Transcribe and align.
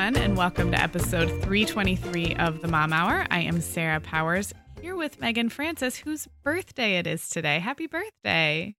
Everyone, 0.00 0.22
and 0.24 0.34
welcome 0.38 0.70
to 0.70 0.80
episode 0.80 1.28
323 1.42 2.34
of 2.36 2.62
the 2.62 2.68
Mom 2.68 2.90
Hour. 2.90 3.26
I 3.30 3.40
am 3.40 3.60
Sarah 3.60 4.00
Powers 4.00 4.54
here 4.80 4.96
with 4.96 5.20
Meagan 5.20 5.50
Francis, 5.50 5.96
whose 5.96 6.26
birthday 6.42 6.96
it 6.96 7.06
is 7.06 7.28
today. 7.28 7.58
Happy 7.58 7.86
birthday. 7.86 8.74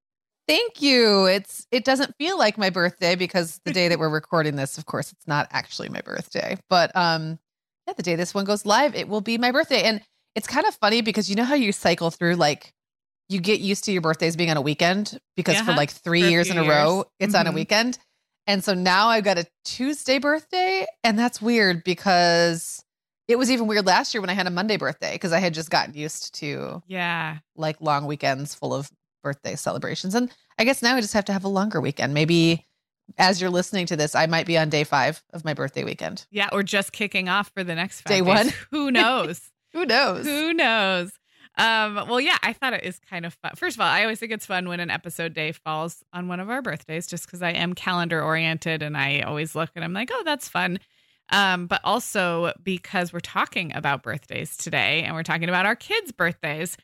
Thank 0.48 0.82
you. 0.82 1.28
It's 1.28 1.68
it 1.70 1.86
doesn't 1.86 2.16
feel 2.18 2.40
like 2.40 2.58
my 2.58 2.72
birthday 2.72 3.14
because 3.14 3.62
the 3.66 3.72
day 3.72 3.88
that 3.88 4.00
we're 4.00 4.10
recording 4.22 4.56
this, 4.56 4.80
of 4.80 4.88
course, 4.88 5.12
it's 5.12 5.28
not 5.28 5.48
actually 5.52 5.90
my 5.90 6.02
birthday. 6.02 6.58
But 6.72 6.90
um 6.96 7.38
yeah, 7.86 7.94
the 7.94 8.02
day 8.04 8.16
this 8.16 8.34
one 8.34 8.46
goes 8.46 8.66
live, 8.66 8.96
it 8.96 9.08
will 9.08 9.22
be 9.22 9.38
my 9.38 9.52
birthday. 9.52 9.84
And 9.84 10.02
it's 10.34 10.48
kind 10.48 10.66
of 10.66 10.74
funny 10.74 11.02
because 11.04 11.30
you 11.30 11.36
know 11.36 11.44
how 11.46 11.54
you 11.56 11.72
cycle 11.72 12.10
through 12.10 12.34
like 12.38 12.74
you 13.30 13.40
get 13.40 13.60
used 13.60 13.84
to 13.84 13.92
your 13.92 14.02
birthdays 14.02 14.36
being 14.36 14.50
on 14.50 14.58
a 14.58 14.62
weekend 14.62 15.20
because 15.36 15.54
Yeah, 15.58 15.66
for 15.66 15.74
like 15.74 15.92
three 15.92 16.22
for 16.22 16.28
a 16.28 16.32
years 16.32 16.50
in 16.50 16.58
a 16.58 16.64
row, 16.64 16.96
years. 16.96 17.06
it's 17.20 17.36
on 17.36 17.46
a 17.46 17.52
Mhm. 17.52 17.56
weekend. 17.56 18.00
And 18.48 18.64
so 18.64 18.74
now 18.74 19.08
I've 19.10 19.24
got 19.24 19.38
a 19.38 19.46
Tuesday 19.64 20.18
birthday, 20.20 20.86
and 21.04 21.18
that's 21.18 21.42
weird 21.42 21.84
because 21.84 22.84
it 23.28 23.38
was 23.38 23.50
even 23.52 23.68
weird 23.68 23.86
last 23.86 24.14
year 24.14 24.22
when 24.22 24.30
I 24.30 24.34
had 24.34 24.48
a 24.48 24.52
Monday 24.52 24.78
birthday 24.78 25.14
because 25.14 25.32
I 25.32 25.40
had 25.40 25.54
just 25.54 25.70
gotten 25.70 25.94
used 25.94 26.34
to 26.36 26.82
Yeah. 26.88 27.38
like 27.56 27.80
long 27.80 28.06
weekends 28.08 28.54
full 28.56 28.74
of 28.74 28.90
birthday 29.24 29.56
celebrations. 29.56 30.16
And 30.16 30.32
I 30.58 30.64
guess 30.66 30.82
now 30.82 30.96
I 30.96 31.02
just 31.02 31.14
have 31.14 31.26
to 31.26 31.34
have 31.34 31.44
a 31.44 31.48
longer 31.50 31.80
weekend. 31.80 32.14
Maybe 32.14 32.66
as 33.18 33.40
you're 33.40 33.50
listening 33.52 33.86
to 33.88 33.96
this, 33.96 34.16
I 34.16 34.26
might 34.26 34.48
be 34.48 34.58
on 34.58 34.70
day 34.70 34.84
five 34.84 35.24
of 35.34 35.46
my 35.46 35.54
birthday 35.54 35.84
weekend. 35.84 36.26
Yeah, 36.32 36.50
or 36.52 36.64
just 36.64 36.92
kicking 36.92 37.30
off 37.30 37.52
for 37.54 37.64
the 37.64 37.76
next 37.76 38.02
five 38.02 38.10
Day 38.10 38.20
days. 38.20 38.28
one? 38.28 38.50
Who 38.72 38.90
knows? 38.92 39.40
Who 39.74 39.86
knows? 39.86 40.26
Who 40.26 40.54
knows? 40.54 41.12
Um, 41.58 41.96
well, 42.08 42.22
yeah, 42.22 42.38
I 42.42 42.54
thought 42.54 42.74
it 42.74 42.84
is 42.84 43.00
kind 43.10 43.26
of 43.26 43.34
fun. 43.36 43.52
First 43.56 43.78
of 43.78 43.82
all, 43.82 43.88
I 43.88 44.04
always 44.04 44.20
think 44.20 44.32
it's 44.32 44.46
fun 44.46 44.68
when 44.68 44.80
an 44.80 44.90
episode 44.90 45.34
day 45.34 45.52
falls 45.52 46.04
on 46.14 46.28
one 46.28 46.40
of 46.40 46.50
our 46.50 46.62
birthdays, 46.62 47.08
just 47.08 47.26
because 47.26 47.42
I 47.42 47.52
am 47.52 47.74
calendar 47.74 48.22
oriented 48.22 48.82
and 48.82 48.96
I 48.96 49.22
always 49.22 49.56
look 49.56 49.70
and 49.76 49.84
I'm 49.84 49.94
like, 49.94 50.10
oh, 50.14 50.24
that's 50.24 50.48
fun. 50.48 50.80
Um, 51.30 51.68
but 51.68 51.82
also 51.84 52.54
because 52.64 53.14
we're 53.14 53.20
talking 53.20 53.76
about 53.76 54.04
birthdays 54.04 54.58
today 54.58 55.04
and 55.04 55.16
we're 55.16 55.24
talking 55.24 55.50
about 55.50 55.66
our 55.66 55.76
kids' 55.76 56.12
birthdays. 56.12 56.78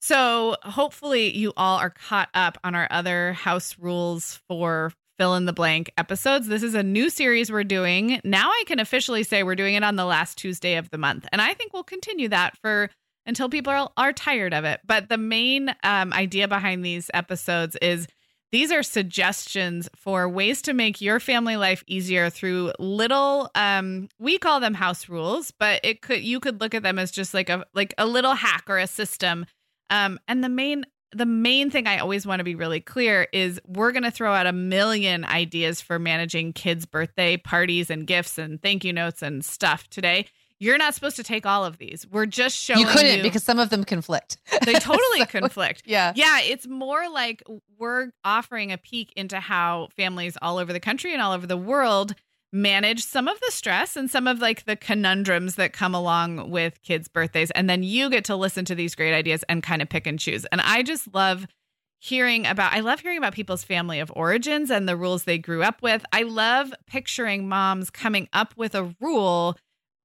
So 0.00 0.56
hopefully 0.62 1.36
you 1.36 1.52
all 1.56 1.78
are 1.78 1.90
caught 1.90 2.30
up 2.32 2.56
on 2.64 2.74
our 2.74 2.88
other 2.90 3.34
house 3.34 3.76
rules 3.78 4.40
for 4.48 4.92
fill 5.18 5.34
in 5.34 5.44
the 5.44 5.52
blank 5.52 5.92
episodes. 5.98 6.48
This 6.48 6.62
is 6.62 6.74
a 6.74 6.82
new 6.82 7.10
series 7.10 7.52
we're 7.52 7.62
doing. 7.62 8.22
Now 8.24 8.48
I 8.48 8.64
can 8.66 8.80
officially 8.80 9.22
say 9.22 9.42
we're 9.42 9.54
doing 9.54 9.74
it 9.74 9.84
on 9.84 9.96
the 9.96 10.06
last 10.06 10.38
Tuesday 10.38 10.76
of 10.76 10.88
the 10.88 10.96
month. 10.96 11.28
And 11.30 11.42
I 11.42 11.52
think 11.52 11.74
we'll 11.74 11.82
continue 11.82 12.30
that 12.30 12.56
for 12.56 12.88
until 13.30 13.48
people 13.48 13.72
are, 13.72 13.88
are 13.96 14.12
tired 14.12 14.52
of 14.52 14.64
it. 14.64 14.80
But 14.84 15.08
the 15.08 15.16
main 15.16 15.72
um, 15.84 16.12
idea 16.12 16.48
behind 16.48 16.84
these 16.84 17.08
episodes 17.14 17.76
is 17.80 18.08
these 18.50 18.72
are 18.72 18.82
suggestions 18.82 19.88
for 19.94 20.28
ways 20.28 20.60
to 20.62 20.72
make 20.72 21.00
your 21.00 21.20
family 21.20 21.56
life 21.56 21.84
easier 21.86 22.28
through 22.28 22.72
little 22.80 23.48
um 23.54 24.08
we 24.18 24.38
call 24.38 24.58
them 24.58 24.74
house 24.74 25.08
rules 25.08 25.52
but 25.52 25.78
it 25.84 26.02
could 26.02 26.20
you 26.20 26.40
could 26.40 26.60
look 26.60 26.74
at 26.74 26.82
them 26.82 26.98
as 26.98 27.12
just 27.12 27.32
like 27.32 27.48
a 27.48 27.64
like 27.74 27.94
a 27.96 28.06
little 28.06 28.34
hack 28.34 28.64
or 28.66 28.78
a 28.78 28.88
system 28.88 29.46
um 29.88 30.18
and 30.26 30.42
the 30.42 30.48
main 30.48 30.84
the 31.12 31.26
main 31.26 31.70
thing 31.70 31.86
I 31.86 31.98
always 31.98 32.26
want 32.26 32.38
to 32.40 32.44
be 32.44 32.54
really 32.54 32.80
clear 32.80 33.26
is 33.32 33.60
we're 33.66 33.92
going 33.92 34.04
to 34.04 34.10
throw 34.10 34.32
out 34.32 34.46
a 34.46 34.52
million 34.52 35.24
ideas 35.24 35.80
for 35.80 35.98
managing 35.98 36.52
kids' 36.52 36.86
birthday 36.86 37.36
parties 37.36 37.90
and 37.90 38.06
gifts 38.06 38.38
and 38.38 38.62
thank 38.62 38.84
you 38.84 38.92
notes 38.92 39.22
and 39.22 39.44
stuff 39.44 39.88
today. 39.88 40.26
You're 40.60 40.78
not 40.78 40.94
supposed 40.94 41.16
to 41.16 41.22
take 41.22 41.46
all 41.46 41.64
of 41.64 41.78
these. 41.78 42.06
We're 42.10 42.26
just 42.26 42.54
showing 42.56 42.80
you 42.80 42.86
couldn't 42.86 43.16
you- 43.18 43.22
because 43.22 43.42
some 43.42 43.58
of 43.58 43.70
them 43.70 43.82
conflict. 43.84 44.36
they 44.64 44.74
totally 44.78 45.20
So, 45.20 45.24
conflict. 45.26 45.82
Yeah. 45.86 46.12
Yeah, 46.14 46.40
it's 46.42 46.68
more 46.68 47.08
like 47.10 47.42
we're 47.78 48.10
offering 48.24 48.70
a 48.70 48.76
peek 48.78 49.12
into 49.16 49.40
how 49.40 49.88
families 49.96 50.36
all 50.42 50.58
over 50.58 50.72
the 50.72 50.78
country 50.80 51.12
and 51.14 51.22
all 51.22 51.32
over 51.32 51.46
the 51.46 51.56
world 51.56 52.14
manage 52.52 53.02
some 53.04 53.26
of 53.28 53.38
the 53.40 53.50
stress 53.50 53.96
and 53.96 54.10
some 54.10 54.26
of 54.26 54.40
like 54.40 54.64
the 54.66 54.76
conundrums 54.76 55.54
that 55.54 55.72
come 55.72 55.94
along 55.94 56.50
with 56.50 56.82
kids' 56.82 57.08
birthdays. 57.08 57.50
And 57.52 57.70
then 57.70 57.82
you 57.82 58.10
get 58.10 58.24
to 58.26 58.36
listen 58.36 58.64
to 58.66 58.74
these 58.74 58.94
great 58.94 59.14
ideas 59.14 59.42
and 59.48 59.62
kind 59.62 59.80
of 59.80 59.88
pick 59.88 60.06
and 60.06 60.18
choose. 60.18 60.44
And 60.46 60.60
I 60.60 60.82
just 60.82 61.14
love 61.14 61.46
hearing 62.00 62.46
about 62.46 62.72
I 62.72 62.80
love 62.80 63.00
hearing 63.00 63.18
about 63.18 63.34
people's 63.34 63.62
family 63.62 64.00
of 64.00 64.10
origins 64.16 64.70
and 64.70 64.88
the 64.88 64.96
rules 64.96 65.24
they 65.24 65.38
grew 65.38 65.62
up 65.62 65.80
with. 65.80 66.04
I 66.12 66.22
love 66.22 66.74
picturing 66.86 67.48
moms 67.48 67.88
coming 67.90 68.28
up 68.32 68.52
with 68.56 68.74
a 68.74 68.94
rule 69.00 69.56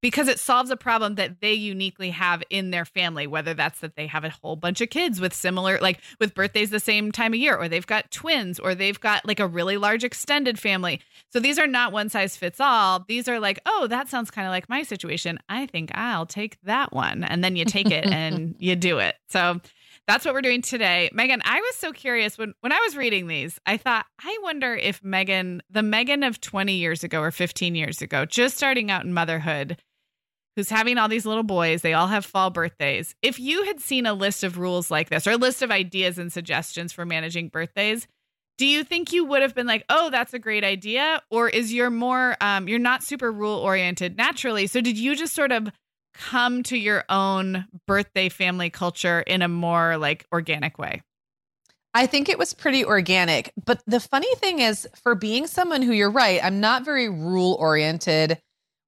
because 0.06 0.28
it 0.28 0.38
solves 0.38 0.70
a 0.70 0.78
problem 0.78 1.16
that 1.16 1.42
they 1.42 1.54
uniquely 1.54 2.12
have 2.12 2.44
in 2.52 2.70
their 2.70 2.86
family 2.86 3.26
whether 3.26 3.56
that's 3.56 3.80
that 3.80 3.96
they 3.96 4.06
have 4.06 4.24
a 4.24 4.30
whole 4.30 4.56
bunch 4.56 4.80
of 4.80 4.92
kids 4.92 5.20
with 5.20 5.34
similar 5.34 5.80
like 5.80 6.00
with 6.20 6.36
birthdays 6.36 6.70
the 6.70 6.80
same 6.80 7.12
time 7.12 7.34
of 7.34 7.40
year 7.40 7.58
or 7.58 7.68
they've 7.68 7.88
got 7.88 8.12
twins 8.12 8.60
or 8.60 8.76
they've 8.76 9.00
got 9.00 9.26
like 9.26 9.40
a 9.40 9.48
really 9.48 9.78
large 9.78 10.04
extended 10.04 10.60
family 10.60 11.02
so 11.32 11.40
these 11.40 11.58
are 11.58 11.66
not 11.66 11.92
one 11.92 12.08
size 12.08 12.38
fits 12.38 12.60
all 12.60 13.04
these 13.08 13.28
are 13.28 13.40
like 13.40 13.60
oh 13.66 13.88
that 13.88 14.08
sounds 14.08 14.30
kind 14.30 14.46
of 14.46 14.52
like 14.52 14.70
my 14.70 14.84
situation 14.84 15.40
i 15.50 15.66
think 15.66 15.90
i'll 15.96 16.28
take 16.28 16.62
that 16.62 16.94
one 16.94 17.24
and 17.24 17.44
then 17.44 17.56
you 17.56 17.66
take 17.66 17.90
it 17.90 18.06
and 18.06 18.54
you 18.60 18.76
do 18.76 19.00
it 19.00 19.16
so 19.28 19.60
that's 20.08 20.24
what 20.24 20.36
we're 20.36 20.42
doing 20.42 20.62
today. 20.62 21.10
Meagan, 21.14 21.42
I 21.46 21.60
was 21.60 21.76
so 21.78 21.92
curious 21.92 22.38
when 22.38 22.54
when 22.62 22.72
I 22.72 22.80
was 22.86 22.96
reading 22.96 23.26
these. 23.26 23.60
I 23.66 23.78
thought, 23.78 24.06
I 24.24 24.38
wonder 24.44 24.76
if 24.76 25.04
Meagan, 25.04 25.64
the 25.72 25.82
Meagan 25.82 26.22
of 26.24 26.40
20 26.42 26.74
years 26.74 27.04
ago 27.04 27.22
or 27.22 27.32
15 27.32 27.74
years 27.74 28.04
ago, 28.04 28.26
just 28.26 28.56
starting 28.56 28.92
out 28.92 29.04
in 29.04 29.14
motherhood, 29.14 29.78
who's 30.56 30.70
having 30.70 30.98
all 30.98 31.08
these 31.08 31.26
little 31.26 31.44
boys, 31.44 31.82
they 31.82 31.94
all 31.94 32.08
have 32.08 32.26
fall 32.26 32.50
birthdays. 32.50 33.16
If 33.22 33.40
you 33.40 33.64
had 33.66 33.80
seen 33.80 34.06
a 34.06 34.14
list 34.14 34.44
of 34.44 34.58
rules 34.58 34.90
like 34.90 35.10
this 35.10 35.28
or 35.28 35.32
a 35.32 35.38
list 35.38 35.62
of 35.62 35.72
ideas 35.72 36.18
and 36.18 36.32
suggestions 36.32 36.94
for 36.94 37.06
managing 37.06 37.50
birthdays, 37.50 38.08
do 38.58 38.66
you 38.66 38.84
think 38.84 39.12
you 39.12 39.26
would 39.26 39.42
have 39.42 39.54
been 39.54 39.68
like, 39.68 39.84
"Oh, 39.90 40.10
that's 40.10 40.34
a 40.34 40.40
great 40.40 40.64
idea," 40.64 41.22
or 41.30 41.50
is 41.50 41.74
you're 41.74 41.90
more 41.90 42.38
um 42.40 42.68
you're 42.68 42.80
not 42.80 43.04
super 43.04 43.32
rule 43.32 43.58
oriented 43.58 44.18
naturally? 44.18 44.68
So 44.68 44.82
did 44.82 44.98
you 44.98 45.16
just 45.16 45.34
sort 45.34 45.52
of 45.52 45.70
come 46.14 46.64
to 46.64 46.78
your 46.78 47.04
own 47.10 47.66
birthday 47.86 48.30
family 48.30 48.70
culture 48.70 49.20
in 49.20 49.42
a 49.42 49.50
more 49.50 49.98
like 49.98 50.26
organic 50.32 50.78
way? 50.78 51.02
I 51.94 52.08
think 52.08 52.28
it 52.28 52.38
was 52.38 52.54
pretty 52.54 52.84
organic. 52.84 53.54
But 53.64 53.82
the 53.88 54.02
funny 54.02 54.34
thing 54.36 54.60
is, 54.60 54.88
for 55.02 55.16
being 55.16 55.48
someone 55.48 55.82
who 55.82 55.94
you're 55.94 56.12
right, 56.12 56.44
I'm 56.44 56.60
not 56.60 56.84
very 56.84 57.08
rule 57.08 57.56
oriented 57.60 58.38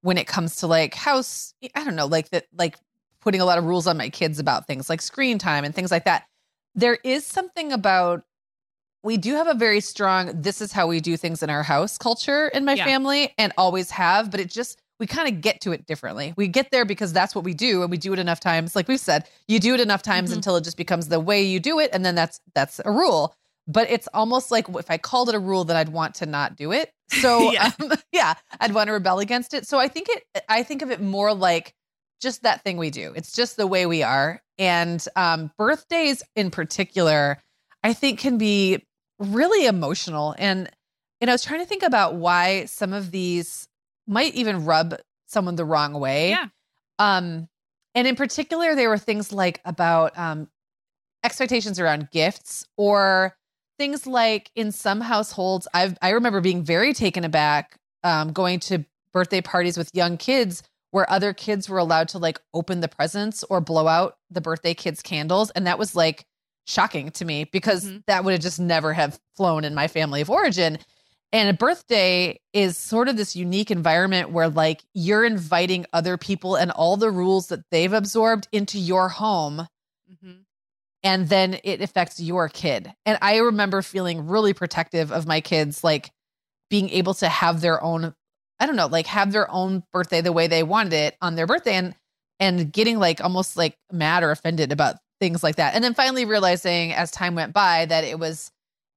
when 0.01 0.17
it 0.17 0.27
comes 0.27 0.57
to 0.57 0.67
like 0.67 0.93
house, 0.93 1.53
I 1.75 1.83
don't 1.83 1.95
know, 1.95 2.05
like 2.05 2.29
that, 2.29 2.45
like 2.57 2.77
putting 3.19 3.41
a 3.41 3.45
lot 3.45 3.57
of 3.57 3.65
rules 3.65 3.87
on 3.87 3.97
my 3.97 4.09
kids 4.09 4.39
about 4.39 4.67
things 4.67 4.89
like 4.89 5.01
screen 5.01 5.37
time 5.37 5.63
and 5.65 5.73
things 5.75 5.91
like 5.91 6.05
that. 6.05 6.25
There 6.75 6.97
is 7.03 7.25
something 7.25 7.71
about, 7.71 8.23
we 9.03 9.17
do 9.17 9.35
have 9.35 9.47
a 9.47 9.53
very 9.53 9.79
strong, 9.79 10.41
this 10.41 10.61
is 10.61 10.71
how 10.71 10.87
we 10.87 10.99
do 10.99 11.17
things 11.17 11.41
in 11.41 11.49
our 11.49 11.63
house 11.63 11.97
culture 11.97 12.47
in 12.49 12.65
my 12.65 12.73
Yeah. 12.73 12.85
family 12.85 13.33
and 13.37 13.53
always 13.57 13.89
have, 13.91 14.29
but 14.31 14.39
it 14.39 14.49
just, 14.49 14.79
we 14.99 15.07
kind 15.07 15.27
of 15.33 15.41
get 15.41 15.61
to 15.61 15.71
it 15.71 15.85
differently. 15.85 16.33
We 16.37 16.47
get 16.47 16.71
there 16.71 16.85
because 16.85 17.13
that's 17.13 17.35
what 17.35 17.43
we 17.43 17.53
do 17.53 17.81
and 17.83 17.91
we 17.91 17.97
do 17.97 18.13
it 18.13 18.19
enough 18.19 18.39
times. 18.39 18.75
Like 18.75 18.87
we've 18.87 18.99
said, 18.99 19.27
you 19.47 19.59
do 19.59 19.73
it 19.73 19.79
enough 19.79 20.01
times 20.01 20.31
Mhm. 20.31 20.37
until 20.37 20.55
it 20.55 20.63
just 20.63 20.77
becomes 20.77 21.07
the 21.07 21.19
way 21.19 21.41
you 21.43 21.59
do 21.59 21.79
it. 21.79 21.89
And 21.93 22.03
then 22.05 22.15
that's, 22.15 22.39
that's 22.55 22.79
a 22.83 22.91
rule. 22.91 23.35
But 23.67 23.89
it's 23.91 24.07
almost 24.13 24.49
like 24.51 24.67
if 24.69 24.89
I 24.89 24.97
called 24.97 25.29
it 25.29 25.35
a 25.35 25.39
rule, 25.39 25.65
then 25.65 25.75
I'd 25.77 25.89
want 25.89 26.15
to 26.15 26.25
not 26.25 26.55
do 26.55 26.71
it. 26.71 26.91
So 27.09 27.51
Yeah. 27.53 27.71
um, 27.81 27.93
yeah, 28.11 28.33
I'd 28.59 28.73
want 28.73 28.87
to 28.87 28.93
rebel 28.93 29.19
against 29.19 29.53
it. 29.53 29.67
So 29.67 29.79
I 29.79 29.87
think 29.87 30.07
it, 30.09 30.43
I 30.49 30.63
think 30.63 30.81
of 30.81 30.91
it 30.91 31.01
more 31.01 31.33
like 31.33 31.73
just 32.21 32.43
that 32.43 32.63
thing 32.63 32.77
we 32.77 32.89
do. 32.89 33.13
It's 33.15 33.31
just 33.31 33.57
the 33.57 33.67
way 33.67 33.85
we 33.85 34.03
are. 34.03 34.41
And 34.57 35.05
um, 35.15 35.51
birthdays 35.57 36.23
in 36.35 36.49
particular, 36.51 37.41
I 37.83 37.93
think 37.93 38.19
can 38.19 38.37
be 38.37 38.83
really 39.19 39.65
emotional. 39.67 40.35
And 40.37 40.69
and 41.21 41.29
I 41.29 41.33
was 41.33 41.43
trying 41.43 41.61
to 41.61 41.65
think 41.65 41.83
about 41.83 42.15
why 42.15 42.65
some 42.65 42.93
of 42.93 43.11
these 43.11 43.67
might 44.07 44.35
even 44.35 44.65
rub 44.65 44.95
someone 45.27 45.55
the 45.55 45.65
wrong 45.65 45.93
way. 45.93 46.29
Yeah. 46.29 46.45
Um, 46.99 47.47
and 47.95 48.07
in 48.07 48.15
particular, 48.15 48.75
there 48.75 48.89
were 48.89 48.97
things 48.97 49.31
like 49.31 49.59
about 49.65 50.17
um, 50.17 50.47
expectations 51.23 51.79
around 51.79 52.09
gifts 52.11 52.65
or 52.77 53.35
things 53.77 54.07
like 54.07 54.51
in 54.55 54.71
some 54.71 55.01
households, 55.01 55.67
I've 55.73 55.97
I 56.01 56.09
remember 56.11 56.41
being 56.41 56.63
very 56.63 56.93
taken 56.93 57.23
aback 57.23 57.77
um, 58.03 58.33
going 58.33 58.59
to 58.61 58.85
birthday 59.13 59.41
parties 59.41 59.77
with 59.77 59.89
young 59.93 60.17
kids 60.17 60.63
where 60.91 61.09
other 61.09 61.33
kids 61.33 61.69
were 61.69 61.77
allowed 61.77 62.07
to 62.09 62.17
like 62.17 62.39
open 62.53 62.79
the 62.81 62.87
presents 62.87 63.43
or 63.49 63.59
blow 63.61 63.87
out 63.87 64.17
the 64.31 64.41
birthday 64.41 64.73
kids' 64.73 65.01
candles, 65.01 65.49
and 65.51 65.67
that 65.67 65.79
was 65.79 65.95
like 65.95 66.25
shocking 66.65 67.11
to 67.11 67.23
me 67.25 67.45
because 67.45 67.85
Mhm. 67.85 68.03
that 68.07 68.23
would 68.25 68.33
have 68.33 68.41
just 68.41 68.59
never 68.59 68.93
have 68.93 69.19
flown 69.35 69.63
in 69.63 69.73
my 69.73 69.87
family 69.87 70.21
of 70.21 70.29
origin. 70.29 70.79
And 71.33 71.49
a 71.49 71.53
birthday 71.53 72.39
is 72.53 72.77
sort 72.77 73.09
of 73.09 73.17
this 73.17 73.35
unique 73.35 73.69
environment 73.69 74.31
where 74.31 74.49
like 74.49 74.83
you're 74.93 75.25
inviting 75.25 75.85
other 75.93 76.17
people 76.17 76.55
and 76.55 76.71
all 76.71 76.95
the 76.97 77.11
rules 77.11 77.47
that 77.47 77.69
they've 77.69 77.91
absorbed 77.91 78.47
into 78.51 78.79
your 78.79 79.09
home. 79.09 79.67
And 81.07 81.29
then 81.29 81.57
it 81.63 81.81
affects 81.81 82.19
your 82.19 82.49
kid. 82.49 82.93
And 83.05 83.17
I 83.21 83.37
remember 83.37 83.81
feeling 83.81 84.27
really 84.27 84.53
protective 84.53 85.09
of 85.11 85.25
my 85.25 85.39
kids 85.39 85.81
like 85.81 86.11
being 86.69 86.89
able 86.89 87.13
to 87.15 87.29
have 87.29 87.61
their 87.61 87.81
own 87.81 88.13
I 88.59 88.65
don't 88.65 88.75
know, 88.75 88.87
like 88.87 89.05
have 89.05 89.31
their 89.31 89.49
own 89.51 89.83
birthday 89.93 90.19
the 90.19 90.33
way 90.33 90.47
they 90.47 90.63
wanted 90.63 90.93
it 90.93 91.15
on 91.21 91.35
their 91.35 91.47
birthday 91.47 91.75
and 91.75 91.95
and 92.39 92.71
getting 92.73 92.99
like 92.99 93.21
almost 93.21 93.55
like 93.55 93.77
mad 93.91 94.21
or 94.23 94.31
offended 94.31 94.71
about 94.71 94.95
things 95.19 95.43
like 95.43 95.55
that. 95.55 95.75
And 95.75 95.83
then 95.83 95.93
finally 95.93 96.25
realizing 96.25 96.91
as 96.93 97.09
time 97.09 97.35
went 97.35 97.53
by 97.53 97.85
that 97.85 98.03
it 98.03 98.19
was 98.19 98.51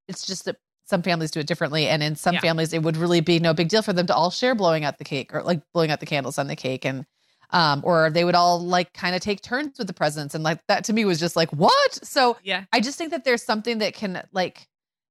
it's 0.09 0.25
just 0.25 0.45
that 0.45 0.57
some 0.87 1.03
families 1.03 1.31
do 1.31 1.39
it 1.39 1.47
differently 1.47 1.87
and 1.87 2.03
in 2.03 2.15
some 2.17 2.33
Yeah. 2.35 2.41
families 2.41 2.73
it 2.73 2.83
would 2.83 2.97
really 2.97 3.21
be 3.21 3.39
no 3.39 3.53
big 3.53 3.69
deal 3.69 3.81
for 3.81 3.93
them 3.93 4.07
to 4.07 4.15
all 4.15 4.31
share 4.31 4.53
blowing 4.53 4.83
out 4.83 4.97
the 4.97 5.05
cake 5.05 5.33
or 5.33 5.43
like 5.43 5.61
blowing 5.73 5.91
out 5.91 6.01
the 6.01 6.05
candles 6.05 6.37
on 6.37 6.47
the 6.47 6.55
cake 6.57 6.83
and 6.83 7.05
um 7.51 7.81
or 7.83 8.09
they 8.09 8.23
would 8.23 8.35
all 8.35 8.59
like 8.59 8.93
kind 8.93 9.15
of 9.15 9.21
take 9.21 9.41
turns 9.41 9.77
with 9.77 9.87
the 9.87 9.93
presents 9.93 10.35
and 10.35 10.43
like 10.43 10.59
that 10.67 10.83
to 10.85 10.93
me 10.93 11.05
was 11.05 11.19
just 11.19 11.35
like 11.35 11.51
what? 11.51 11.99
So 12.05 12.37
Yeah. 12.43 12.65
I 12.71 12.79
just 12.79 12.97
think 12.97 13.11
that 13.11 13.23
there's 13.25 13.43
something 13.43 13.79
that 13.79 13.93
can 13.93 14.25
like 14.31 14.67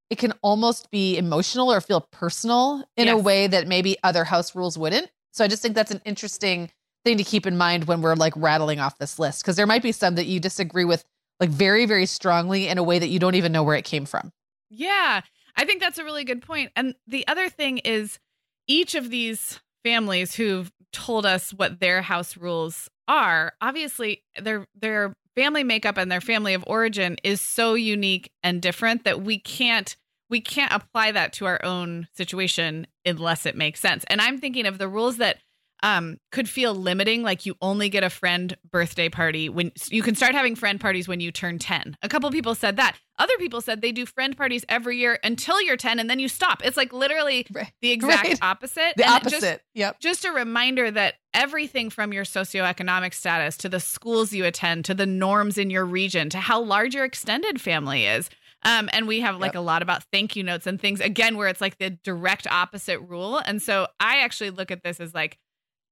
it 0.08 0.18
can 0.18 0.32
almost 0.42 0.90
be 0.90 1.16
emotional 1.16 1.72
or 1.72 1.80
feel 1.80 2.00
personal 2.00 2.84
in 2.96 3.06
a 3.08 3.16
way 3.16 3.46
that 3.46 3.68
maybe 3.68 3.96
other 4.02 4.24
house 4.24 4.56
rules 4.56 4.76
wouldn't. 4.76 5.08
So 5.32 5.44
I 5.44 5.48
just 5.48 5.62
think 5.62 5.76
that's 5.76 5.92
an 5.92 6.00
interesting 6.04 6.70
thing 7.04 7.16
to 7.18 7.24
keep 7.24 7.46
in 7.46 7.56
mind 7.56 7.84
when 7.84 8.02
we're 8.02 8.16
like 8.16 8.32
rattling 8.36 8.80
off 8.80 8.98
this 8.98 9.18
list 9.18 9.42
because 9.42 9.56
there 9.56 9.66
might 9.66 9.82
be 9.82 9.92
some 9.92 10.16
that 10.16 10.26
you 10.26 10.40
disagree 10.40 10.84
with 10.84 11.04
like 11.38 11.50
very 11.50 11.86
very 11.86 12.06
strongly 12.06 12.68
in 12.68 12.76
a 12.76 12.82
way 12.82 12.98
that 12.98 13.08
you 13.08 13.18
don't 13.18 13.36
even 13.36 13.52
know 13.52 13.62
where 13.62 13.76
it 13.76 13.84
came 13.84 14.04
from. 14.04 14.32
Yeah, 14.68 15.20
I 15.56 15.64
think 15.64 15.80
that's 15.80 15.98
a 15.98 16.04
really 16.04 16.24
good 16.24 16.42
point. 16.42 16.72
And 16.76 16.94
the 17.06 17.26
other 17.28 17.48
thing 17.48 17.78
is, 17.78 18.18
each 18.66 18.94
of 18.94 19.10
these 19.10 19.60
families 19.84 20.34
who've 20.34 20.70
told 20.92 21.24
us 21.26 21.52
what 21.52 21.80
their 21.80 22.02
house 22.02 22.36
rules 22.36 22.88
are, 23.08 23.52
obviously 23.60 24.22
their 24.40 24.66
their 24.74 25.14
family 25.36 25.64
makeup 25.64 25.96
and 25.96 26.10
their 26.10 26.20
family 26.20 26.54
of 26.54 26.64
origin 26.66 27.16
is 27.22 27.40
so 27.40 27.74
unique 27.74 28.30
and 28.42 28.60
different 28.60 29.04
that 29.04 29.22
we 29.22 29.38
can't 29.38 29.96
we 30.28 30.40
can't 30.40 30.72
apply 30.72 31.12
that 31.12 31.32
to 31.34 31.46
our 31.46 31.62
own 31.64 32.06
situation 32.14 32.86
unless 33.04 33.46
it 33.46 33.56
makes 33.56 33.80
sense. 33.80 34.04
And 34.08 34.20
I'm 34.20 34.38
thinking 34.38 34.64
of 34.64 34.78
the 34.78 34.88
rules 34.88 35.16
that 35.16 35.38
um, 35.82 36.18
could 36.30 36.48
feel 36.48 36.74
limiting, 36.74 37.22
like 37.22 37.46
you 37.46 37.54
only 37.62 37.88
get 37.88 38.04
a 38.04 38.10
friend 38.10 38.56
birthday 38.70 39.08
party 39.08 39.48
when 39.48 39.72
you 39.90 40.02
can 40.02 40.14
start 40.14 40.34
having 40.34 40.54
friend 40.54 40.78
parties 40.80 41.08
when 41.08 41.20
you 41.20 41.32
turn 41.32 41.58
10. 41.58 41.96
A 42.02 42.08
couple 42.08 42.30
people 42.30 42.54
said 42.54 42.76
that. 42.76 42.96
Other 43.18 43.36
people 43.38 43.60
said 43.60 43.80
they 43.82 43.92
do 43.92 44.06
friend 44.06 44.36
parties 44.36 44.64
every 44.68 44.96
year 44.98 45.18
until 45.24 45.60
you're 45.62 45.76
10 45.76 45.98
and 45.98 46.08
then 46.08 46.18
you 46.18 46.28
stop. 46.28 46.62
It's 46.64 46.76
like 46.76 46.92
literally 46.92 47.46
Right. 47.52 47.72
the 47.82 47.90
exact 47.92 48.28
Right. 48.28 48.38
opposite. 48.42 48.94
The 48.96 49.06
And 49.06 49.16
it 49.16 49.30
just- 49.30 49.34
opposite. 49.36 49.62
yep. 49.74 50.00
just 50.00 50.24
a 50.24 50.32
reminder 50.32 50.90
that 50.90 51.14
everything 51.34 51.90
from 51.90 52.12
your 52.12 52.24
socioeconomic 52.24 53.14
status 53.14 53.56
to 53.58 53.68
the 53.68 53.80
schools 53.80 54.32
you 54.32 54.44
attend 54.44 54.84
to 54.86 54.94
the 54.94 55.06
norms 55.06 55.58
in 55.58 55.70
your 55.70 55.84
region 55.84 56.28
to 56.30 56.38
how 56.40 56.60
large 56.60 56.94
your 56.94 57.04
extended 57.04 57.60
family 57.60 58.06
is. 58.06 58.28
Um, 58.62 58.90
and 58.92 59.08
we 59.08 59.20
have 59.20 59.36
like 59.38 59.52
Yep. 59.54 59.60
a 59.60 59.64
lot 59.64 59.80
about 59.82 60.02
thank 60.12 60.36
you 60.36 60.42
notes 60.42 60.66
and 60.66 60.78
things 60.80 61.00
again 61.00 61.36
where 61.38 61.48
it's 61.48 61.60
like 61.62 61.78
the 61.78 61.90
direct 61.90 62.46
opposite 62.46 63.00
rule. 63.00 63.38
And 63.38 63.62
so 63.62 63.86
I 63.98 64.18
actually 64.20 64.50
look 64.50 64.70
at 64.70 64.82
this 64.82 65.00
as 65.00 65.14
like, 65.14 65.38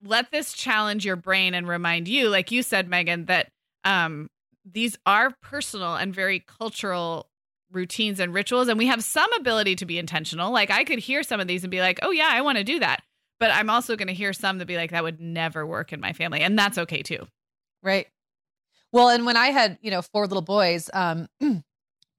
let 0.02 0.30
this 0.30 0.52
challenge 0.52 1.04
your 1.04 1.16
brain 1.16 1.54
and 1.54 1.66
remind 1.66 2.08
you, 2.08 2.28
like 2.28 2.50
you 2.50 2.62
said, 2.62 2.88
Meagan, 2.88 3.26
that 3.26 3.48
um, 3.84 4.28
these 4.64 4.96
are 5.06 5.34
personal 5.42 5.96
and 5.96 6.14
very 6.14 6.40
cultural 6.40 7.28
routines 7.70 8.20
and 8.20 8.32
rituals. 8.32 8.68
And 8.68 8.78
we 8.78 8.86
have 8.86 9.04
some 9.04 9.32
ability 9.34 9.76
to 9.76 9.86
be 9.86 9.98
intentional. 9.98 10.52
Like 10.52 10.70
I 10.70 10.84
could 10.84 10.98
hear 10.98 11.22
some 11.22 11.40
of 11.40 11.46
these 11.46 11.64
and 11.64 11.70
be 11.70 11.80
like, 11.80 11.98
oh, 12.02 12.10
yeah, 12.10 12.28
I 12.30 12.40
want 12.42 12.58
to 12.58 12.64
do 12.64 12.78
that. 12.78 13.02
But 13.40 13.50
I'm 13.50 13.70
also 13.70 13.96
going 13.96 14.08
to 14.08 14.14
hear 14.14 14.32
some 14.32 14.58
that 14.58 14.66
be 14.66 14.76
like, 14.76 14.90
that 14.90 15.04
would 15.04 15.20
never 15.20 15.66
work 15.66 15.92
in 15.92 16.00
my 16.00 16.12
family. 16.12 16.40
And 16.40 16.58
that's 16.58 16.78
okay 16.78 17.02
too. 17.02 17.26
Right. 17.82 18.06
Well, 18.92 19.10
and 19.10 19.26
when 19.26 19.36
I 19.36 19.48
had, 19.48 19.78
you 19.80 19.90
know, 19.90 20.02
four 20.02 20.26
little 20.26 20.42
boys, 20.42 20.90
um, 20.92 21.28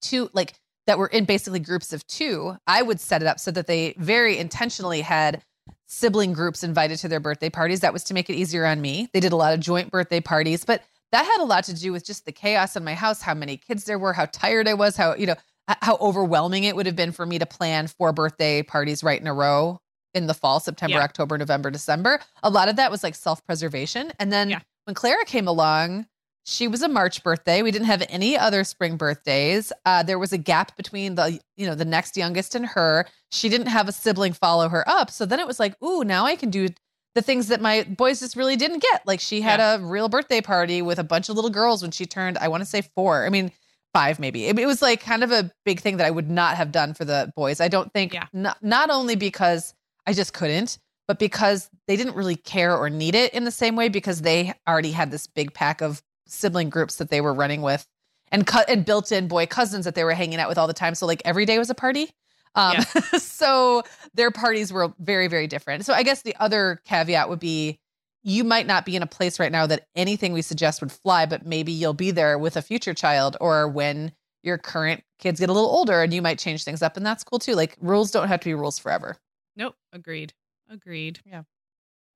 two 0.02 0.30
like 0.34 0.54
that 0.88 0.98
were 0.98 1.08
in 1.08 1.26
basically 1.26 1.60
groups 1.60 1.94
of 1.94 2.06
two, 2.08 2.56
I 2.68 2.82
would 2.82 3.00
set 3.00 3.22
it 3.22 3.28
up 3.28 3.40
so 3.40 3.52
that 3.52 3.68
they 3.68 3.96
very 3.98 4.38
intentionally 4.38 5.02
had 5.02 5.44
sibling 5.86 6.34
groups 6.34 6.64
invited 6.64 6.98
to 7.00 7.08
their 7.08 7.20
birthday 7.20 7.50
parties. 7.50 7.80
That 7.82 7.94
was 7.94 8.04
to 8.06 8.14
make 8.14 8.30
it 8.30 8.36
easier 8.36 8.66
on 8.66 8.82
me. 8.82 9.10
They 9.14 9.20
did 9.20 9.32
a 9.32 9.36
lot 9.36 9.54
of 9.54 9.60
joint 9.60 9.92
birthday 9.92 10.22
parties, 10.22 10.66
but 10.66 10.84
that 11.12 11.26
had 11.26 11.42
a 11.42 11.46
lot 11.46 11.64
to 11.66 11.74
do 11.74 11.92
with 11.92 12.06
just 12.06 12.26
the 12.26 12.32
chaos 12.32 12.76
in 12.76 12.84
my 12.84 12.94
house, 12.94 13.22
how 13.22 13.34
many 13.34 13.58
kids 13.58 13.86
there 13.86 13.98
were, 13.98 14.14
how 14.14 14.26
tired 14.26 14.68
I 14.68 14.76
was, 14.76 14.96
how, 14.96 15.16
you 15.16 15.26
know, 15.26 15.36
how 15.82 15.98
overwhelming 16.02 16.64
it 16.64 16.76
would 16.76 16.86
have 16.86 16.96
been 16.96 17.12
for 17.12 17.26
me 17.26 17.40
to 17.40 17.46
plan 17.46 17.88
four 17.88 18.12
birthday 18.14 18.62
parties 18.64 19.04
right 19.04 19.20
in 19.20 19.28
a 19.28 19.34
row 19.34 19.80
in 20.14 20.28
the 20.28 20.34
fall, 20.34 20.60
September, 20.60 20.98
Yeah. 20.98 21.04
October, 21.04 21.38
November, 21.38 21.70
December. 21.72 22.20
A 22.44 22.50
lot 22.50 22.70
of 22.70 22.76
that 22.78 22.90
was 22.92 23.04
like 23.04 23.16
self 23.16 23.46
preservation. 23.46 24.12
And 24.20 24.32
then 24.32 24.50
Yeah. 24.50 24.60
when 24.86 24.94
Clara 24.96 25.26
came 25.26 25.48
along, 25.48 26.08
she 26.46 26.68
was 26.68 26.82
a 26.82 26.88
March 26.88 27.24
birthday. 27.24 27.62
We 27.62 27.72
didn't 27.72 27.88
have 27.88 28.04
any 28.10 28.38
other 28.38 28.64
spring 28.64 28.98
birthdays. 28.98 29.72
Uh, 29.86 30.04
there 30.04 30.18
was 30.18 30.34
a 30.34 30.38
gap 30.38 30.76
between 30.78 31.16
the, 31.16 31.40
you 31.58 31.68
know, 31.68 31.76
the 31.76 31.86
next 31.86 32.18
youngest 32.18 32.56
and 32.56 32.66
her. 32.66 33.06
She 33.32 33.50
didn't 33.50 33.68
have 33.68 33.88
a 33.88 33.92
sibling 33.92 34.34
follow 34.34 34.70
her 34.70 34.88
up. 34.90 35.12
So 35.12 35.26
then 35.26 35.40
it 35.40 35.46
was 35.48 35.60
like, 35.60 35.76
ooh, 35.84 36.04
now 36.04 36.26
I 36.26 36.36
can 36.36 36.50
do 36.50 36.70
the 37.16 37.22
things 37.22 37.48
that 37.48 37.62
my 37.62 37.84
boys 37.84 38.20
just 38.20 38.36
really 38.36 38.56
didn't 38.56 38.82
get. 38.82 39.06
Like 39.06 39.20
she 39.20 39.42
had 39.42 39.60
a 39.60 39.84
real 39.84 40.10
birthday 40.10 40.42
party 40.42 40.82
with 40.82 41.00
a 41.00 41.04
bunch 41.04 41.30
of 41.30 41.36
little 41.36 41.52
girls 41.52 41.82
when 41.82 41.92
she 41.92 42.06
turned, 42.06 42.38
I 42.38 42.48
want 42.48 42.62
to 42.62 42.70
say 42.70 42.82
four. 42.96 43.26
I 43.26 43.30
mean, 43.30 43.52
five 43.94 44.20
maybe. 44.20 44.46
It, 44.46 44.58
it 44.58 44.66
was 44.66 44.82
like 44.82 45.02
kind 45.02 45.24
of 45.24 45.32
a 45.32 45.52
big 45.66 45.80
thing 45.82 45.98
that 45.98 46.08
I 46.08 46.12
would 46.12 46.30
not 46.30 46.56
have 46.58 46.72
done 46.72 46.94
for 46.94 47.06
the 47.06 47.32
boys. 47.36 47.60
I 47.60 47.68
don't 47.68 47.92
think, 47.94 48.14
Yeah. 48.14 48.26
not, 48.34 48.62
not 48.64 48.90
only 48.90 49.16
because 49.16 49.74
I 50.08 50.14
just 50.14 50.34
couldn't, 50.34 50.78
but 51.08 51.18
because 51.18 51.70
they 51.88 51.96
didn't 51.96 52.16
really 52.16 52.36
care 52.36 52.78
or 52.78 52.90
need 52.90 53.16
it 53.16 53.34
in 53.34 53.44
the 53.44 53.52
same 53.52 53.76
way 53.76 53.90
because 53.90 54.22
they 54.22 54.54
already 54.68 54.92
had 54.92 55.10
this 55.10 55.26
big 55.26 55.54
pack 55.56 55.82
of 55.82 56.04
sibling 56.30 56.70
groups 56.70 56.98
that 56.98 57.10
they 57.10 57.22
were 57.22 57.34
running 57.34 57.62
with 57.62 57.86
and 58.32 58.46
cut 58.46 58.70
and 58.70 58.86
built 58.86 59.12
in 59.12 59.28
boy 59.28 59.46
cousins 59.46 59.86
that 59.86 59.96
they 59.96 60.04
were 60.04 60.14
hanging 60.14 60.40
out 60.40 60.50
with 60.50 60.58
all 60.58 60.68
the 60.68 60.74
time. 60.74 60.96
So 60.96 61.06
like 61.06 61.22
every 61.26 61.46
day 61.46 61.58
was 61.58 61.70
a 61.70 61.76
party. 61.76 62.10
Um, 62.56 62.82
so 63.18 63.84
their 64.14 64.32
parties 64.32 64.72
were 64.72 64.94
very, 65.00 65.28
very 65.28 65.48
different. 65.48 65.86
So 65.86 65.94
I 65.94 66.04
guess 66.04 66.22
the 66.22 66.36
other 66.40 66.82
caveat 66.86 67.30
would 67.30 67.40
be 67.40 67.80
you 68.24 68.44
might 68.44 68.68
not 68.68 68.86
be 68.86 68.96
in 68.96 69.04
a 69.04 69.08
place 69.08 69.40
right 69.40 69.52
now 69.52 69.66
that 69.66 69.86
anything 69.96 70.34
we 70.34 70.42
suggest 70.42 70.82
would 70.82 70.92
fly, 70.92 71.26
but 71.26 71.46
maybe 71.46 71.72
you'll 71.72 71.94
be 71.94 72.12
there 72.12 72.38
with 72.38 72.58
a 72.58 72.62
future 72.62 72.94
child 72.94 73.38
or 73.40 73.68
when 73.68 74.12
your 74.44 74.58
current 74.58 75.04
kids 75.20 75.40
get 75.40 75.50
a 75.50 75.54
little 75.54 75.70
older 75.70 76.02
and 76.02 76.14
you 76.14 76.22
might 76.22 76.40
change 76.40 76.64
things 76.64 76.82
up. 76.82 76.98
And 76.98 77.06
that's 77.06 77.24
cool 77.24 77.40
too. 77.40 77.56
Like 77.56 77.78
rules 77.80 78.12
don't 78.12 78.28
have 78.28 78.42
to 78.42 78.46
be 78.46 78.54
rules 78.54 78.78
forever. 78.78 79.18
Nope. 79.56 79.76
Agreed. 79.94 80.34
Agreed. 80.70 81.20
Yeah. 81.26 81.44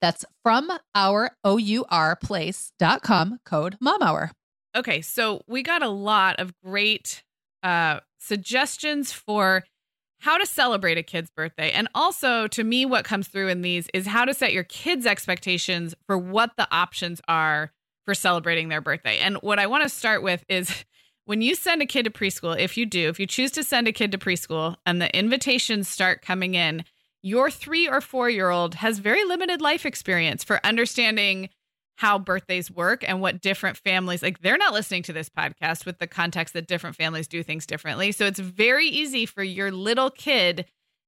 That's 0.00 0.24
from 0.42 0.70
our 0.94 1.30
O-U-R 1.44 2.16
place.com 2.16 3.40
code 3.44 3.76
mom 3.80 4.02
hour. 4.02 4.30
Okay, 4.74 5.00
so 5.00 5.42
we 5.46 5.62
got 5.62 5.82
a 5.82 5.88
lot 5.88 6.38
of 6.38 6.52
great 6.62 7.22
uh, 7.62 8.00
suggestions 8.18 9.10
for 9.10 9.64
how 10.18 10.38
to 10.38 10.46
celebrate 10.46 10.98
a 10.98 11.02
kid's 11.02 11.30
birthday. 11.30 11.70
And 11.70 11.88
also, 11.94 12.46
to 12.48 12.64
me, 12.64 12.86
what 12.86 13.04
comes 13.04 13.28
through 13.28 13.48
in 13.48 13.62
these 13.62 13.88
is 13.94 14.06
how 14.06 14.24
to 14.24 14.34
set 14.34 14.52
your 14.52 14.64
kids' 14.64 15.06
expectations 15.06 15.94
for 16.06 16.18
what 16.18 16.52
the 16.56 16.68
options 16.70 17.20
are 17.28 17.72
for 18.04 18.14
celebrating 18.14 18.68
their 18.68 18.80
birthday. 18.80 19.18
And 19.18 19.36
what 19.38 19.58
I 19.58 19.66
want 19.66 19.82
to 19.82 19.88
start 19.88 20.22
with 20.22 20.44
is 20.48 20.84
when 21.24 21.42
you 21.42 21.54
send 21.54 21.82
a 21.82 21.86
kid 21.86 22.04
to 22.04 22.10
preschool, 22.10 22.58
if 22.58 22.76
you 22.76 22.86
do, 22.86 23.08
if 23.08 23.18
you 23.18 23.26
choose 23.26 23.50
to 23.52 23.64
send 23.64 23.88
a 23.88 23.92
kid 23.92 24.12
to 24.12 24.18
preschool 24.18 24.76
and 24.86 25.02
the 25.02 25.14
invitations 25.16 25.88
start 25.88 26.22
coming 26.22 26.54
in, 26.54 26.84
your 27.26 27.50
three 27.50 27.88
or 27.88 28.00
four 28.00 28.30
year 28.30 28.50
old 28.50 28.76
has 28.76 29.00
very 29.00 29.24
limited 29.24 29.60
life 29.60 29.84
experience 29.84 30.44
for 30.44 30.64
understanding 30.64 31.48
how 31.96 32.20
birthdays 32.20 32.70
work 32.70 33.02
and 33.08 33.20
what 33.20 33.40
different 33.40 33.76
families 33.76 34.22
like 34.22 34.40
they're 34.42 34.56
not 34.56 34.72
listening 34.72 35.02
to 35.02 35.12
this 35.12 35.28
podcast 35.28 35.84
with 35.84 35.98
the 35.98 36.06
context 36.06 36.54
that 36.54 36.68
different 36.68 36.94
families 36.94 37.26
do 37.26 37.42
things 37.42 37.66
differently. 37.66 38.12
So 38.12 38.26
it's 38.26 38.38
very 38.38 38.86
easy 38.86 39.26
for 39.26 39.42
your 39.42 39.72
little 39.72 40.08
kid 40.08 40.66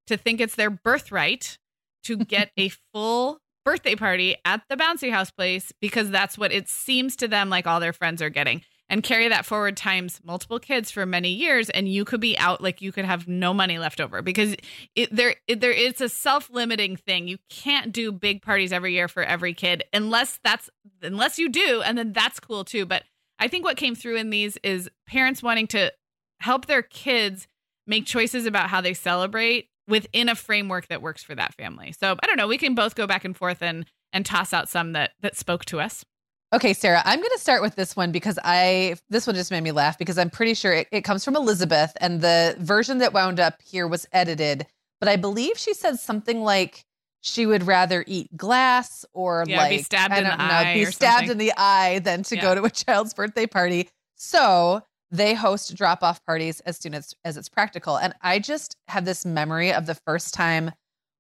to 0.09 0.17
think 0.17 0.41
it's 0.41 0.57
their 0.57 0.71
birthright 0.71 1.57
to 2.03 2.17
get 2.25 2.51
a 2.59 2.73
full 2.93 3.39
birthday 3.65 3.95
party 3.95 4.35
at 4.45 4.63
the 4.69 4.77
bouncy 4.77 5.13
house 5.13 5.31
place 5.31 5.73
because 5.81 6.11
that's 6.11 6.37
what 6.37 6.51
it 6.51 6.69
seems 6.69 7.15
to 7.17 7.29
them 7.29 7.49
like 7.49 7.69
all 7.69 7.79
their 7.79 7.93
friends 7.93 8.21
are 8.21 8.31
getting 8.31 8.63
and 8.91 9.03
carry 9.03 9.29
that 9.29 9.45
forward 9.45 9.77
times 9.77 10.21
multiple 10.25 10.59
kids 10.59 10.91
for 10.91 11.05
many 11.05 11.31
years 11.31 11.69
and 11.71 11.89
you 11.89 12.05
could 12.05 12.21
be 12.21 12.37
out 12.39 12.63
like 12.63 12.81
you 12.81 12.93
could 12.93 13.05
have 13.05 13.29
no 13.29 13.53
money 13.53 13.79
left 13.79 14.01
over 14.01 14.23
because 14.23 14.57
it 14.95 15.15
there 15.15 15.35
it, 15.47 15.61
there 15.61 15.73
it's 15.73 16.01
a 16.01 16.09
self-limiting 16.09 16.97
thing. 16.97 17.29
You 17.29 17.39
can't 17.51 17.93
do 17.93 18.11
big 18.13 18.43
parties 18.43 18.73
every 18.73 18.95
year 18.95 19.09
for 19.09 19.23
every 19.23 19.55
kid 19.55 19.85
unless 19.93 20.39
that's 20.43 20.71
unless 21.03 21.39
you 21.39 21.49
do 21.49 21.83
and 21.85 21.99
then 21.99 22.13
that's 22.13 22.41
cool 22.41 22.65
too. 22.65 22.87
But 22.87 23.05
i 23.39 23.49
think 23.49 23.65
what 23.65 23.77
came 23.77 23.95
through 23.95 24.17
in 24.17 24.31
these 24.31 24.57
is 24.63 24.91
parents 25.07 25.43
wanting 25.43 25.67
to 25.69 25.93
help 26.41 26.67
their 26.67 26.83
kids 26.83 27.47
make 27.87 28.07
choices 28.07 28.47
about 28.47 28.69
how 28.69 28.81
they 28.81 28.95
celebrate 28.95 29.69
within 29.87 30.29
a 30.29 30.35
framework 30.35 30.87
that 30.89 31.01
works 31.03 31.23
for 31.23 31.35
that 31.35 31.55
family. 31.55 31.93
So 31.93 32.17
i 32.23 32.27
don't 32.27 32.37
know 32.37 32.49
we 32.49 32.59
can 32.59 32.75
both 32.75 32.95
go 32.95 33.07
back 33.07 33.25
and 33.25 33.37
forth 33.37 33.63
and 33.63 33.85
and 34.13 34.25
toss 34.25 34.55
out 34.55 34.69
some 34.69 34.93
that 34.93 35.13
that 35.21 35.37
spoke 35.37 35.67
to 35.67 35.81
us 35.81 36.05
Okay, 36.51 36.73
Sarah, 36.73 37.03
I'm 37.05 37.19
going 37.19 37.31
to 37.35 37.41
start 37.41 37.61
with 37.61 37.75
this 37.77 37.95
one 37.95 38.11
because 38.11 38.39
I 38.43 38.97
this 39.11 39.27
one 39.27 39.37
just 39.37 39.51
made 39.51 39.63
me 39.63 39.73
laugh 39.73 39.99
because 39.99 40.17
I'm 40.17 40.31
pretty 40.31 40.55
sure 40.55 40.73
it, 40.73 40.89
it, 40.91 41.03
comes 41.03 41.23
from 41.23 41.37
Elizabeth 41.37 41.93
and 42.01 42.23
the 42.23 42.57
version 42.59 42.99
that 42.99 43.13
wound 43.13 43.39
up 43.39 43.61
here 43.63 43.87
was 43.87 44.07
edited, 44.13 44.67
but 44.99 45.11
I 45.11 45.17
believe 45.17 45.59
she 45.59 45.75
said 45.75 45.99
something 45.99 46.43
like 46.43 46.87
she 47.21 47.45
would 47.45 47.65
rather 47.65 48.03
eat 48.07 48.35
glass 48.35 49.05
or 49.13 49.45
yeah, 49.47 49.59
like 49.59 49.71
be 49.71 49.83
stabbed 49.83 50.17
in 50.17 50.25
the 50.25 50.31
know, 50.31 50.37
eye, 50.39 50.73
be 50.73 50.87
stabbed 50.87 51.27
something. 51.27 51.33
in 51.33 51.39
the 51.39 51.53
eye 51.59 51.99
than 51.99 52.23
to 52.23 52.37
yeah. 52.37 52.43
go 52.43 52.55
to 52.55 52.63
a 52.65 52.71
child's 52.87 53.13
birthday 53.13 53.47
party. 53.47 53.91
So 54.15 54.83
they 55.11 55.35
host 55.35 55.75
drop 55.77 56.03
off 56.03 56.25
parties 56.25 56.61
as 56.61 56.79
soon 56.79 56.95
as 56.95 57.15
as 57.27 57.37
it's 57.37 57.51
practical, 57.51 57.99
and 57.99 58.15
I 58.23 58.39
just 58.39 58.75
have 58.89 59.05
this 59.05 59.27
memory 59.27 59.71
of 59.71 59.85
the 59.85 59.95
first 59.95 60.33
time 60.33 60.73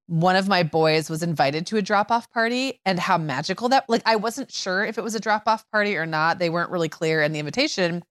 one 0.08 0.36
of 0.36 0.48
my 0.48 0.62
boys 0.62 1.10
was 1.10 1.22
invited 1.22 1.66
to 1.66 1.76
a 1.76 1.82
drop 1.82 2.10
off 2.10 2.30
party 2.30 2.80
and 2.86 2.98
how 2.98 3.18
magical 3.18 3.68
that 3.68 3.84
like 3.88 4.02
I 4.06 4.16
wasn't 4.16 4.50
sure 4.50 4.82
if 4.82 4.96
it 4.96 5.04
was 5.04 5.14
a 5.14 5.20
drop 5.20 5.42
off 5.46 5.70
party 5.70 5.98
or 5.98 6.06
not. 6.06 6.38
They 6.38 6.48
weren't 6.48 6.70
really 6.70 6.88
clear 6.88 7.22
in 7.22 7.32
the 7.32 7.38
invitation. 7.38 8.02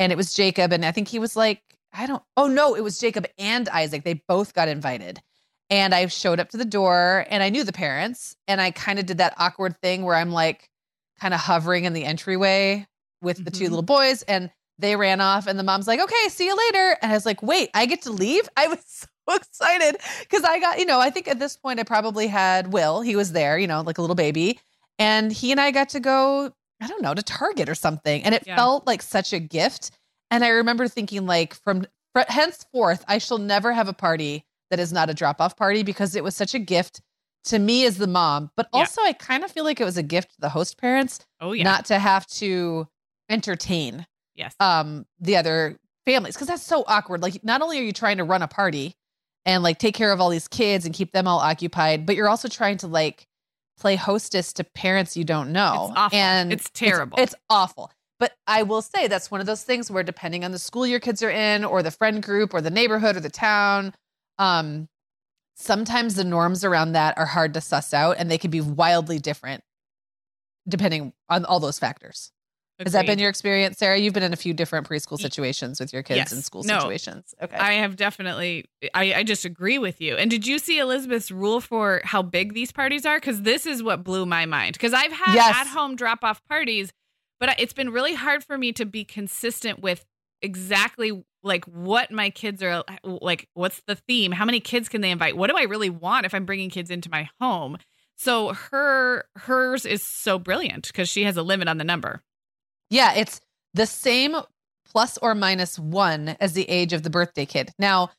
And 0.00 0.10
it 0.10 0.16
was 0.16 0.34
Jacob 0.34 0.72
and 0.72 0.84
I 0.84 0.90
think 0.90 1.06
he 1.06 1.20
was 1.20 1.36
like 1.36 1.62
I 1.92 2.06
don't 2.06 2.24
Oh 2.36 2.48
no, 2.48 2.74
it 2.74 2.82
was 2.82 2.98
Jacob 2.98 3.24
and 3.38 3.68
Isaac. 3.68 4.02
They 4.02 4.20
both 4.26 4.52
got 4.52 4.66
invited. 4.66 5.20
And 5.70 5.94
I 5.94 6.06
showed 6.08 6.40
up 6.40 6.48
to 6.50 6.56
the 6.56 6.64
door 6.64 7.24
and 7.30 7.40
I 7.40 7.50
knew 7.50 7.62
the 7.62 7.72
parents 7.72 8.34
and 8.48 8.60
I 8.60 8.72
kind 8.72 8.98
of 8.98 9.06
did 9.06 9.18
that 9.18 9.34
awkward 9.38 9.80
thing 9.80 10.02
where 10.02 10.16
I'm 10.16 10.32
like 10.32 10.68
kind 11.20 11.32
of 11.32 11.38
hovering 11.38 11.84
in 11.84 11.92
the 11.92 12.04
entryway 12.04 12.84
with 13.22 13.36
the 13.36 13.52
mm-hmm. 13.52 13.58
two 13.58 13.68
little 13.68 13.82
boys 13.82 14.22
and 14.22 14.50
they 14.80 14.96
ran 14.96 15.20
off 15.20 15.46
and 15.46 15.58
the 15.58 15.64
mom's 15.64 15.86
like, 15.86 16.00
"Okay, 16.00 16.28
see 16.28 16.46
you 16.46 16.56
later." 16.56 16.96
And 17.02 17.10
I 17.10 17.14
was 17.14 17.26
like, 17.26 17.42
"Wait, 17.42 17.68
I 17.74 17.86
get 17.86 18.02
to 18.02 18.12
leave?" 18.12 18.48
I 18.56 18.68
was 18.68 19.06
excited 19.36 19.96
because 20.20 20.44
I 20.44 20.58
got, 20.60 20.78
you 20.78 20.86
know, 20.86 21.00
I 21.00 21.10
think 21.10 21.28
at 21.28 21.38
this 21.38 21.56
point 21.56 21.80
I 21.80 21.82
probably 21.84 22.26
had 22.26 22.72
Will. 22.72 23.00
He 23.00 23.16
was 23.16 23.32
there, 23.32 23.58
you 23.58 23.66
know, 23.66 23.80
like 23.82 23.98
a 23.98 24.00
little 24.00 24.16
baby. 24.16 24.60
And 24.98 25.32
he 25.32 25.52
and 25.52 25.60
I 25.60 25.70
got 25.70 25.90
to 25.90 26.00
go, 26.00 26.52
I 26.80 26.86
don't 26.88 27.02
know, 27.02 27.14
to 27.14 27.22
Target 27.22 27.68
or 27.68 27.74
something. 27.74 28.22
And 28.24 28.34
it 28.34 28.44
yeah. 28.46 28.56
felt 28.56 28.86
like 28.86 29.02
such 29.02 29.32
a 29.32 29.38
gift. 29.38 29.90
And 30.30 30.44
I 30.44 30.48
remember 30.48 30.88
thinking, 30.88 31.26
like, 31.26 31.54
from 31.54 31.86
henceforth, 32.28 33.04
I 33.08 33.18
shall 33.18 33.38
never 33.38 33.72
have 33.72 33.88
a 33.88 33.92
party 33.92 34.44
that 34.70 34.80
is 34.80 34.92
not 34.92 35.08
a 35.08 35.14
drop 35.14 35.40
off 35.40 35.56
party 35.56 35.82
because 35.82 36.14
it 36.16 36.24
was 36.24 36.36
such 36.36 36.54
a 36.54 36.58
gift 36.58 37.00
to 37.44 37.58
me 37.58 37.86
as 37.86 37.96
the 37.96 38.06
mom, 38.06 38.50
but 38.56 38.68
Yeah. 38.74 38.80
also 38.80 39.00
I 39.02 39.12
kind 39.12 39.44
of 39.44 39.50
feel 39.50 39.64
like 39.64 39.80
it 39.80 39.84
was 39.84 39.96
a 39.96 40.02
gift 40.02 40.32
to 40.34 40.40
the 40.40 40.48
host 40.50 40.76
parents 40.76 41.20
Oh 41.40 41.52
yeah. 41.52 41.62
not 41.64 41.86
to 41.86 41.98
have 41.98 42.26
to 42.26 42.88
entertain 43.30 44.06
yes. 44.34 44.54
um 44.60 45.06
the 45.20 45.36
other 45.36 45.78
families 46.04 46.34
because 46.34 46.48
that's 46.48 46.62
so 46.62 46.84
awkward. 46.86 47.22
Like 47.22 47.42
not 47.44 47.62
only 47.62 47.78
are 47.78 47.82
you 47.82 47.92
trying 47.92 48.18
to 48.18 48.24
run 48.24 48.42
a 48.42 48.48
party 48.48 48.96
and 49.48 49.62
like 49.62 49.78
take 49.78 49.94
care 49.94 50.12
of 50.12 50.20
all 50.20 50.28
these 50.28 50.46
kids 50.46 50.84
and 50.84 50.94
keep 50.94 51.12
them 51.12 51.26
all 51.26 51.38
occupied, 51.38 52.04
but 52.04 52.14
you're 52.14 52.28
also 52.28 52.48
trying 52.48 52.76
to 52.76 52.86
like 52.86 53.26
play 53.78 53.96
hostess 53.96 54.52
to 54.52 54.62
parents 54.62 55.16
you 55.16 55.24
don't 55.24 55.52
know. 55.52 55.86
It's 55.88 55.98
awful. 55.98 56.18
And 56.18 56.52
It's 56.52 56.70
terrible. 56.70 57.18
It's, 57.18 57.34
awful. 57.48 57.90
But 58.20 58.32
I 58.46 58.62
will 58.64 58.82
say 58.82 59.06
that's 59.06 59.30
one 59.30 59.40
of 59.40 59.46
those 59.46 59.62
things 59.62 59.90
where 59.90 60.02
depending 60.02 60.44
on 60.44 60.52
the 60.52 60.58
school 60.58 60.86
your 60.86 61.00
kids 61.00 61.22
are 61.22 61.30
in 61.30 61.64
or 61.64 61.82
the 61.82 61.90
friend 61.90 62.22
group 62.22 62.52
or 62.52 62.60
the 62.60 62.70
neighborhood 62.70 63.16
or 63.16 63.20
the 63.20 63.30
town, 63.30 63.94
um 64.38 64.88
sometimes 65.56 66.14
the 66.14 66.24
norms 66.24 66.62
around 66.62 66.92
that 66.92 67.16
are 67.16 67.26
hard 67.26 67.54
to 67.54 67.60
suss 67.60 67.94
out 67.94 68.16
and 68.18 68.30
they 68.30 68.38
can 68.38 68.50
be 68.50 68.60
wildly 68.60 69.18
different 69.18 69.64
depending 70.68 71.12
on 71.30 71.44
all 71.46 71.58
those 71.58 71.78
factors. 71.78 72.30
Has 72.84 72.92
that 72.92 73.06
been 73.06 73.18
your 73.18 73.28
experience, 73.28 73.78
Sarah? 73.78 73.98
You've 73.98 74.14
been 74.14 74.22
in 74.22 74.32
a 74.32 74.36
few 74.36 74.54
different 74.54 74.88
preschool 74.88 75.18
situations 75.18 75.80
with 75.80 75.92
your 75.92 76.02
kids 76.04 76.16
Yes. 76.18 76.32
in 76.32 76.42
school 76.42 76.62
No. 76.62 76.78
situations. 76.78 77.34
Okay. 77.42 77.56
I 77.56 77.72
have 77.74 77.96
definitely. 77.96 78.66
I, 78.94 79.14
I 79.14 79.22
just 79.24 79.44
agree 79.44 79.78
with 79.78 80.00
you. 80.00 80.14
And 80.16 80.30
did 80.30 80.46
you 80.46 80.58
see 80.60 80.78
Elizabeth's 80.78 81.30
rule 81.32 81.60
for 81.60 82.00
how 82.04 82.22
big 82.22 82.54
these 82.54 82.70
parties 82.70 83.04
are? 83.04 83.18
Because 83.18 83.42
this 83.42 83.66
is 83.66 83.82
what 83.82 84.04
blew 84.04 84.26
my 84.26 84.46
mind. 84.46 84.74
Because 84.74 84.92
I've 84.94 85.12
had 85.12 85.34
Yes. 85.34 85.56
at 85.56 85.66
home 85.66 85.96
drop 85.96 86.22
off 86.22 86.44
parties, 86.44 86.92
but 87.40 87.54
it's 87.58 87.72
been 87.72 87.90
really 87.90 88.14
hard 88.14 88.44
for 88.44 88.56
me 88.56 88.72
to 88.74 88.86
be 88.86 89.04
consistent 89.04 89.80
with 89.80 90.04
exactly 90.40 91.24
like 91.42 91.64
what 91.64 92.10
my 92.12 92.30
kids 92.30 92.62
are 92.62 92.84
like. 93.02 93.48
What's 93.54 93.82
the 93.88 93.96
theme? 93.96 94.30
How 94.32 94.44
many 94.44 94.60
kids 94.60 94.88
can 94.88 95.00
they 95.00 95.10
invite? 95.10 95.36
What 95.36 95.50
do 95.50 95.56
I 95.56 95.62
really 95.62 95.90
want 95.90 96.26
if 96.26 96.34
I'm 96.34 96.44
bringing 96.46 96.70
kids 96.70 96.90
into 96.90 97.10
my 97.10 97.28
home? 97.40 97.78
So 98.16 98.52
her 98.52 99.24
hers 99.36 99.84
is 99.86 100.02
so 100.02 100.38
brilliant 100.38 100.86
because 100.88 101.08
she 101.08 101.22
has 101.24 101.36
a 101.36 101.42
limit 101.42 101.68
on 101.68 101.78
the 101.78 101.84
number. 101.84 102.22
Yeah, 102.90 103.14
it's 103.14 103.40
the 103.74 103.86
same 103.86 104.36
plus 104.90 105.18
or 105.18 105.34
minus 105.34 105.78
one 105.78 106.36
as 106.40 106.54
the 106.54 106.68
age 106.68 106.92
of 106.92 107.02
the 107.02 107.10
birthday 107.10 107.44
kid. 107.46 107.70
Now, 107.78 108.10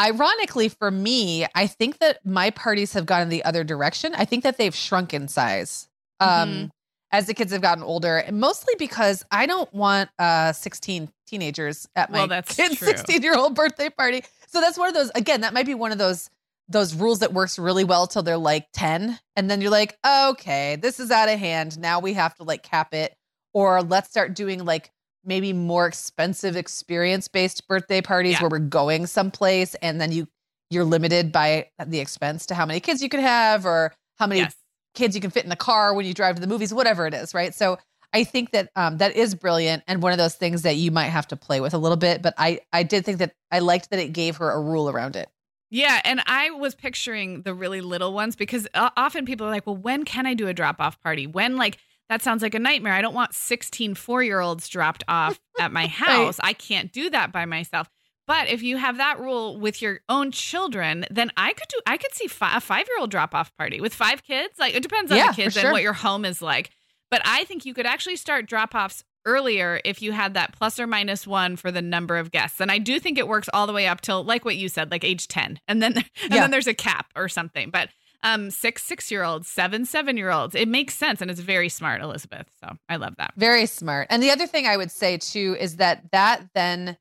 ironically 0.00 0.68
for 0.68 0.90
me, 0.90 1.46
I 1.54 1.66
think 1.66 1.98
that 1.98 2.24
my 2.24 2.50
parties 2.50 2.92
have 2.94 3.06
gone 3.06 3.22
in 3.22 3.28
the 3.28 3.44
other 3.44 3.64
direction. 3.64 4.14
I 4.14 4.24
think 4.24 4.42
that 4.44 4.56
they've 4.56 4.74
shrunk 4.74 5.12
in 5.14 5.28
size. 5.28 5.88
Um 6.20 6.48
Mhm. 6.48 6.70
as 7.12 7.26
the 7.26 7.34
kids 7.34 7.52
have 7.52 7.62
gotten 7.62 7.84
older, 7.84 8.16
and 8.16 8.40
mostly 8.40 8.74
because 8.78 9.24
I 9.30 9.46
don't 9.46 9.72
want 9.72 10.10
uh 10.18 10.52
16 10.52 11.10
teenagers 11.26 11.86
at 11.94 12.10
my 12.10 12.18
Well, 12.26 12.42
kid's 12.42 12.78
16 12.78 13.22
year 13.22 13.36
old 13.36 13.54
birthday 13.54 13.88
party. 13.90 14.24
So 14.48 14.60
that's 14.60 14.78
one 14.78 14.88
of 14.88 14.94
those 14.94 15.10
again, 15.14 15.42
that 15.42 15.52
might 15.54 15.66
be 15.66 15.74
one 15.74 15.92
of 15.92 15.98
those 15.98 16.30
those 16.68 16.94
rules 16.94 17.18
that 17.18 17.34
works 17.34 17.58
really 17.58 17.84
well 17.84 18.06
till 18.06 18.22
they're 18.22 18.38
like 18.38 18.66
10 18.72 19.18
and 19.36 19.50
then 19.50 19.60
you're 19.60 19.70
like, 19.70 19.98
"Okay, 20.06 20.76
this 20.76 20.98
is 20.98 21.10
out 21.10 21.28
of 21.28 21.38
hand. 21.38 21.78
Now 21.78 22.00
we 22.00 22.14
have 22.14 22.34
to 22.36 22.42
like 22.42 22.62
cap 22.62 22.94
it 22.94 23.14
or 23.54 23.82
let's 23.82 24.10
start 24.10 24.34
doing 24.34 24.64
like 24.64 24.90
maybe 25.24 25.54
more 25.54 25.86
expensive 25.86 26.54
experience 26.56 27.28
based 27.28 27.66
birthday 27.66 28.02
parties 28.02 28.32
Yeah. 28.32 28.42
where 28.42 28.50
we're 28.50 28.58
going 28.58 29.06
someplace 29.06 29.74
and 29.76 29.98
then 30.00 30.12
you 30.12 30.28
you're 30.70 30.84
limited 30.84 31.32
by 31.32 31.68
the 31.86 32.00
expense 32.00 32.46
to 32.46 32.54
how 32.54 32.66
many 32.66 32.80
kids 32.80 33.00
you 33.02 33.08
can 33.08 33.20
have 33.20 33.64
or 33.64 33.94
how 34.16 34.26
many 34.26 34.40
Yes. 34.40 34.56
kids 34.94 35.14
you 35.14 35.20
can 35.20 35.30
fit 35.30 35.44
in 35.44 35.50
the 35.50 35.56
car 35.56 35.94
when 35.94 36.04
you 36.04 36.12
drive 36.14 36.34
to 36.34 36.40
the 36.40 36.46
movies, 36.46 36.74
whatever 36.74 37.06
it 37.06 37.14
is, 37.14 37.32
right? 37.32 37.54
So 37.54 37.78
I 38.12 38.24
think 38.24 38.50
that 38.52 38.70
um, 38.76 38.98
that 38.98 39.14
is 39.16 39.34
brilliant 39.34 39.82
and 39.86 40.02
one 40.02 40.12
of 40.12 40.18
those 40.18 40.34
things 40.34 40.62
that 40.62 40.76
you 40.76 40.90
might 40.90 41.06
have 41.08 41.26
to 41.28 41.36
play 41.36 41.60
with 41.60 41.74
a 41.74 41.78
little 41.78 41.96
bit. 41.96 42.22
But 42.22 42.34
I 42.38 42.60
I 42.72 42.82
did 42.82 43.04
think 43.04 43.18
that 43.18 43.32
I 43.50 43.58
liked 43.60 43.90
that 43.90 43.98
it 43.98 44.12
gave 44.12 44.36
her 44.36 44.50
a 44.50 44.60
rule 44.60 44.88
around 44.90 45.16
it. 45.16 45.28
Yeah, 45.70 46.00
and 46.04 46.22
I 46.26 46.50
was 46.50 46.74
picturing 46.74 47.42
the 47.42 47.54
really 47.54 47.80
little 47.80 48.12
ones 48.12 48.36
because 48.36 48.68
uh, 48.74 48.90
often 48.96 49.24
people 49.26 49.46
are 49.46 49.50
like, 49.50 49.66
"Well, 49.66 49.76
when 49.76 50.04
can 50.04 50.26
I 50.26 50.34
do 50.34 50.46
a 50.48 50.54
drop 50.54 50.80
off 50.80 51.00
party? 51.00 51.26
When 51.26 51.56
like 51.56 51.78
that 52.14 52.22
sounds 52.22 52.42
like 52.42 52.54
a 52.54 52.58
nightmare. 52.60 52.92
I 52.92 53.02
don't 53.02 53.14
want 53.14 53.34
16 53.34 53.94
4-year-olds 53.96 54.68
dropped 54.68 55.02
off 55.08 55.40
at 55.60 55.72
my 55.72 55.86
house. 55.88 56.38
I 56.42 56.52
can't 56.52 56.92
do 56.92 57.10
that 57.10 57.32
by 57.32 57.44
myself." 57.44 57.88
But 58.26 58.48
if 58.48 58.62
you 58.62 58.76
have 58.78 58.96
that 58.98 59.18
rule 59.20 59.58
with 59.60 59.82
your 59.82 60.00
own 60.08 60.30
children, 60.30 61.04
then 61.10 61.30
I 61.36 61.52
could 61.52 61.68
do 61.68 61.78
I 61.86 61.96
could 61.98 62.14
see 62.14 62.26
fi- 62.28 62.56
a 62.56 62.60
5-year-old 62.60 63.10
drop 63.10 63.34
off 63.34 63.54
party 63.58 63.80
with 63.80 63.92
5 63.92 64.22
kids. 64.22 64.54
Like 64.58 64.74
it 64.74 64.82
depends 64.82 65.10
on 65.12 65.18
Yeah, 65.18 65.28
the 65.32 65.34
kids 65.34 65.54
sure. 65.54 65.64
and 65.64 65.72
what 65.72 65.82
your 65.82 65.92
home 65.92 66.24
is 66.24 66.40
like. 66.40 66.70
But 67.10 67.20
I 67.24 67.44
think 67.44 67.66
you 67.66 67.74
could 67.74 67.84
actually 67.86 68.16
start 68.16 68.46
drop 68.46 68.74
offs 68.74 69.04
earlier 69.26 69.80
if 69.84 70.00
you 70.02 70.12
had 70.12 70.34
that 70.34 70.52
plus 70.56 70.78
or 70.80 70.86
minus 70.86 71.26
one 71.26 71.56
for 71.56 71.70
the 71.70 71.82
number 71.82 72.16
of 72.16 72.30
guests. 72.30 72.60
And 72.60 72.70
I 72.70 72.78
do 72.78 72.98
think 73.00 73.18
it 73.18 73.26
works 73.28 73.48
all 73.52 73.66
the 73.66 73.72
way 73.74 73.86
up 73.86 74.00
till 74.00 74.22
like 74.24 74.44
what 74.44 74.56
you 74.56 74.68
said, 74.70 74.90
like 74.90 75.04
age 75.04 75.28
10. 75.28 75.60
And 75.68 75.82
then 75.82 75.96
and 75.96 76.04
Yeah. 76.30 76.40
then 76.40 76.50
there's 76.50 76.66
a 76.66 76.74
cap 76.74 77.06
or 77.14 77.28
something. 77.28 77.68
But 77.70 77.90
um 78.24 78.50
six 78.50 78.82
six 78.82 79.10
year 79.12 79.22
olds, 79.22 79.46
seven 79.46 79.84
seven 79.84 80.16
year 80.16 80.30
olds. 80.30 80.54
It 80.56 80.66
makes 80.68 80.94
sense 80.94 81.20
and 81.20 81.30
it's 81.30 81.40
very 81.40 81.68
smart, 81.68 82.00
Elizabeth. 82.00 82.46
So 82.60 82.72
I 82.88 82.96
love 82.96 83.14
that. 83.18 83.34
Very 83.36 83.66
smart. 83.66 84.08
And 84.10 84.22
the 84.22 84.30
other 84.32 84.46
thing 84.48 84.66
I 84.66 84.76
would 84.76 84.90
say 84.90 85.18
too 85.18 85.56
is 85.60 85.76
that 85.76 86.10
that 86.10 86.42
then 86.54 86.96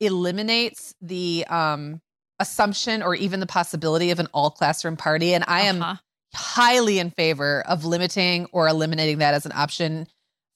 eliminates 0.00 0.94
the 1.00 1.44
um 1.48 2.00
assumption 2.40 3.02
or 3.02 3.14
even 3.16 3.40
the 3.40 3.46
possibility 3.46 4.10
of 4.12 4.20
an 4.20 4.28
all 4.32 4.50
classroom 4.50 4.96
party. 4.96 5.34
And 5.34 5.44
I 5.48 5.62
am 5.62 5.82
Uh-huh. 5.82 5.96
highly 6.34 6.98
in 7.00 7.10
favor 7.10 7.62
of 7.66 7.84
limiting 7.84 8.46
or 8.52 8.68
eliminating 8.68 9.18
that 9.18 9.34
as 9.34 9.44
an 9.46 9.52
option 9.54 10.06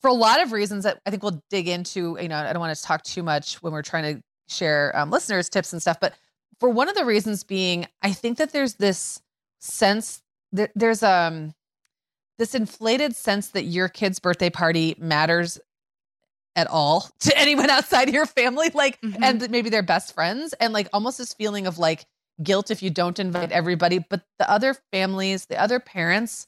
for 0.00 0.08
a 0.08 0.12
lot 0.14 0.40
of 0.42 0.52
reasons 0.52 0.84
that 0.84 1.00
I 1.06 1.10
think 1.10 1.22
we'll 1.22 1.42
dig 1.50 1.66
into. 1.68 2.18
You 2.20 2.28
know, 2.28 2.36
I 2.36 2.52
don't 2.52 2.60
want 2.60 2.76
to 2.76 2.82
talk 2.82 3.02
too 3.02 3.22
much 3.22 3.56
when 3.62 3.72
we're 3.72 3.82
trying 3.82 4.16
to 4.16 4.22
share 4.48 4.92
um, 4.96 5.10
listeners' 5.10 5.48
tips 5.48 5.72
and 5.72 5.80
stuff, 5.80 5.98
but 6.00 6.12
for 6.60 6.68
one 6.68 6.88
of 6.88 6.94
the 6.94 7.04
reasons 7.04 7.42
being, 7.42 7.86
I 8.02 8.12
think 8.12 8.36
that 8.38 8.52
there's 8.52 8.74
this 8.74 9.21
sense 9.62 10.22
that 10.52 10.70
there's 10.74 11.02
um 11.02 11.54
this 12.38 12.54
inflated 12.54 13.14
sense 13.14 13.48
that 13.48 13.64
your 13.64 13.88
kid's 13.88 14.18
birthday 14.18 14.50
party 14.50 14.94
matters 14.98 15.60
at 16.56 16.66
all 16.66 17.08
to 17.20 17.38
anyone 17.38 17.70
outside 17.70 18.08
of 18.08 18.14
your 18.14 18.26
family, 18.26 18.70
like, 18.74 19.00
Mhm. 19.00 19.18
and 19.22 19.50
maybe 19.50 19.70
they're 19.70 19.82
best 19.82 20.14
friends, 20.14 20.52
and 20.54 20.72
like 20.72 20.88
almost 20.92 21.18
this 21.18 21.32
feeling 21.32 21.66
of 21.66 21.78
like 21.78 22.04
guilt 22.42 22.70
if 22.70 22.82
you 22.82 22.90
don't 22.90 23.18
invite 23.18 23.52
everybody, 23.52 23.98
but 23.98 24.22
the 24.38 24.50
other 24.50 24.74
families, 24.90 25.46
the 25.46 25.60
other 25.60 25.78
parents 25.78 26.46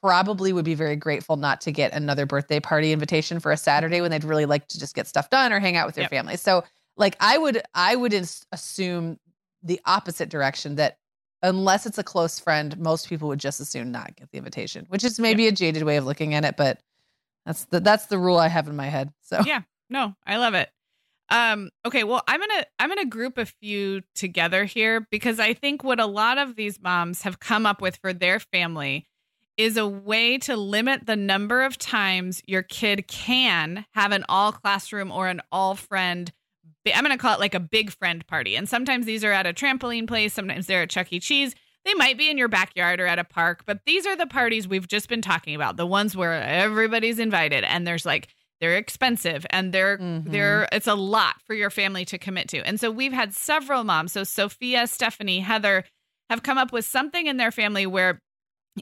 probably 0.00 0.52
would 0.52 0.64
be 0.64 0.74
very 0.74 0.96
grateful 0.96 1.36
not 1.36 1.60
to 1.60 1.72
get 1.72 1.92
another 1.92 2.24
birthday 2.26 2.58
party 2.60 2.92
invitation 2.92 3.38
for 3.40 3.52
a 3.52 3.56
Saturday 3.56 4.00
when 4.00 4.10
they'd 4.10 4.24
really 4.24 4.46
like 4.46 4.66
to 4.68 4.78
just 4.78 4.94
get 4.94 5.06
stuff 5.06 5.28
done 5.30 5.52
or 5.52 5.60
hang 5.60 5.76
out 5.76 5.86
with 5.86 5.94
their 5.94 6.04
Yep. 6.04 6.10
family. 6.10 6.36
So 6.36 6.64
like 6.96 7.16
I 7.20 7.36
would 7.38 7.62
I 7.74 7.94
would 7.96 8.12
ins- 8.12 8.46
assume 8.52 9.18
the 9.62 9.80
opposite 9.86 10.28
direction 10.28 10.76
that 10.76 10.98
unless 11.42 11.86
it's 11.86 11.98
a 11.98 12.02
close 12.02 12.38
friend, 12.38 12.78
most 12.78 13.08
people 13.08 13.28
would 13.28 13.40
just 13.40 13.60
as 13.60 13.68
soon 13.68 13.92
not 13.92 14.16
get 14.16 14.30
the 14.30 14.38
invitation, 14.38 14.86
which 14.88 15.04
is 15.04 15.18
maybe 15.18 15.46
a 15.46 15.52
jaded 15.52 15.82
way 15.82 15.96
of 15.96 16.04
looking 16.04 16.34
at 16.34 16.44
it, 16.44 16.56
but 16.56 16.80
that's 17.46 17.64
the 17.66 17.80
that's 17.80 18.06
the 18.06 18.18
rule 18.18 18.36
I 18.36 18.48
have 18.48 18.68
in 18.68 18.76
my 18.76 18.88
head. 18.88 19.12
So 19.22 19.40
Yeah. 19.44 19.62
No, 19.90 20.14
I 20.26 20.36
love 20.36 20.54
it. 20.54 20.68
Um, 21.30 21.70
okay, 21.84 22.04
well, 22.04 22.22
I'm 22.26 22.40
gonna 22.40 22.64
I'm 22.78 22.88
gonna 22.88 23.04
group 23.04 23.38
a 23.38 23.46
few 23.46 24.02
together 24.14 24.64
here 24.64 25.06
because 25.10 25.38
I 25.38 25.54
think 25.54 25.84
what 25.84 26.00
a 26.00 26.06
lot 26.06 26.38
of 26.38 26.56
these 26.56 26.80
moms 26.80 27.22
have 27.22 27.38
come 27.38 27.66
up 27.66 27.82
with 27.82 27.96
for 27.96 28.12
their 28.12 28.40
family 28.40 29.06
is 29.56 29.76
a 29.76 29.86
way 29.86 30.38
to 30.38 30.56
limit 30.56 31.04
the 31.04 31.16
number 31.16 31.62
of 31.62 31.76
times 31.76 32.40
your 32.46 32.62
kid 32.62 33.08
can 33.08 33.84
have 33.92 34.12
an 34.12 34.24
all 34.28 34.52
classroom 34.52 35.10
or 35.10 35.28
an 35.28 35.42
all 35.52 35.74
friend. 35.74 36.32
I'm 36.94 37.04
going 37.04 37.16
to 37.16 37.20
call 37.20 37.34
it 37.34 37.40
like 37.40 37.54
a 37.54 37.60
big 37.60 37.90
friend 37.90 38.26
party. 38.26 38.56
And 38.56 38.68
sometimes 38.68 39.06
these 39.06 39.24
are 39.24 39.32
at 39.32 39.46
a 39.46 39.52
trampoline 39.52 40.06
place, 40.08 40.32
sometimes 40.34 40.66
they're 40.66 40.82
at 40.82 40.90
Chuck 40.90 41.12
E. 41.12 41.20
Cheese. 41.20 41.54
They 41.84 41.94
might 41.94 42.18
be 42.18 42.28
in 42.30 42.36
your 42.36 42.48
backyard 42.48 43.00
or 43.00 43.06
at 43.06 43.18
a 43.18 43.24
park, 43.24 43.62
but 43.64 43.80
these 43.86 44.04
are 44.06 44.16
the 44.16 44.26
parties 44.26 44.68
we've 44.68 44.88
just 44.88 45.08
been 45.08 45.22
talking 45.22 45.54
about, 45.54 45.76
the 45.76 45.86
ones 45.86 46.16
where 46.16 46.34
everybody's 46.34 47.18
invited 47.18 47.64
and 47.64 47.86
there's 47.86 48.04
like 48.04 48.28
they're 48.60 48.76
expensive 48.76 49.46
and 49.50 49.72
they're 49.72 49.96
Mhm. 49.98 50.30
they're 50.30 50.68
it's 50.72 50.88
a 50.88 50.94
lot 50.96 51.36
for 51.46 51.54
your 51.54 51.70
family 51.70 52.04
to 52.06 52.18
commit 52.18 52.48
to. 52.48 52.58
And 52.66 52.78
so 52.80 52.90
we've 52.90 53.12
had 53.12 53.32
several 53.32 53.84
moms, 53.84 54.12
so 54.12 54.24
Sophia, 54.24 54.86
Stephanie, 54.86 55.40
Heather 55.40 55.84
have 56.28 56.42
come 56.42 56.58
up 56.58 56.72
with 56.72 56.84
something 56.84 57.26
in 57.26 57.36
their 57.36 57.52
family 57.52 57.86
where 57.86 58.20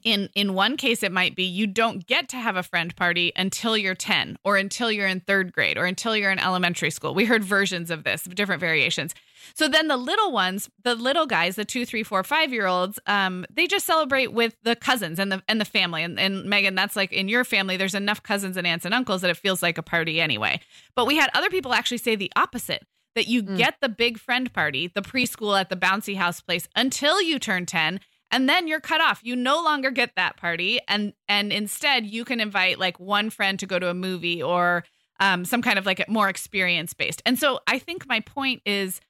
in 0.04 0.28
in 0.34 0.54
one 0.54 0.76
case 0.76 1.02
it 1.02 1.12
might 1.12 1.34
be 1.36 1.44
you 1.44 1.66
don't 1.66 2.06
get 2.06 2.28
to 2.30 2.36
have 2.36 2.56
a 2.56 2.62
friend 2.62 2.94
party 2.96 3.32
until 3.36 3.76
you're 3.76 3.94
10 3.94 4.38
or 4.44 4.56
until 4.56 4.90
you're 4.90 5.06
in 5.06 5.20
3rd 5.20 5.52
grade 5.52 5.76
or 5.78 5.86
until 5.86 6.16
you're 6.16 6.30
in 6.30 6.38
elementary 6.38 6.90
school. 6.90 7.14
We 7.14 7.24
heard 7.24 7.44
versions 7.44 7.90
of 7.90 8.04
this, 8.04 8.22
different 8.24 8.60
variations. 8.60 9.14
So 9.54 9.68
then 9.68 9.86
the 9.86 9.96
little 9.96 10.32
ones, 10.32 10.68
the 10.82 10.94
little 10.96 11.26
guys, 11.26 11.54
the 11.54 11.64
two, 11.64 11.86
three, 11.86 12.02
four, 12.02 12.24
five 12.24 12.52
year 12.52 12.66
olds, 12.66 12.98
um, 13.06 13.46
they 13.52 13.66
just 13.68 13.86
celebrate 13.86 14.32
with 14.32 14.56
the 14.64 14.74
cousins 14.74 15.18
and 15.20 15.30
the 15.30 15.42
and 15.48 15.60
the 15.60 15.64
family. 15.64 16.02
And, 16.02 16.18
and 16.18 16.44
Meagan, 16.46 16.74
that's 16.74 16.96
like 16.96 17.12
in 17.12 17.28
your 17.28 17.44
family, 17.44 17.76
there's 17.76 17.94
enough 17.94 18.22
cousins 18.22 18.56
and 18.56 18.66
aunts 18.66 18.84
and 18.84 18.92
uncles 18.94 19.20
that 19.20 19.30
it 19.30 19.36
feels 19.36 19.62
like 19.62 19.78
a 19.78 19.82
party 19.82 20.20
anyway. 20.20 20.60
But 20.96 21.06
we 21.06 21.16
had 21.16 21.30
other 21.34 21.48
people 21.50 21.72
actually 21.74 21.98
say 21.98 22.16
the 22.16 22.32
opposite 22.34 22.84
that 23.14 23.28
you 23.28 23.42
Mm. 23.42 23.56
get 23.56 23.76
the 23.80 23.88
big 23.88 24.18
friend 24.18 24.52
party, 24.52 24.88
the 24.88 25.00
preschool 25.00 25.58
at 25.58 25.70
the 25.70 25.76
bouncy 25.76 26.16
house 26.16 26.40
place 26.40 26.68
until 26.76 27.22
you 27.22 27.38
turn 27.38 27.64
10 27.64 28.00
and 28.30 28.48
then 28.48 28.66
you're 28.66 28.80
cut 28.80 29.00
off. 29.00 29.20
You 29.22 29.36
no 29.36 29.62
longer 29.62 29.90
get 29.90 30.14
that 30.16 30.36
party 30.36 30.80
and 30.88 31.12
and 31.28 31.52
instead 31.52 32.06
you 32.06 32.24
can 32.24 32.40
invite 32.40 32.78
like 32.78 32.98
one 32.98 33.30
friend 33.30 33.58
to 33.60 33.66
go 33.66 33.78
to 33.78 33.88
a 33.88 33.94
movie 33.94 34.42
or 34.42 34.84
um, 35.20 35.44
some 35.44 35.62
kind 35.62 35.78
of 35.78 35.86
like 35.86 36.06
more 36.08 36.28
experience 36.28 36.92
based. 36.94 37.22
And 37.24 37.38
so 37.38 37.60
I 37.66 37.78
think 37.78 38.06
my 38.06 38.20
point 38.20 38.62
is 38.66 39.00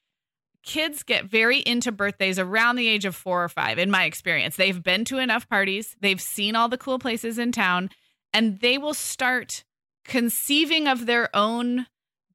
kids 0.63 1.03
get 1.03 1.25
very 1.25 1.59
into 1.61 1.93
birthdays 1.93 2.39
around 2.39 2.77
the 2.77 2.89
age 2.89 3.05
of 3.05 3.15
four 3.15 3.43
or 3.43 3.49
five, 3.49 3.79
in 3.79 3.91
my 3.91 4.05
experience. 4.05 4.57
They've 4.57 4.83
been 4.83 5.05
to 5.07 5.19
enough 5.19 5.49
parties, 5.49 5.97
they've 6.01 6.21
seen 6.21 6.57
all 6.57 6.69
the 6.69 6.79
cool 6.79 6.99
places 6.99 7.39
in 7.39 7.53
town, 7.53 7.91
and 8.35 8.61
they 8.61 8.77
will 8.77 8.95
start 8.95 9.65
conceiving 10.05 10.87
of 10.87 11.07
their 11.07 11.35
own 11.35 11.87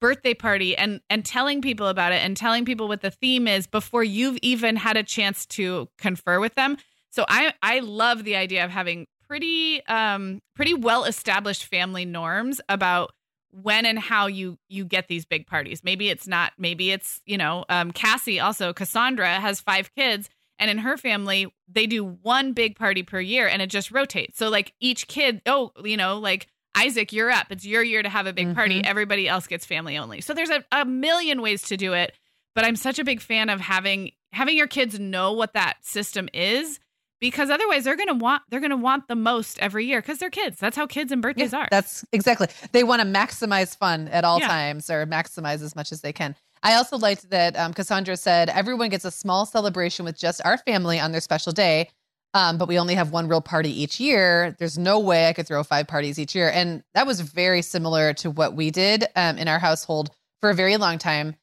birthday 0.02 0.34
party 0.34 0.76
and 0.76 1.00
and 1.10 1.24
telling 1.24 1.62
people 1.62 1.88
about 1.88 2.12
it 2.12 2.22
and 2.22 2.36
telling 2.36 2.66
people 2.66 2.88
what 2.90 3.02
the 3.02 3.12
theme 3.12 3.48
is 3.48 3.68
before 3.68 4.04
you've 4.04 4.38
even 4.42 4.76
had 4.76 4.98
a 4.98 5.04
chance 5.04 5.46
to 5.46 5.88
confer 5.98 6.40
with 6.40 6.56
them. 6.56 6.76
So 7.12 7.24
I 7.30 7.54
I 7.62 7.80
love 7.80 8.24
the 8.26 8.36
idea 8.36 8.66
of 8.66 8.72
having 8.72 9.08
pretty 9.26 9.86
um 9.86 10.42
pretty 10.56 10.74
well 10.74 11.06
established 11.06 11.66
family 11.66 12.04
norms 12.04 12.60
about 12.68 13.12
when 13.52 13.86
and 13.86 14.00
how 14.00 14.28
you 14.28 14.58
you 14.68 14.84
get 14.84 15.08
these 15.08 15.26
big 15.26 15.46
parties. 15.46 15.84
Maybe 15.84 16.10
it's 16.10 16.28
not 16.28 16.54
maybe 16.58 16.92
it's, 16.92 17.22
you 17.26 17.38
know, 17.38 17.64
um 17.70 17.92
Cassie 17.92 18.40
also 18.40 18.74
Cassandra 18.74 19.40
has 19.40 19.62
5 19.62 19.94
kids 19.96 20.30
and 20.58 20.72
in 20.72 20.80
her 20.80 20.98
family 20.98 21.54
they 21.72 21.86
do 21.86 22.04
one 22.04 22.54
big 22.54 22.76
party 22.76 23.04
per 23.04 23.20
year 23.20 23.48
and 23.48 23.62
it 23.62 23.68
just 23.70 23.92
rotates. 23.92 24.38
So 24.38 24.50
like 24.50 24.74
each 24.80 25.08
kid, 25.08 25.42
oh, 25.46 25.72
you 25.84 25.96
know, 25.98 26.18
like 26.18 26.48
Isaac, 26.76 27.12
you're 27.14 27.30
up. 27.32 27.48
It's 27.50 27.66
your 27.66 27.84
year 27.84 28.02
to 28.02 28.10
have 28.10 28.28
a 28.28 28.34
big 28.34 28.56
party. 28.56 28.82
Mhm. 28.82 28.86
Everybody 28.86 29.28
else 29.28 29.46
gets 29.48 29.66
family 29.66 29.98
only. 29.98 30.22
So 30.22 30.34
there's 30.34 30.50
a, 30.50 30.64
a 30.72 30.86
million 30.86 31.42
ways 31.42 31.64
to 31.64 31.78
do 31.78 31.94
it. 31.94 32.14
But 32.56 32.66
I'm 32.66 32.76
such 32.76 33.00
a 33.00 33.04
big 33.04 33.22
fan 33.22 33.50
of 33.50 33.60
having 33.62 34.12
having 34.34 34.58
your 34.58 34.68
kids 34.68 35.00
know 35.00 35.34
what 35.34 35.54
that 35.54 35.76
system 35.82 36.28
is 36.34 36.80
because 37.22 37.50
otherwise 37.50 37.84
they're 37.86 37.96
gonna 37.96 38.14
want 38.14 38.44
they're 38.50 38.60
gonna 38.60 38.76
want 38.78 39.08
the 39.08 39.16
most 39.16 39.58
every 39.60 39.86
year 39.86 40.02
because 40.02 40.18
they're 40.20 40.30
kids. 40.30 40.58
That's 40.60 40.76
how 40.76 40.86
kids 40.88 41.12
and 41.14 41.22
birthdays 41.22 41.54
are. 41.54 41.68
That's 41.72 42.04
exactly. 42.12 42.48
They 42.74 42.84
want 42.84 43.02
to 43.02 43.08
maximize 43.08 43.76
fun 43.78 44.08
at 44.10 44.24
all 44.26 44.40
Yeah. 44.40 44.48
times 44.48 44.90
or 44.90 45.06
maximize 45.06 45.62
as 45.62 45.76
much 45.76 45.92
as 45.94 46.02
they 46.02 46.12
can. 46.12 46.36
I 46.64 46.74
also 46.76 46.98
liked 46.98 47.30
that 47.30 47.58
um, 47.58 47.74
Cassandra 47.74 48.18
said 48.18 48.50
everyone 48.50 48.90
gets 48.90 49.06
a 49.06 49.12
small 49.12 49.46
celebration 49.46 50.04
with 50.06 50.18
just 50.18 50.42
our 50.46 50.58
family 50.58 51.00
on 51.00 51.12
their 51.12 51.22
special 51.22 51.52
day, 51.54 51.90
um, 52.34 52.58
but 52.58 52.68
we 52.68 52.80
only 52.80 52.96
have 52.96 53.12
one 53.12 53.28
real 53.28 53.42
party 53.42 53.82
each 53.82 54.00
year. 54.00 54.56
There's 54.60 54.78
no 54.78 55.00
way 55.00 55.28
I 55.28 55.34
could 55.34 55.48
throw 55.48 55.64
five 55.64 55.88
parties 55.88 56.18
each 56.18 56.34
year. 56.36 56.50
And 56.50 56.84
that 56.94 57.06
was 57.06 57.22
very 57.22 57.62
similar 57.62 58.14
to 58.16 58.32
what 58.32 58.56
we 58.56 58.72
did 58.72 59.06
um, 59.16 59.38
in 59.38 59.48
our 59.48 59.60
household 59.60 60.12
for 60.40 60.50
a 60.50 60.54
very 60.54 60.78
long 60.78 60.98
time. 60.98 61.36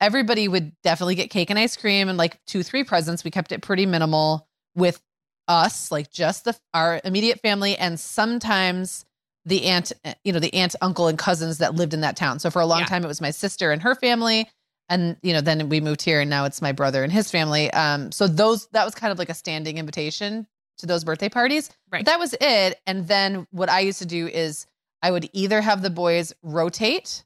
Everybody 0.00 0.48
would 0.48 0.72
definitely 0.82 1.14
get 1.14 1.30
cake 1.30 1.50
and 1.50 1.58
ice 1.58 1.76
cream 1.76 2.08
and 2.08 2.18
like 2.18 2.38
two, 2.46 2.62
three 2.62 2.84
presents. 2.84 3.24
We 3.24 3.30
kept 3.30 3.52
it 3.52 3.62
pretty 3.62 3.86
minimal 3.86 4.46
with 4.74 5.00
us, 5.48 5.90
like 5.90 6.10
just 6.10 6.44
the 6.44 6.56
our 6.74 7.00
immediate 7.04 7.40
family, 7.40 7.76
and 7.76 7.98
sometimes 7.98 9.04
the 9.46 9.66
aunt, 9.66 9.92
eh, 10.04 10.14
you 10.24 10.32
know, 10.32 10.40
the 10.40 10.52
aunt, 10.54 10.74
uncle, 10.80 11.06
and 11.06 11.18
cousins 11.18 11.58
that 11.58 11.74
lived 11.74 11.94
in 11.94 12.00
that 12.00 12.16
town. 12.16 12.38
So 12.38 12.50
for 12.50 12.60
a 12.60 12.66
long 12.66 12.80
Yeah. 12.80 12.86
time, 12.86 13.04
it 13.04 13.08
was 13.08 13.20
my 13.20 13.30
sister 13.30 13.70
and 13.70 13.82
her 13.82 13.94
family, 13.94 14.48
and 14.88 15.16
you 15.22 15.32
know, 15.32 15.40
then 15.40 15.68
we 15.68 15.80
moved 15.80 16.02
here, 16.02 16.20
and 16.20 16.30
now 16.30 16.44
it's 16.44 16.62
my 16.62 16.72
brother 16.72 17.02
and 17.02 17.12
his 17.12 17.30
family. 17.30 17.70
Um, 17.72 18.12
so 18.12 18.26
those 18.26 18.66
that 18.68 18.84
was 18.84 18.94
kind 18.94 19.12
of 19.12 19.18
like 19.18 19.28
a 19.28 19.34
standing 19.34 19.78
invitation 19.78 20.46
to 20.78 20.86
those 20.86 21.04
birthday 21.04 21.28
parties. 21.28 21.70
Right. 21.90 22.04
But 22.04 22.10
that 22.10 22.18
was 22.18 22.34
it. 22.40 22.80
And 22.86 23.06
then 23.06 23.46
what 23.50 23.68
I 23.68 23.80
used 23.80 24.00
to 24.00 24.06
do 24.06 24.26
is 24.26 24.66
I 25.02 25.10
would 25.10 25.28
either 25.32 25.60
have 25.60 25.82
the 25.82 25.90
boys 25.90 26.32
rotate. 26.42 27.24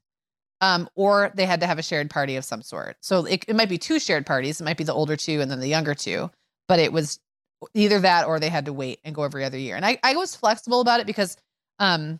Um, 0.61 0.89
or 0.93 1.31
they 1.35 1.45
had 1.45 1.61
to 1.61 1.67
have 1.67 1.79
a 1.79 1.81
shared 1.81 2.09
party 2.09 2.35
of 2.35 2.43
some 2.43 2.61
sort. 2.61 2.97
So 2.99 3.23
it, 3.23 3.45
it 3.47 3.55
might 3.55 3.69
be 3.69 3.77
two 3.77 3.97
shared 3.97 4.25
parties. 4.25 4.59
It 4.59 4.65
might 4.65 4.75
be 4.75 4.83
the 4.83 4.93
older 4.93 5.15
two 5.15 5.39
and 5.39 5.49
then 5.49 5.61
the 5.61 5.69
younger 5.69 5.95
two, 5.95 6.29
but 6.67 6.79
it 6.79 6.91
was 6.91 7.17
either 7.73 7.99
that 7.99 8.27
or 8.27 8.41
they 8.41 8.49
had 8.49 8.65
to 8.65 8.73
wait 8.73 8.99
and 9.05 9.15
go 9.15 9.23
every 9.23 9.45
other 9.45 9.57
year. 9.57 9.77
And 9.77 9.85
I, 9.85 9.99
I 10.03 10.17
was 10.17 10.35
flexible 10.35 10.81
about 10.81 10.99
it 10.99 11.07
because 11.07 11.37
um 11.79 12.19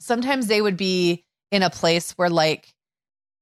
sometimes 0.00 0.48
they 0.48 0.60
would 0.60 0.76
be 0.76 1.24
in 1.50 1.62
a 1.62 1.70
place 1.70 2.12
where 2.12 2.28
like 2.28 2.74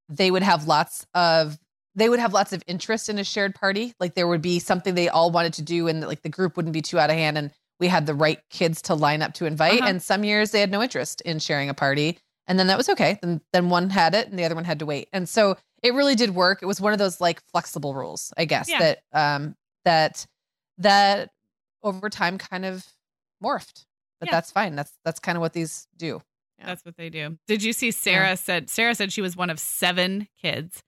they 0.08 0.30
would 0.30 0.42
have 0.42 0.66
lots 0.66 1.06
of 1.14 1.58
they 1.94 2.08
would 2.10 2.20
have 2.20 2.34
lots 2.34 2.52
of 2.52 2.62
interest 2.66 3.08
in 3.08 3.18
a 3.18 3.24
shared 3.24 3.54
party. 3.54 3.94
Like 3.98 4.14
there 4.14 4.28
would 4.28 4.42
be 4.42 4.58
something 4.58 4.94
they 4.94 5.08
all 5.08 5.30
wanted 5.30 5.54
to 5.54 5.62
do 5.62 5.88
and 5.88 6.02
like 6.06 6.20
the 6.22 6.28
group 6.28 6.56
wouldn't 6.56 6.74
be 6.74 6.82
too 6.82 6.98
out 6.98 7.08
of 7.08 7.16
hand 7.16 7.38
and 7.38 7.50
we 7.80 7.88
had 7.88 8.04
the 8.06 8.14
right 8.14 8.38
kids 8.50 8.82
to 8.82 8.94
line 8.94 9.22
up 9.22 9.32
to 9.34 9.46
invite. 9.46 9.80
Uh-huh. 9.80 9.88
And 9.88 10.02
some 10.02 10.22
years 10.22 10.50
they 10.50 10.60
had 10.60 10.70
no 10.70 10.82
interest 10.82 11.22
in 11.22 11.38
sharing 11.38 11.70
a 11.70 11.74
party. 11.74 12.18
And 12.46 12.58
then 12.58 12.66
that 12.66 12.76
was 12.76 12.88
okay. 12.90 13.18
Then 13.22 13.40
then 13.52 13.70
one 13.70 13.88
had 13.90 14.14
it 14.14 14.28
and 14.28 14.38
the 14.38 14.44
other 14.44 14.54
one 14.54 14.64
had 14.64 14.78
to 14.80 14.86
wait. 14.86 15.08
And 15.12 15.26
so 15.28 15.56
it 15.82 15.94
really 15.94 16.14
did 16.14 16.34
work. 16.34 16.58
It 16.62 16.66
was 16.66 16.80
one 16.80 16.92
of 16.92 16.98
those 16.98 17.20
like 17.20 17.40
flexible 17.50 17.94
rules, 17.94 18.32
I 18.36 18.44
guess, 18.44 18.68
Yeah. 18.68 18.78
that 18.78 18.98
um 19.12 19.56
that 19.86 20.26
that 20.78 21.30
over 21.82 22.10
time 22.10 22.36
kind 22.38 22.64
of 22.66 22.84
morphed. 23.42 23.84
But 24.20 24.26
Yeah. 24.28 24.32
that's 24.32 24.50
fine. 24.50 24.76
That's 24.76 24.92
that's 25.04 25.18
kind 25.18 25.36
of 25.36 25.40
what 25.42 25.52
these 25.54 25.88
do. 25.96 26.20
Yeah. 26.66 26.72
That's 26.72 26.84
what 26.84 26.96
they 26.96 27.08
do. 27.10 27.38
Did 27.46 27.62
you 27.62 27.72
see 27.72 27.90
Sarah 27.90 28.36
said 28.36 28.68
Sarah 28.70 28.94
said 28.94 29.12
she 29.12 29.22
was 29.22 29.36
one 29.36 29.50
of 29.50 29.58
seven 29.58 30.28
kids. 30.40 30.82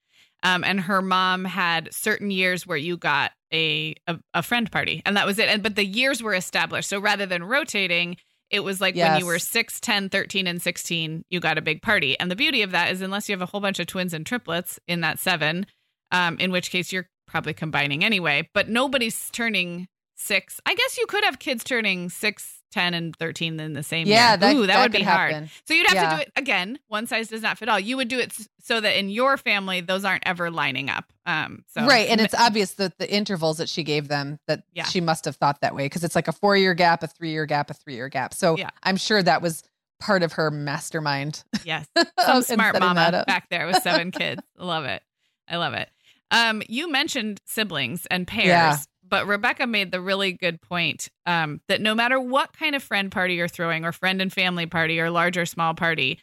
Um, 0.44 0.62
and 0.62 0.80
her 0.82 1.02
mom 1.02 1.44
had 1.44 1.92
certain 1.92 2.30
years 2.30 2.64
where 2.66 2.76
you 2.76 2.96
got 2.96 3.32
a, 3.52 3.94
a 4.06 4.18
a 4.34 4.42
friend 4.42 4.70
party 4.70 5.02
and 5.04 5.16
that 5.16 5.26
was 5.26 5.38
it. 5.38 5.48
And 5.48 5.62
but 5.62 5.74
the 5.76 5.84
years 5.84 6.22
were 6.22 6.34
established. 6.34 6.88
So 6.88 7.00
rather 7.00 7.26
than 7.26 7.42
rotating, 7.42 8.16
it 8.50 8.60
was 8.60 8.80
like 8.80 8.94
when 8.94 9.18
you 9.20 9.26
were 9.26 9.34
Yes. 9.34 9.48
6, 9.48 9.80
10, 9.80 10.08
13 10.08 10.46
and 10.46 10.62
16, 10.62 11.24
you 11.28 11.40
got 11.40 11.58
a 11.58 11.62
big 11.62 11.82
party. 11.82 12.18
And 12.20 12.30
the 12.30 12.36
beauty 12.36 12.62
of 12.62 12.70
that 12.70 12.90
is 12.92 13.02
unless 13.02 13.28
you 13.28 13.32
have 13.34 13.42
a 13.42 13.46
whole 13.46 13.60
bunch 13.60 13.78
of 13.80 13.86
twins 13.88 14.14
and 14.14 14.24
triplets 14.24 14.78
in 14.86 15.00
that 15.02 15.18
7, 15.18 15.66
um, 16.12 16.38
in 16.38 16.50
which 16.52 16.70
case 16.70 16.92
you're 16.92 17.08
probably 17.26 17.52
combining 17.52 18.04
anyway, 18.04 18.48
but 18.54 18.68
nobody's 18.68 19.30
turning 19.32 19.86
6. 20.14 20.60
I 20.64 20.74
guess 20.74 20.96
you 20.96 21.04
could 21.06 21.24
have 21.24 21.38
kids 21.38 21.62
turning 21.62 22.08
6, 22.08 22.57
10 22.72 22.94
and 22.94 23.16
13 23.16 23.58
in 23.60 23.72
the 23.72 23.82
same 23.82 24.06
Yeah, 24.06 24.30
year. 24.30 24.36
that, 24.38 24.56
Ooh, 24.56 24.66
that, 24.66 24.82
would 24.82 24.92
be 24.92 25.02
hard. 25.02 25.48
So 25.66 25.74
you'd 25.74 25.86
have 25.88 25.94
Yeah. 25.96 26.10
to 26.10 26.16
do 26.16 26.22
it 26.22 26.32
again. 26.36 26.78
One 26.88 27.06
size 27.06 27.28
does 27.28 27.42
not 27.42 27.56
fit 27.58 27.68
all. 27.68 27.80
You 27.80 27.96
would 27.96 28.08
do 28.08 28.18
it 28.18 28.32
so 28.62 28.80
that 28.80 28.98
in 28.98 29.08
your 29.08 29.36
family 29.36 29.80
those 29.80 30.04
aren't 30.04 30.22
ever 30.26 30.50
lining 30.50 30.90
up. 30.90 31.12
Um, 31.24 31.64
so 31.68 31.86
right. 31.86 32.08
And 32.08 32.20
it's 32.20 32.34
obvious 32.34 32.72
that 32.72 32.98
the 32.98 33.10
intervals 33.10 33.56
that 33.58 33.68
she 33.68 33.82
gave 33.84 34.08
them 34.08 34.38
that 34.46 34.64
Yeah. 34.74 34.84
she 34.84 35.00
must 35.00 35.24
have 35.24 35.36
thought 35.36 35.60
that 35.62 35.74
way 35.74 35.86
because 35.86 36.04
it's 36.04 36.14
like 36.14 36.28
a 36.28 36.32
four 36.32 36.56
year 36.56 36.74
gap, 36.74 37.02
a 37.02 37.06
three 37.06 37.30
year 37.30 37.46
gap, 37.46 37.70
a 37.70 37.74
three 37.74 37.94
year 37.94 38.08
gap. 38.08 38.34
So 38.34 38.56
Yeah. 38.58 38.70
I'm 38.82 38.96
sure 38.96 39.22
that 39.22 39.40
was 39.40 39.62
part 40.00 40.22
of 40.22 40.34
her 40.34 40.50
mastermind. 40.50 41.42
yes, 41.64 41.86
some 42.24 42.42
smart 42.42 42.78
mama 42.78 43.24
back 43.26 43.48
there 43.50 43.66
with 43.66 43.82
seven 43.82 44.10
kids. 44.12 44.42
I 44.58 44.64
love 44.64 44.84
it. 44.84 45.02
I 45.48 45.56
love 45.56 45.74
it. 45.74 45.88
Um, 46.30 46.62
you 46.68 46.90
mentioned 46.92 47.40
siblings 47.46 48.04
and 48.10 48.26
pairs, 48.26 48.46
Yeah. 48.46 48.76
But 49.08 49.26
Rebecca 49.26 49.66
made 49.66 49.90
the 49.90 50.00
really 50.00 50.32
good 50.32 50.60
point 50.60 51.08
um, 51.26 51.60
that 51.68 51.80
no 51.80 51.94
matter 51.94 52.20
what 52.20 52.52
kind 52.56 52.74
of 52.74 52.82
friend 52.82 53.10
party 53.10 53.34
you're 53.34 53.48
throwing, 53.48 53.84
or 53.84 53.92
friend 53.92 54.20
and 54.20 54.32
family 54.32 54.66
party, 54.66 55.00
or 55.00 55.10
large 55.10 55.36
or 55.36 55.46
small 55.46 55.74
party, 55.74 56.20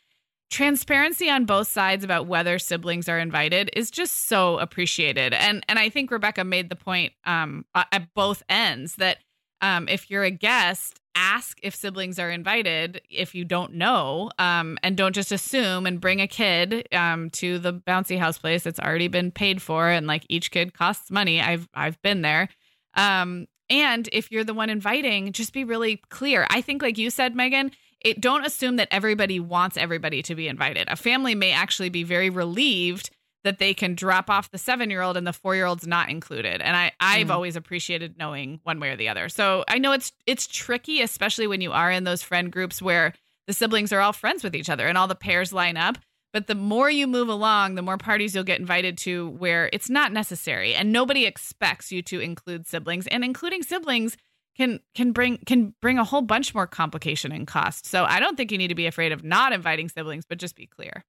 transparency 0.50 1.30
on 1.30 1.46
both 1.46 1.68
sides 1.68 2.04
about 2.04 2.28
whether 2.28 2.60
siblings 2.60 3.10
are 3.10 3.20
invited 3.20 3.70
is 3.74 3.92
just 3.92 4.28
so 4.28 4.58
appreciated. 4.60 5.34
And 5.34 5.66
and 5.68 5.80
I 5.80 5.90
think 5.90 6.12
Rebecca 6.12 6.44
made 6.44 6.70
the 6.70 6.76
point 6.76 7.14
um, 7.26 7.66
at 7.74 8.14
both 8.14 8.44
ends 8.50 8.96
that 8.96 9.18
um, 9.62 9.88
if 9.88 10.10
you're 10.10 10.24
a 10.24 10.32
guest, 10.32 11.00
ask 11.16 11.60
if 11.64 11.74
siblings 11.74 12.20
are 12.20 12.30
invited 12.30 13.02
if 13.10 13.34
you 13.34 13.46
don't 13.46 13.74
know, 13.74 14.30
um, 14.38 14.78
and 14.84 14.98
don't 14.98 15.16
just 15.16 15.32
assume 15.32 15.86
and 15.86 16.02
bring 16.02 16.22
a 16.22 16.28
kid 16.28 16.88
um, 16.94 17.30
to 17.32 17.58
the 17.58 17.74
bouncy 17.74 18.20
house 18.20 18.38
place 18.38 18.64
that's 18.64 18.80
already 18.80 19.08
been 19.08 19.32
paid 19.32 19.62
for, 19.62 19.90
and 19.90 20.08
like 20.08 20.26
each 20.30 20.52
kid 20.52 20.74
costs 20.74 21.10
money. 21.10 21.42
I've 21.42 21.68
I've 21.74 22.02
been 22.02 22.22
there. 22.22 22.50
Um, 22.96 23.48
and 23.70 24.08
if 24.12 24.32
you're 24.32 24.44
the 24.44 24.54
one 24.54 24.70
inviting, 24.70 25.32
just 25.32 25.54
be 25.54 25.64
really 25.64 25.98
clear. 26.10 26.46
I 26.50 26.62
think, 26.62 26.82
like 26.82 26.98
you 26.98 27.10
said, 27.10 27.36
Meagan, 27.36 27.72
it 28.02 28.22
don't 28.22 28.46
assume 28.46 28.76
that 28.76 28.88
everybody 28.92 29.40
wants 29.40 29.78
everybody 29.78 30.22
to 30.24 30.36
be 30.36 30.48
invited. 30.48 30.88
A 30.90 30.96
family 30.96 31.34
may 31.34 31.52
actually 31.52 31.90
be 31.90 32.04
very 32.04 32.30
relieved 32.30 33.10
that 33.44 33.60
they 33.60 33.74
can 33.74 33.94
drop 33.96 34.30
off 34.30 34.50
the 34.52 34.58
seven 34.58 34.90
year 34.90 35.02
old 35.02 35.18
and 35.18 35.26
the 35.26 35.34
four 35.34 35.56
year 35.56 35.66
old's 35.66 35.86
not 35.88 36.10
included. 36.10 36.62
And 36.62 36.76
I, 36.76 36.92
I've 37.00 37.28
Mm. 37.28 37.32
always 37.32 37.56
appreciated 37.56 38.18
knowing 38.18 38.60
one 38.64 38.80
way 38.80 38.90
or 38.90 38.96
the 38.96 39.10
other. 39.10 39.30
So 39.30 39.64
I 39.68 39.78
know 39.78 39.92
it's 39.92 40.12
it's 40.26 40.48
tricky, 40.48 41.02
especially 41.02 41.46
when 41.48 41.62
you 41.62 41.72
are 41.72 41.92
in 41.92 42.04
those 42.06 42.24
friend 42.24 42.52
groups 42.52 42.82
where 42.82 43.14
the 43.48 43.54
siblings 43.54 43.94
are 43.94 44.00
all 44.00 44.14
friends 44.14 44.44
with 44.44 44.56
each 44.56 44.70
other 44.70 44.88
and 44.88 44.98
all 44.98 45.08
the 45.08 45.14
pairs 45.16 45.54
line 45.54 45.78
up. 45.78 45.98
But 46.36 46.48
the 46.48 46.56
more 46.56 46.90
you 46.92 47.08
move 47.08 47.30
along, 47.30 47.76
the 47.76 47.82
more 47.82 47.98
parties 47.98 48.36
you'll 48.36 48.44
get 48.44 48.60
invited 48.60 48.98
to 48.98 49.30
where 49.30 49.70
it's 49.72 49.90
not 49.90 50.12
necessary 50.12 50.76
and 50.76 50.92
nobody 50.92 51.26
expects 51.26 51.94
you 51.94 52.02
to 52.02 52.20
include 52.20 52.68
siblings. 52.68 53.08
And 53.08 53.24
including 53.24 53.64
siblings 53.64 54.18
can 54.58 54.82
can 54.96 55.14
bring 55.14 55.38
can 55.46 55.74
bring 55.82 55.98
a 55.98 56.04
whole 56.04 56.22
bunch 56.22 56.54
more 56.54 56.68
complication 56.68 57.32
and 57.32 57.48
cost. 57.48 57.86
So 57.86 58.04
I 58.04 58.20
don't 58.20 58.36
think 58.36 58.52
you 58.52 58.58
need 58.58 58.68
to 58.68 58.76
be 58.76 58.86
afraid 58.86 59.14
of 59.14 59.24
not 59.24 59.54
inviting 59.54 59.88
siblings, 59.88 60.26
but 60.28 60.38
just 60.38 60.58
be 60.58 60.68
clear. 60.68 61.06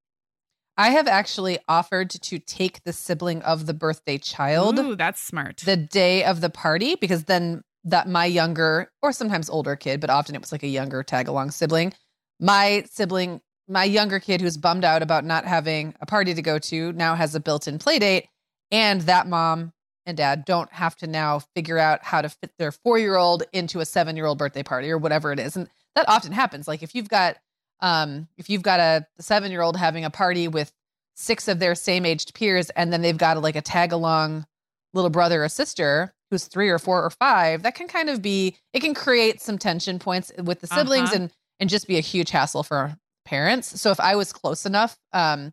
I 0.76 0.90
have 0.90 1.08
actually 1.08 1.58
offered 1.66 2.10
to 2.10 2.38
take 2.38 2.84
the 2.84 2.92
sibling 2.92 3.42
of 3.42 3.66
the 3.66 3.74
birthday 3.74 4.18
child 4.18 4.78
Ooh, 4.78 4.94
that's 4.94 5.20
smart. 5.20 5.56
the 5.64 5.76
day 5.76 6.22
of 6.22 6.40
the 6.40 6.50
party 6.50 6.94
because 6.94 7.24
then 7.24 7.62
that 7.82 8.08
my 8.08 8.26
younger 8.26 8.92
or 9.02 9.10
sometimes 9.10 9.50
older 9.50 9.74
kid, 9.74 10.00
but 10.00 10.08
often 10.08 10.36
it 10.36 10.40
was 10.40 10.52
like 10.52 10.62
a 10.62 10.68
younger 10.68 11.02
tag 11.02 11.26
along 11.26 11.50
sibling, 11.50 11.94
my 12.38 12.84
sibling, 12.88 13.40
my 13.68 13.84
younger 13.84 14.20
kid 14.20 14.40
who's 14.40 14.56
bummed 14.56 14.84
out 14.84 15.02
about 15.02 15.24
not 15.24 15.44
having 15.44 15.94
a 16.00 16.06
party 16.06 16.34
to 16.34 16.42
go 16.42 16.58
to 16.58 16.92
now 16.92 17.14
has 17.14 17.34
a 17.34 17.40
built-in 17.40 17.78
play 17.78 17.98
date 17.98 18.28
and 18.70 19.00
that 19.02 19.26
mom 19.26 19.72
and 20.04 20.16
dad 20.16 20.44
don't 20.44 20.72
have 20.72 20.94
to 20.96 21.06
now 21.06 21.40
figure 21.54 21.78
out 21.78 22.04
how 22.04 22.22
to 22.22 22.28
fit 22.28 22.52
their 22.58 22.70
4-year-old 22.70 23.42
into 23.52 23.80
a 23.80 23.84
7-year-old 23.84 24.38
birthday 24.38 24.62
party 24.62 24.88
or 24.90 24.98
whatever 24.98 25.32
it 25.32 25.40
is. 25.40 25.56
And 25.56 25.68
that 25.96 26.08
often 26.08 26.30
happens. 26.30 26.68
Like 26.68 26.82
if 26.82 26.94
you've 26.94 27.08
got 27.08 27.36
um 27.80 28.28
if 28.38 28.48
you've 28.48 28.62
got 28.62 28.80
a 28.80 29.06
7-year-old 29.20 29.76
having 29.76 30.04
a 30.04 30.10
party 30.10 30.46
with 30.48 30.72
six 31.16 31.48
of 31.48 31.58
their 31.58 31.74
same 31.74 32.06
aged 32.06 32.34
peers 32.34 32.70
and 32.70 32.92
then 32.92 33.02
they've 33.02 33.18
got 33.18 33.40
like 33.42 33.56
a 33.56 33.62
tag 33.62 33.92
along 33.92 34.46
little 34.94 35.10
brother 35.10 35.42
or 35.44 35.48
sister 35.48 36.14
who's 36.30 36.44
three 36.46 36.68
or 36.68 36.78
four 36.78 37.04
or 37.04 37.10
five, 37.10 37.62
that 37.62 37.74
can 37.74 37.86
kind 37.88 38.10
of 38.10 38.20
be 38.22 38.56
it 38.72 38.80
can 38.80 38.94
create 38.94 39.40
some 39.40 39.58
tension 39.58 39.98
points 39.98 40.30
with 40.42 40.60
the 40.60 40.66
siblings 40.66 41.08
Uh-huh. 41.10 41.16
and 41.22 41.30
and 41.58 41.70
just 41.70 41.86
be 41.88 41.96
a 41.96 42.00
huge 42.00 42.30
hassle 42.30 42.62
for 42.62 42.96
parents. 43.26 43.80
So 43.80 43.90
if 43.90 44.00
I 44.00 44.16
was 44.16 44.32
close 44.32 44.64
enough 44.64 44.98
um 45.12 45.52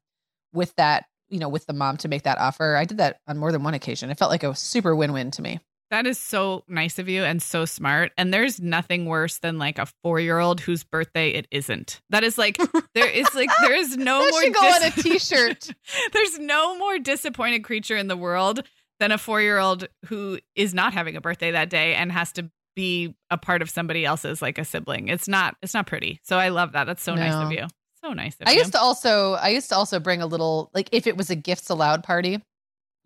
with 0.53 0.73
that, 0.75 1.05
you 1.29 1.39
know, 1.39 1.49
with 1.49 1.65
the 1.65 1.73
mom 1.73 1.97
to 1.97 2.07
make 2.07 2.23
that 2.23 2.37
offer, 2.37 2.75
I 2.75 2.85
did 2.85 2.99
that 2.99 3.17
on 3.27 3.37
more 3.37 3.51
than 3.51 3.63
one 3.63 3.73
occasion. 3.73 4.09
It 4.09 4.17
felt 4.17 4.31
like 4.31 4.43
a 4.43 4.55
super 4.55 4.95
win-win 4.95 5.31
to 5.31 5.41
me. 5.41 5.59
That 5.93 6.07
is 6.07 6.17
so 6.17 6.63
nice 6.67 6.97
of 6.97 7.07
you 7.07 7.23
and 7.23 7.39
so 7.39 7.65
smart. 7.65 8.13
And 8.17 8.33
there's 8.33 8.59
nothing 8.59 9.05
worse 9.05 9.37
than 9.37 9.59
like 9.59 9.77
a 9.77 9.85
four 10.01 10.19
year 10.19 10.39
old 10.39 10.59
whose 10.59 10.83
birthday 10.83 11.29
it 11.29 11.47
isn't. 11.51 12.01
That 12.09 12.23
is 12.23 12.37
like 12.37 12.57
there 12.95 13.07
is 13.09 13.27
like 13.35 13.49
there 13.61 13.75
is 13.75 13.95
no 13.95 14.27
more 14.27 14.41
should 14.41 14.55
go 14.55 14.61
on 14.61 14.83
a 14.83 14.89
dis- 14.89 15.03
t-shirt. 15.03 15.69
There's 16.13 16.39
no 16.39 16.77
more 16.79 16.97
disappointed 16.97 17.63
creature 17.63 17.95
in 17.95 18.07
the 18.07 18.17
world 18.17 18.65
than 18.99 19.11
a 19.11 19.19
four 19.19 19.39
year 19.39 19.59
old 19.59 19.87
who 20.05 20.39
is 20.55 20.73
not 20.73 20.93
having 20.93 21.15
a 21.15 21.21
birthday 21.21 21.51
that 21.51 21.69
day 21.69 21.93
and 21.93 22.11
has 22.11 22.31
to 22.33 22.49
be 22.75 23.15
a 23.29 23.37
part 23.37 23.61
of 23.61 23.69
somebody 23.69 24.05
else's 24.05 24.41
like 24.41 24.57
a 24.57 24.65
sibling. 24.65 25.07
It's 25.07 25.27
not 25.27 25.55
it's 25.61 25.73
not 25.73 25.87
pretty. 25.87 26.19
So 26.23 26.37
I 26.37 26.49
love 26.49 26.73
that. 26.73 26.85
That's 26.85 27.03
so 27.03 27.15
nice 27.15 27.33
of 27.33 27.51
you. 27.51 27.67
So 28.03 28.13
nice 28.13 28.35
of 28.39 28.47
I 28.47 28.51
you. 28.51 28.59
used 28.59 28.73
to 28.73 28.79
also 28.79 29.33
I 29.33 29.49
used 29.49 29.69
to 29.69 29.75
also 29.75 29.99
bring 29.99 30.21
a 30.21 30.25
little 30.27 30.69
like 30.73 30.89
if 30.91 31.07
it 31.07 31.17
was 31.17 31.29
a 31.29 31.35
gifts 31.35 31.69
allowed 31.69 32.03
party, 32.03 32.41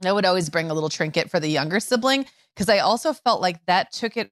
I 0.03 0.11
would 0.11 0.25
always 0.25 0.49
bring 0.49 0.69
a 0.69 0.73
little 0.73 0.89
trinket 0.89 1.29
for 1.29 1.39
the 1.39 1.47
younger 1.47 1.79
sibling 1.79 2.25
because 2.55 2.69
I 2.69 2.79
also 2.79 3.13
felt 3.13 3.41
like 3.41 3.63
that 3.65 3.91
took 3.91 4.17
it 4.17 4.31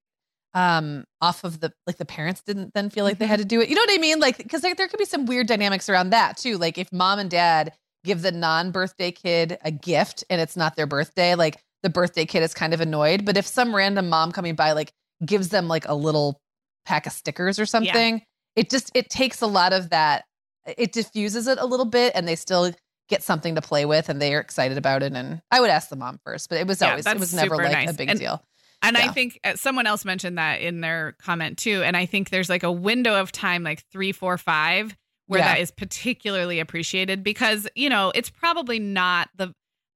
um 0.53 1.03
off 1.21 1.43
of 1.43 1.59
the 1.59 1.71
like 1.85 1.97
the 1.97 2.05
parents 2.05 2.41
didn't 2.41 2.73
then 2.73 2.89
feel 2.89 3.03
like 3.03 3.19
they 3.19 3.27
had 3.27 3.39
to 3.39 3.45
do 3.45 3.61
it. 3.61 3.69
You 3.69 3.75
know 3.75 3.81
what 3.81 3.93
I 3.93 3.97
mean? 3.97 4.19
Like 4.19 4.37
because 4.37 4.61
there, 4.61 4.73
there 4.73 4.87
could 4.87 4.99
be 4.99 5.05
some 5.05 5.25
weird 5.25 5.47
dynamics 5.47 5.89
around 5.89 6.11
that 6.11 6.37
too. 6.37 6.57
Like 6.57 6.77
if 6.77 6.91
mom 6.91 7.19
and 7.19 7.29
dad 7.29 7.73
give 8.03 8.21
the 8.21 8.31
non-birthday 8.31 9.11
kid 9.11 9.57
a 9.63 9.71
gift 9.71 10.23
and 10.29 10.39
it's 10.39 10.55
not 10.55 10.75
their 10.75 10.85
birthday, 10.85 11.35
like 11.35 11.57
the 11.83 11.89
birthday 11.89 12.25
kid 12.25 12.43
is 12.43 12.53
kind 12.53 12.73
of 12.73 12.81
annoyed. 12.81 13.25
But 13.25 13.35
if 13.35 13.45
some 13.45 13.75
random 13.75 14.09
mom 14.09 14.31
coming 14.31 14.55
by 14.55 14.71
like 14.71 14.93
gives 15.25 15.49
them 15.49 15.67
like 15.67 15.87
a 15.87 15.93
little 15.95 16.39
pack 16.85 17.05
of 17.05 17.13
stickers 17.13 17.59
or 17.59 17.65
something, 17.65 18.21
it 18.55 18.69
just 18.69 18.91
it 18.95 19.09
takes 19.09 19.41
a 19.41 19.47
lot 19.47 19.73
of 19.73 19.89
that 19.91 20.25
it 20.65 20.91
diffuses 20.91 21.47
it 21.47 21.59
a 21.59 21.65
little 21.65 21.85
bit 21.85 22.11
and 22.15 22.27
they 22.27 22.35
still 22.35 22.71
get 23.07 23.21
something 23.21 23.53
to 23.53 23.61
play 23.61 23.85
with 23.85 24.09
and 24.09 24.19
they 24.19 24.33
are 24.33 24.39
excited 24.39 24.79
about 24.79 25.03
it 25.03 25.13
and 25.13 25.39
i 25.51 25.61
would 25.61 25.69
ask 25.69 25.89
the 25.89 25.95
mom 25.95 26.19
first 26.25 26.49
but 26.49 26.57
it 26.57 26.65
was 26.65 26.81
Yeah, 26.81 26.89
always 26.89 27.05
it 27.05 27.19
was 27.19 27.33
never 27.35 27.55
like 27.57 27.71
nice. 27.71 27.89
a 27.91 27.93
big 27.93 28.09
And- 28.09 28.19
deal 28.19 28.41
And 28.81 28.97
I 28.97 29.09
think 29.09 29.39
uh, 29.43 29.55
someone 29.55 29.85
else 29.85 30.05
mentioned 30.05 30.37
that 30.39 30.61
in 30.61 30.81
their 30.81 31.15
comment 31.21 31.57
too. 31.59 31.81
And 31.83 31.95
I 31.97 32.05
think 32.05 32.29
there's 32.29 32.49
like 32.49 32.63
a 32.63 32.71
window 32.71 33.19
of 33.19 33.31
time, 33.31 33.63
like 33.63 33.83
three, 33.91 34.11
four, 34.11 34.37
five, 34.37 34.95
where 35.27 35.39
Yeah. 35.39 35.53
that 35.53 35.59
is 35.59 35.71
particularly 35.71 36.59
appreciated 36.59 37.23
because, 37.23 37.67
you 37.75 37.89
know, 37.89 38.11
it's 38.13 38.29
probably 38.29 38.77
not 38.79 39.29
the 39.37 39.53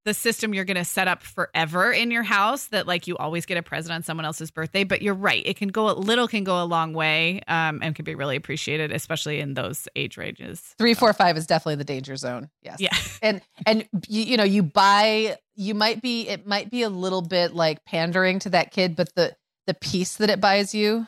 the 0.10 0.14
system 0.16 0.56
you're 0.56 0.66
going 0.66 0.76
to 0.76 0.84
set 0.84 1.08
up 1.08 1.22
forever 1.22 1.92
in 1.92 2.10
your 2.10 2.24
house 2.24 2.66
that 2.68 2.88
like 2.88 3.06
you 3.06 3.16
always 3.18 3.46
get 3.46 3.58
a 3.58 3.62
present 3.62 3.94
on 3.94 4.02
someone 4.02 4.26
else's 4.26 4.50
birthday 4.50 4.84
but 4.84 5.04
you're 5.04 5.14
right 5.14 5.44
it 5.46 5.56
can 5.56 5.68
go 5.68 5.88
a 5.88 5.94
little 5.94 6.28
can 6.28 6.44
go 6.44 6.64
a 6.64 6.66
long 6.66 6.94
way 6.94 7.42
um, 7.48 7.80
and 7.84 7.96
can 7.96 8.04
be 8.04 8.16
really 8.16 8.36
appreciated 8.36 8.92
especially 8.92 9.40
in 9.40 9.54
those 9.54 9.88
age 9.96 10.18
ranges. 10.18 10.74
Three 10.80 10.96
four 10.96 11.14
five 11.14 11.38
is 11.38 11.46
definitely 11.46 11.76
the 11.76 11.84
danger 11.84 12.16
zone. 12.16 12.50
Yes. 12.64 12.78
Yeah. 12.80 12.90
And 13.22 13.42
and 13.66 13.86
you, 14.08 14.24
you 14.24 14.38
know 14.38 14.46
you 14.46 14.64
buy 14.64 15.38
you 15.56 15.76
might 15.76 16.02
be 16.02 16.30
it 16.30 16.48
might 16.48 16.72
be 16.72 16.84
a 16.84 16.90
little 16.90 17.22
bit 17.22 17.54
like 17.54 17.84
pandering 17.84 18.40
to 18.40 18.52
that 18.52 18.72
kid 18.72 18.96
but 18.96 19.14
the 19.14 19.36
the 19.68 19.74
piece 19.74 20.16
that 20.18 20.30
it 20.30 20.40
buys 20.40 20.74
you 20.74 21.06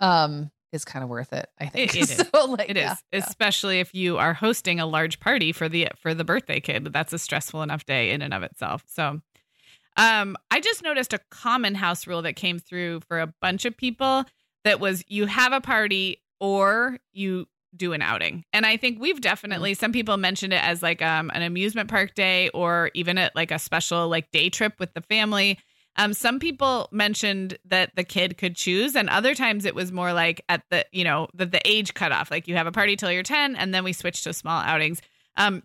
um 0.00 0.50
is 0.72 0.84
kind 0.84 1.02
of 1.02 1.08
worth 1.08 1.32
it 1.32 1.48
i 1.58 1.66
think 1.66 1.94
It- 1.94 2.02
it 2.10 2.10
is. 2.20 2.28
so 2.34 2.44
like 2.46 2.70
It 2.70 2.76
is, 2.76 2.82
yeah, 2.84 2.94
yeah. 3.12 3.18
especially 3.26 3.80
if 3.80 3.94
you 3.94 4.18
are 4.18 4.34
hosting 4.34 4.78
a 4.80 4.86
large 4.86 5.20
party 5.20 5.52
for 5.52 5.68
the 5.68 5.88
for 6.00 6.14
the 6.14 6.24
birthday 6.24 6.60
kid. 6.60 6.92
That's 6.92 7.12
a 7.12 7.18
stressful 7.18 7.62
enough 7.62 7.84
day 7.86 8.10
in 8.10 8.22
and 8.22 8.32
of 8.34 8.42
itself. 8.42 8.84
So, 8.86 9.20
um, 9.96 10.36
I 10.50 10.60
just 10.60 10.82
noticed 10.82 11.12
a 11.12 11.18
common 11.30 11.74
house 11.74 12.06
rule 12.06 12.22
that 12.22 12.36
came 12.36 12.58
through 12.58 13.00
for 13.08 13.20
a 13.20 13.26
bunch 13.42 13.64
of 13.64 13.76
people 13.76 14.24
that 14.64 14.80
was 14.80 15.04
you 15.08 15.26
have 15.26 15.52
a 15.52 15.60
party 15.60 16.22
or 16.38 16.98
you 17.12 17.46
do 17.76 17.92
an 17.92 18.02
outing. 18.02 18.44
And 18.52 18.66
I 18.66 18.76
think 18.76 19.00
we've 19.00 19.20
definitely 19.20 19.74
some 19.74 19.92
people 19.92 20.16
mentioned 20.16 20.52
it 20.52 20.62
as 20.62 20.82
like 20.82 21.02
um 21.02 21.30
an 21.34 21.42
amusement 21.42 21.88
park 21.90 22.14
day 22.14 22.48
or 22.50 22.90
even 22.94 23.18
at 23.18 23.34
like 23.34 23.50
a 23.50 23.58
special 23.58 24.08
like 24.08 24.30
day 24.30 24.48
trip 24.50 24.74
with 24.78 24.92
the 24.94 25.02
family. 25.02 25.58
Um, 25.96 26.14
some 26.14 26.38
people 26.38 26.88
mentioned 26.92 27.58
that 27.66 27.94
the 27.96 28.04
kid 28.04 28.38
could 28.38 28.56
choose, 28.56 28.94
and 28.94 29.08
other 29.08 29.34
times 29.34 29.64
it 29.64 29.74
was 29.74 29.92
more 29.92 30.12
like 30.12 30.42
at 30.48 30.62
the 30.70 30.86
you 30.92 31.04
know 31.04 31.28
the 31.34 31.46
the 31.46 31.60
age 31.64 31.94
cutoff, 31.94 32.30
like 32.30 32.48
you 32.48 32.56
have 32.56 32.66
a 32.66 32.72
party 32.72 32.96
till 32.96 33.10
you're 33.10 33.22
ten, 33.22 33.56
and 33.56 33.74
then 33.74 33.84
we 33.84 33.92
switch 33.92 34.22
to 34.24 34.32
small 34.32 34.60
outings. 34.62 35.02
Um, 35.36 35.62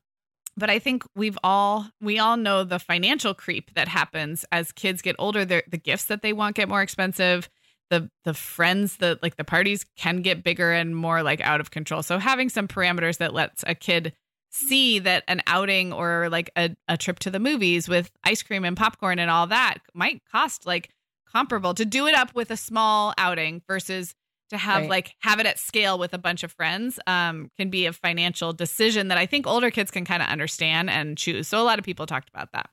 but 0.58 0.70
I 0.70 0.80
think 0.80 1.04
we've 1.16 1.38
all 1.44 1.88
we 2.02 2.20
all 2.20 2.38
know 2.38 2.64
the 2.64 2.80
financial 2.80 3.34
creep 3.34 3.74
that 3.76 3.88
happens 3.88 4.46
as 4.52 4.72
kids 4.72 5.02
get 5.02 5.16
older. 5.20 5.46
The 5.46 5.64
the 5.70 5.78
gifts 5.78 6.06
that 6.06 6.22
they 6.22 6.34
want 6.34 6.56
get 6.56 6.70
more 6.70 6.82
expensive. 6.82 7.50
The 7.90 8.10
the 8.24 8.34
friends 8.34 8.98
that 8.98 9.22
like 9.22 9.36
the 9.36 9.44
parties 9.44 9.86
can 9.96 10.22
get 10.22 10.44
bigger 10.44 10.72
and 10.72 10.96
more 10.96 11.22
like 11.22 11.42
out 11.42 11.60
of 11.60 11.72
control. 11.72 12.02
So 12.02 12.18
having 12.18 12.50
some 12.50 12.68
parameters 12.68 13.18
that 13.18 13.34
lets 13.34 13.64
a 13.68 13.76
kid 13.76 14.14
see 14.56 15.00
that 15.00 15.24
an 15.28 15.42
outing 15.48 15.92
or 15.92 16.30
like 16.30 16.50
a, 16.58 16.76
a 16.88 16.98
trip 16.98 17.20
to 17.20 17.30
the 17.30 17.40
movies 17.40 17.88
with 17.90 18.10
ice 18.24 18.42
cream 18.42 18.64
and 18.64 18.78
popcorn 18.78 19.20
and 19.20 19.30
all 19.30 19.48
that 19.48 19.80
might 19.94 20.22
cost 20.32 20.66
like 20.66 20.90
comparable 21.32 21.74
to 21.74 21.86
do 21.86 22.08
it 22.08 22.16
up 22.16 22.34
with 22.34 22.50
a 22.52 22.58
small 22.58 23.14
outing 23.18 23.62
versus 23.68 24.16
to 24.50 24.58
have 24.58 24.82
Right. 24.82 24.90
like 24.90 25.16
have 25.20 25.40
it 25.40 25.46
at 25.46 25.60
scale 25.60 25.98
with 26.00 26.14
a 26.14 26.18
bunch 26.18 26.44
of 26.44 26.52
friends 26.52 27.00
um, 27.08 27.50
can 27.58 27.70
be 27.70 27.86
a 27.88 27.94
financial 27.94 28.54
decision 28.54 29.10
that 29.10 29.18
I 29.18 29.26
think 29.26 29.46
older 29.48 29.72
kids 29.72 29.92
can 29.92 30.06
kind 30.06 30.22
of 30.22 30.30
understand 30.30 30.90
and 30.90 31.18
choose. 31.18 31.48
So 31.48 31.62
a 31.62 31.66
lot 31.66 31.80
of 31.80 31.84
people 31.86 32.06
talked 32.06 32.30
about 32.30 32.52
that. 32.54 32.70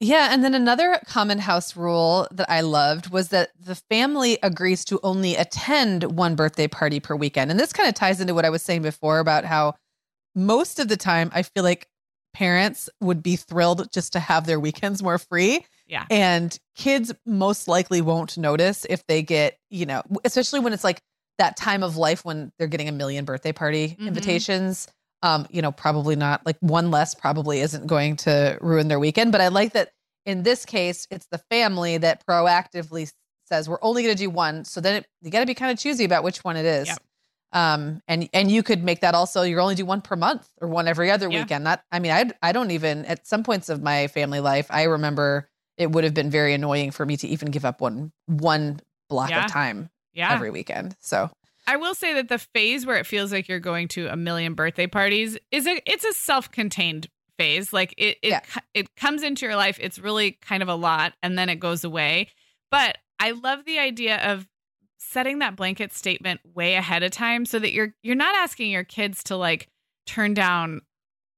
Yeah, 0.00 0.28
and 0.32 0.44
then 0.44 0.54
another 0.54 1.00
common 1.06 1.38
house 1.38 1.76
rule 1.76 2.28
that 2.30 2.50
I 2.50 2.60
loved 2.60 3.10
was 3.10 3.28
that 3.28 3.50
the 3.58 3.74
family 3.74 4.38
agrees 4.42 4.84
to 4.86 5.00
only 5.02 5.34
attend 5.34 6.02
one 6.16 6.34
birthday 6.34 6.68
party 6.68 7.00
per 7.00 7.16
weekend. 7.16 7.50
And 7.50 7.58
this 7.58 7.72
kind 7.72 7.88
of 7.88 7.94
ties 7.94 8.20
into 8.20 8.34
what 8.34 8.44
I 8.44 8.50
was 8.50 8.60
saying 8.62 8.82
before 8.82 9.18
about 9.18 9.44
how 9.44 9.74
most 10.34 10.78
of 10.78 10.88
the 10.88 10.96
time 10.96 11.30
I 11.34 11.42
feel 11.42 11.62
like 11.62 11.86
parents 12.32 12.88
would 13.00 13.22
be 13.22 13.36
thrilled 13.36 13.92
just 13.92 14.12
to 14.14 14.18
have 14.20 14.46
their 14.46 14.58
weekends 14.58 15.02
more 15.02 15.18
free. 15.18 15.64
Yeah. 15.86 16.04
And 16.10 16.58
kids 16.74 17.12
most 17.24 17.68
likely 17.68 18.00
won't 18.00 18.36
notice 18.36 18.84
if 18.90 19.06
they 19.06 19.22
get, 19.22 19.56
you 19.70 19.86
know, 19.86 20.02
especially 20.24 20.60
when 20.60 20.72
it's 20.72 20.82
like 20.84 21.00
that 21.38 21.56
time 21.56 21.82
of 21.82 21.96
life 21.96 22.24
when 22.24 22.52
they're 22.58 22.66
getting 22.68 22.88
a 22.88 22.92
million 22.92 23.24
birthday 23.24 23.52
party 23.52 23.96
Mhm. 24.00 24.08
invitations. 24.08 24.88
Um, 25.22 25.46
you 25.50 25.62
know, 25.62 25.72
probably 25.72 26.16
not 26.16 26.44
like 26.44 26.56
one 26.60 26.90
less 26.90 27.14
probably 27.14 27.60
isn't 27.60 27.86
going 27.86 28.16
to 28.16 28.58
ruin 28.60 28.88
their 28.88 28.98
weekend. 28.98 29.32
But 29.32 29.40
I 29.40 29.48
like 29.48 29.72
that 29.72 29.90
in 30.26 30.42
this 30.42 30.64
case, 30.64 31.06
it's 31.10 31.26
the 31.30 31.38
family 31.50 31.98
that 31.98 32.26
proactively 32.26 33.10
says 33.46 33.68
we're 33.68 33.78
only 33.82 34.02
going 34.02 34.14
to 34.14 34.22
do 34.22 34.30
one. 34.30 34.64
So 34.64 34.80
then 34.80 34.96
it, 34.96 35.06
you 35.22 35.30
got 35.30 35.40
to 35.40 35.46
be 35.46 35.54
kind 35.54 35.70
of 35.70 35.78
choosy 35.78 36.04
about 36.04 36.24
which 36.24 36.38
one 36.38 36.56
it 36.56 36.64
is. 36.64 36.88
Yep. 36.88 36.98
Um, 37.54 38.02
and 38.08 38.28
and 38.34 38.50
you 38.50 38.62
could 38.62 38.82
make 38.84 39.00
that 39.00 39.14
also. 39.14 39.42
You're 39.42 39.60
only 39.60 39.76
do 39.76 39.86
one 39.86 40.02
per 40.02 40.16
month 40.16 40.46
or 40.60 40.68
one 40.68 40.88
every 40.88 41.10
other 41.10 41.30
Yeah. 41.30 41.40
weekend. 41.40 41.64
Not, 41.64 41.82
I 41.92 42.00
mean, 42.00 42.12
I 42.12 42.30
I 42.42 42.52
don't 42.52 42.72
even 42.72 43.04
at 43.06 43.26
some 43.26 43.42
points 43.44 43.68
of 43.68 43.80
my 43.82 44.08
family 44.08 44.40
life, 44.40 44.66
I 44.70 44.82
remember 44.84 45.48
it 45.78 45.90
would 45.92 46.04
have 46.04 46.14
been 46.14 46.30
very 46.30 46.52
annoying 46.52 46.90
for 46.90 47.06
me 47.06 47.16
to 47.16 47.28
even 47.28 47.50
give 47.50 47.64
up 47.64 47.80
one 47.80 48.12
one 48.26 48.80
block 49.08 49.30
Yeah. 49.30 49.44
of 49.44 49.50
time 49.50 49.88
Yeah. 50.12 50.32
every 50.32 50.50
weekend. 50.50 50.96
So 51.00 51.30
I 51.66 51.76
will 51.76 51.94
say 51.94 52.12
that 52.14 52.28
the 52.28 52.38
phase 52.38 52.84
where 52.84 52.96
it 52.96 53.06
feels 53.06 53.32
like 53.32 53.48
you're 53.48 53.60
going 53.60 53.88
to 53.88 54.08
a 54.08 54.16
million 54.16 54.54
birthday 54.54 54.86
parties 54.86 55.38
is 55.50 55.66
a 55.66 55.80
it's 55.90 56.04
a 56.04 56.12
self-contained 56.12 57.08
phase. 57.38 57.72
Like 57.72 57.94
it 57.96 58.18
it 58.22 58.30
Yeah. 58.30 58.40
it 58.74 58.94
comes 58.96 59.22
into 59.22 59.46
your 59.46 59.56
life, 59.56 59.78
it's 59.80 59.98
really 59.98 60.32
kind 60.42 60.62
of 60.62 60.68
a 60.68 60.74
lot 60.74 61.14
and 61.22 61.38
then 61.38 61.48
it 61.48 61.56
goes 61.60 61.84
away. 61.84 62.28
But 62.70 62.98
I 63.20 63.30
love 63.30 63.64
the 63.64 63.78
idea 63.78 64.18
of 64.32 64.46
setting 65.14 65.38
that 65.38 65.56
blanket 65.56 65.92
statement 65.94 66.40
way 66.54 66.74
ahead 66.74 67.02
of 67.02 67.10
time 67.12 67.46
so 67.46 67.58
that 67.58 67.72
you're 67.72 67.94
you're 68.02 68.14
not 68.16 68.34
asking 68.34 68.70
your 68.70 68.84
kids 68.84 69.24
to 69.24 69.36
like 69.36 69.68
turn 70.06 70.34
down 70.34 70.82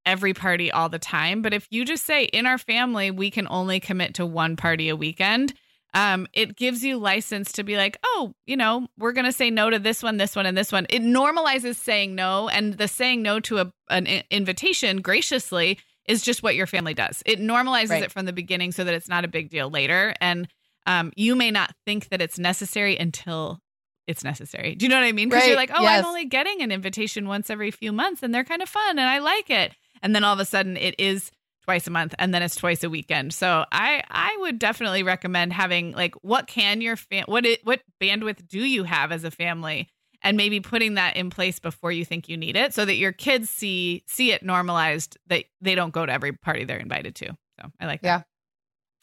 every 0.05 0.35
party 0.35 0.71
all 0.73 0.89
the 0.89 0.99
time, 0.99 1.43
but 1.43 1.53
if 1.53 1.67
you 1.71 1.85
just 1.85 2.05
say 2.05 2.25
in 2.25 2.47
our 2.47 2.59
family 2.59 3.11
we 3.11 3.31
can 3.31 3.47
only 3.51 3.79
commit 3.81 4.15
to 4.15 4.25
one 4.25 4.57
party 4.57 4.89
a 4.89 4.97
weekend, 4.97 5.53
um, 5.95 6.27
it 6.33 6.57
gives 6.57 6.85
you 6.85 6.97
license 6.97 7.53
to 7.53 7.65
be 7.65 7.77
like, 7.77 7.99
oh, 8.05 8.33
you 8.47 8.57
know, 8.57 8.87
we're 8.99 9.13
gonna 9.13 9.33
say 9.33 9.51
no 9.51 9.69
to 9.71 9.79
this 9.79 10.03
one, 10.03 10.17
this 10.17 10.35
one, 10.37 10.47
and 10.47 10.57
this 10.57 10.73
one. 10.73 10.87
It 10.91 11.03
normalizes 11.03 11.77
saying 11.77 12.15
no, 12.15 12.49
and 12.49 12.75
the 12.75 12.89
saying 12.89 13.23
no 13.23 13.41
to 13.41 13.59
a 13.59 13.73
an 13.91 14.07
invitation 14.31 15.01
graciously 15.03 15.79
is 16.07 16.23
just 16.23 16.43
what 16.43 16.55
your 16.55 16.67
family 16.67 16.95
does. 16.95 17.23
It 17.27 17.41
normalizes 17.41 17.91
Right. 17.91 18.03
it 18.05 18.13
from 18.13 18.27
the 18.27 18.33
beginning 18.33 18.73
so 18.73 18.85
that 18.85 18.95
it's 18.95 19.09
not 19.09 19.25
a 19.25 19.29
big 19.29 19.51
deal 19.51 19.69
later, 19.71 20.15
and 20.21 20.49
um, 20.87 21.13
you 21.17 21.35
may 21.35 21.51
not 21.51 21.75
think 21.85 22.11
that 22.11 22.23
it's 22.23 22.39
necessary 22.39 22.97
until 22.97 23.59
it's 24.07 24.23
necessary. 24.25 24.75
Do 24.75 24.85
you 24.87 24.91
know 24.91 24.97
what 24.97 25.05
I 25.05 25.13
mean? 25.13 25.29
Because 25.29 25.47
you're 25.47 25.57
like, 25.57 25.71
oh, 25.75 25.83
Yes. 25.83 26.01
I'm 26.01 26.07
only 26.07 26.25
getting 26.27 26.63
an 26.63 26.71
invitation 26.73 27.27
once 27.27 27.51
every 27.51 27.71
few 27.71 27.93
months, 27.93 28.23
and 28.23 28.35
they're 28.35 28.45
kind 28.45 28.63
of 28.63 28.69
fun, 28.69 28.99
and 28.99 29.09
I 29.09 29.19
like 29.19 29.51
it. 29.51 29.73
And 30.03 30.15
then 30.15 30.25
all 30.25 30.35
of 30.35 30.41
a 30.41 30.45
sudden, 30.45 30.77
it 30.77 30.95
is 30.99 31.31
twice 31.67 31.87
a 31.87 31.91
month 31.91 32.15
and 32.19 32.33
then 32.33 32.43
it's 32.43 32.55
twice 32.55 32.85
a 32.85 32.89
weekend. 32.89 33.35
So 33.35 33.65
I 33.73 34.03
I 34.09 34.37
would 34.41 34.59
definitely 34.59 35.03
recommend 35.03 35.53
having 35.53 35.93
like 35.93 36.15
what 36.23 36.47
can 36.47 36.81
your 36.81 36.97
fam 36.97 37.25
what 37.27 37.45
it 37.45 37.61
what 37.65 37.83
bandwidth 38.01 38.47
do 38.47 38.61
you 38.61 38.85
have 38.85 39.11
as 39.11 39.25
a 39.25 39.33
family 39.33 39.89
and 40.23 40.37
maybe 40.37 40.61
putting 40.61 40.95
that 40.95 41.17
in 41.17 41.29
place 41.29 41.59
before 41.59 41.91
you 41.91 42.05
think 42.05 42.29
you 42.29 42.37
need 42.37 42.57
it 42.57 42.73
so 42.73 42.85
that 42.85 42.95
your 42.95 43.11
kids 43.13 43.51
see 43.51 44.05
see 44.07 44.31
it 44.31 44.45
normalized 44.45 45.19
that 45.27 45.45
they 45.61 45.75
don't 45.75 45.93
go 45.93 46.07
to 46.07 46.13
every 46.13 46.33
party 46.33 46.65
they're 46.65 46.79
invited 46.79 47.17
to. 47.17 47.37
So 47.61 47.73
I 47.81 47.87
like 47.87 48.03
that. 48.03 48.27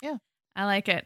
Yeah. 0.02 0.12
Yeah. 0.12 0.18
I 0.56 0.66
like 0.66 0.88
it. 0.88 1.06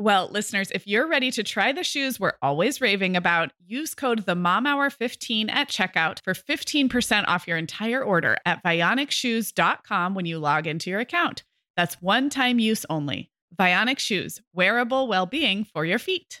Well, 0.00 0.30
listeners, 0.32 0.70
if 0.74 0.86
you're 0.86 1.06
ready 1.06 1.30
to 1.32 1.42
try 1.42 1.72
the 1.72 1.84
shoes 1.84 2.18
we're 2.18 2.32
always 2.40 2.80
raving 2.80 3.16
about, 3.16 3.52
use 3.66 3.94
code 3.94 4.24
the 4.24 4.34
Mom 4.34 4.66
Hour 4.66 4.88
15 4.88 5.50
at 5.50 5.68
checkout 5.68 6.22
for 6.24 6.32
15% 6.32 7.24
off 7.28 7.46
your 7.46 7.58
entire 7.58 8.02
order 8.02 8.38
at 8.46 8.64
vionicshoes.com 8.64 10.14
when 10.14 10.24
you 10.24 10.38
log 10.38 10.66
into 10.66 10.88
your 10.88 11.00
account. 11.00 11.44
That's 11.76 12.00
one 12.00 12.30
time 12.30 12.58
use 12.58 12.86
only. 12.88 13.30
Vionic 13.54 13.98
Shoes, 13.98 14.40
wearable 14.54 15.06
well 15.06 15.26
being 15.26 15.64
for 15.64 15.84
your 15.84 15.98
feet. 15.98 16.40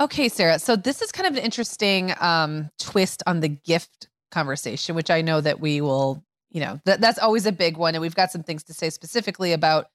Okay, 0.00 0.28
Sarah. 0.28 0.58
So 0.58 0.76
this 0.76 1.02
is 1.02 1.10
kind 1.10 1.26
of 1.26 1.36
an 1.36 1.42
interesting 1.44 2.14
um, 2.20 2.70
twist 2.78 3.22
on 3.26 3.40
the 3.40 3.48
gift 3.48 4.08
conversation, 4.30 4.94
which 4.94 5.10
I 5.10 5.22
know 5.22 5.40
that 5.40 5.60
we 5.60 5.80
will, 5.80 6.22
you 6.50 6.60
know, 6.60 6.80
that 6.84 7.00
that's 7.00 7.18
always 7.18 7.46
a 7.46 7.52
big 7.52 7.76
one, 7.76 7.94
and 7.94 8.02
we've 8.02 8.14
got 8.14 8.30
some 8.30 8.42
things 8.44 8.62
to 8.64 8.74
say 8.74 8.90
specifically 8.90 9.52
about 9.52 9.86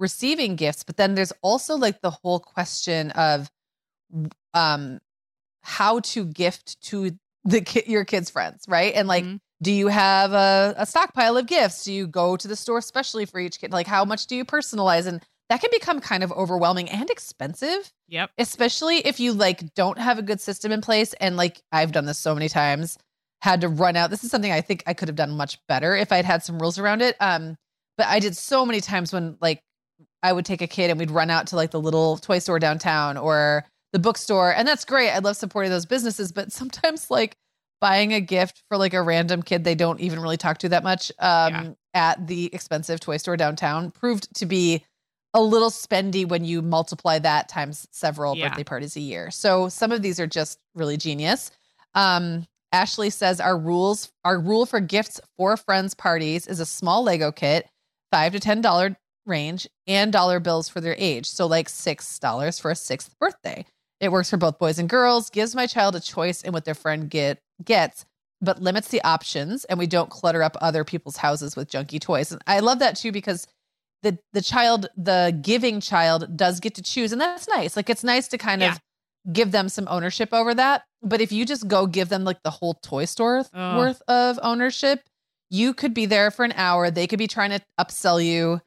receiving 0.00 0.56
gifts. 0.56 0.82
But 0.82 0.96
then 0.96 1.14
there's 1.14 1.32
also 1.42 1.76
like 1.76 2.00
the 2.00 2.10
whole 2.10 2.40
question 2.40 3.12
of 3.12 3.50
um, 4.54 4.98
how 5.62 6.00
to 6.00 6.24
gift 6.24 6.80
to 6.82 7.12
the 7.44 7.60
ki- 7.60 7.84
your 7.86 8.04
kids' 8.04 8.30
friends, 8.30 8.64
right? 8.68 8.94
And 8.94 9.06
like, 9.08 9.24
Mhm. 9.24 9.40
do 9.62 9.72
you 9.72 9.88
have 9.88 10.32
a, 10.32 10.74
a 10.76 10.86
stockpile 10.86 11.36
of 11.36 11.46
gifts? 11.46 11.84
Do 11.84 11.92
you 11.92 12.06
go 12.06 12.36
to 12.36 12.48
the 12.48 12.56
store 12.56 12.80
specially 12.80 13.26
for 13.26 13.38
each 13.40 13.60
kid? 13.60 13.72
Like, 13.72 13.86
how 13.86 14.04
much 14.04 14.26
do 14.26 14.36
you 14.36 14.44
personalize? 14.44 15.06
And 15.06 15.22
that 15.52 15.60
can 15.60 15.70
become 15.70 16.00
kind 16.00 16.22
of 16.24 16.32
overwhelming 16.32 16.88
and 16.88 17.10
expensive 17.10 17.92
Yep. 18.08 18.30
especially 18.38 18.98
if 19.06 19.20
you 19.20 19.32
like 19.34 19.74
don't 19.74 19.98
have 19.98 20.18
a 20.18 20.22
good 20.22 20.40
system 20.40 20.72
in 20.72 20.80
place 20.80 21.12
and 21.14 21.36
like 21.36 21.60
I've 21.70 21.92
done 21.92 22.06
this 22.06 22.18
so 22.18 22.34
many 22.34 22.48
times 22.48 22.96
had 23.42 23.60
to 23.60 23.68
run 23.68 23.96
out 23.96 24.08
this 24.10 24.24
is 24.24 24.30
something 24.30 24.50
I 24.52 24.60
think 24.62 24.82
I 24.86 24.94
could 24.94 25.08
have 25.08 25.16
done 25.16 25.30
much 25.32 25.58
better 25.68 25.94
if 25.94 26.10
I'd 26.12 26.24
had 26.24 26.42
some 26.42 26.58
rules 26.58 26.78
around 26.78 27.02
it 27.02 27.16
um 27.20 27.56
but 27.98 28.06
I 28.06 28.18
did 28.18 28.34
so 28.36 28.64
many 28.64 28.80
times 28.80 29.12
when 29.12 29.36
like 29.40 29.60
I 30.22 30.32
would 30.32 30.44
take 30.46 30.62
a 30.62 30.66
kid 30.66 30.88
and 30.90 30.98
we'd 30.98 31.10
run 31.10 31.28
out 31.30 31.48
to 31.48 31.56
like 31.56 31.70
the 31.72 31.80
little 31.80 32.16
toy 32.16 32.38
store 32.38 32.58
downtown 32.58 33.16
or 33.18 33.66
the 33.92 33.98
bookstore 33.98 34.54
and 34.54 34.66
that's 34.66 34.84
great 34.86 35.10
I 35.10 35.18
love 35.18 35.36
supporting 35.36 35.70
those 35.70 35.84
businesses 35.86 36.32
but 36.32 36.50
sometimes 36.52 37.10
like 37.10 37.36
buying 37.80 38.12
a 38.14 38.20
gift 38.20 38.62
for 38.68 38.78
like 38.78 38.94
a 38.94 39.02
random 39.02 39.42
kid 39.42 39.64
they 39.64 39.74
don't 39.74 40.00
even 40.00 40.20
really 40.20 40.36
talk 40.38 40.58
to 40.58 40.68
that 40.70 40.82
much 40.84 41.10
um 41.18 41.52
Yeah. 41.52 41.70
at 41.94 42.26
the 42.26 42.48
expensive 42.54 43.00
toy 43.00 43.16
store 43.18 43.36
downtown 43.36 43.90
proved 43.90 44.34
to 44.36 44.46
be 44.46 44.84
a 45.34 45.40
little 45.40 45.70
spendy 45.70 46.26
when 46.28 46.44
you 46.44 46.60
multiply 46.62 47.18
that 47.18 47.48
times 47.48 47.86
several 47.90 48.36
Yeah. 48.36 48.48
birthday 48.48 48.64
parties 48.64 48.96
a 48.96 49.00
year. 49.00 49.30
So 49.30 49.68
some 49.68 49.90
of 49.92 50.02
these 50.02 50.20
are 50.20 50.26
just 50.26 50.58
really 50.74 50.96
genius. 50.96 51.50
Um, 51.94 52.46
Ashley 52.72 53.10
says 53.10 53.40
our 53.40 53.56
rules, 53.58 54.10
our 54.24 54.38
rule 54.38 54.66
for 54.66 54.80
gifts 54.80 55.20
for 55.36 55.56
friends 55.56 55.94
parties 55.94 56.46
is 56.46 56.60
a 56.60 56.66
small 56.66 57.02
Lego 57.02 57.30
kit, 57.32 57.68
five 58.10 58.32
to 58.32 58.40
ten 58.40 58.60
dollar 58.60 58.96
range, 59.26 59.68
and 59.86 60.12
dollar 60.12 60.40
bills 60.40 60.68
for 60.68 60.80
their 60.80 60.96
age. 60.98 61.26
So 61.26 61.46
like 61.46 61.68
six 61.68 62.18
dollars 62.18 62.58
for 62.58 62.70
a 62.70 62.76
sixth 62.76 63.14
birthday. 63.18 63.64
It 64.00 64.10
works 64.10 64.30
for 64.30 64.36
both 64.36 64.58
boys 64.58 64.78
and 64.78 64.88
girls. 64.88 65.30
Gives 65.30 65.54
my 65.54 65.66
child 65.66 65.94
a 65.94 66.00
choice 66.00 66.42
in 66.42 66.52
what 66.52 66.64
their 66.64 66.74
friend 66.74 67.08
get 67.08 67.38
gets, 67.64 68.04
but 68.40 68.60
limits 68.60 68.88
the 68.88 69.02
options, 69.04 69.64
and 69.66 69.78
we 69.78 69.86
don't 69.86 70.10
clutter 70.10 70.42
up 70.42 70.56
other 70.60 70.82
people's 70.82 71.18
houses 71.18 71.54
with 71.54 71.70
junky 71.70 72.00
toys. 72.00 72.32
And 72.32 72.42
I 72.46 72.60
love 72.60 72.80
that 72.80 72.96
too 72.96 73.12
because 73.12 73.46
the 74.02 74.18
the 74.32 74.42
child 74.42 74.88
the 74.96 75.36
giving 75.42 75.80
child 75.80 76.36
does 76.36 76.60
get 76.60 76.74
to 76.76 76.82
choose 76.82 77.12
and 77.12 77.20
that's 77.20 77.48
nice. 77.48 77.76
Like 77.76 77.88
it's 77.90 78.04
nice 78.04 78.28
to 78.28 78.38
kind 78.38 78.60
Yeah. 78.62 78.72
of 78.72 78.80
give 79.32 79.52
them 79.52 79.68
some 79.68 79.86
ownership 79.88 80.30
over 80.32 80.52
that. 80.54 80.82
But 81.02 81.20
if 81.20 81.30
you 81.32 81.44
just 81.46 81.68
go 81.68 81.86
give 81.86 82.08
them 82.08 82.24
like 82.24 82.42
the 82.42 82.50
whole 82.50 82.74
toy 82.82 83.04
store 83.04 83.44
worth 83.76 84.02
of 84.08 84.38
ownership 84.42 85.00
you 85.50 85.74
could 85.74 85.92
be 85.92 86.06
there 86.06 86.30
for 86.30 86.44
an 86.46 86.52
hour. 86.56 86.90
They 86.90 87.06
could 87.06 87.18
be 87.18 87.26
trying 87.26 87.50
to 87.50 87.60
upsell 87.78 88.24
you 88.24 88.60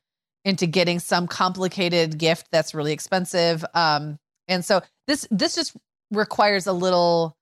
into 0.43 0.67
getting 0.67 0.99
some 0.99 1.25
complicated 1.27 2.19
gift 2.19 2.47
that's 2.51 2.75
really 2.75 2.93
expensive. 2.93 3.65
Um 3.73 4.17
and 4.47 4.63
so 4.63 4.81
this 5.07 5.27
this 5.31 5.55
just 5.55 5.75
requires 6.11 6.67
a 6.67 6.73
little 6.73 7.35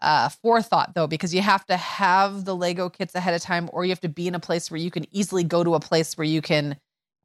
uh 0.00 0.28
forethought 0.42 0.94
though 0.94 1.06
because 1.06 1.32
you 1.34 1.42
have 1.42 1.64
to 1.66 1.76
have 1.76 2.44
the 2.44 2.56
lego 2.56 2.88
kits 2.88 3.14
ahead 3.14 3.34
of 3.34 3.40
time 3.42 3.68
or 3.72 3.84
you 3.84 3.90
have 3.90 4.00
to 4.00 4.08
be 4.08 4.26
in 4.26 4.34
a 4.34 4.40
place 4.40 4.70
where 4.70 4.80
you 4.80 4.90
can 4.90 5.04
easily 5.14 5.44
go 5.44 5.62
to 5.62 5.74
a 5.74 5.80
place 5.80 6.16
where 6.16 6.26
you 6.26 6.42
can 6.42 6.76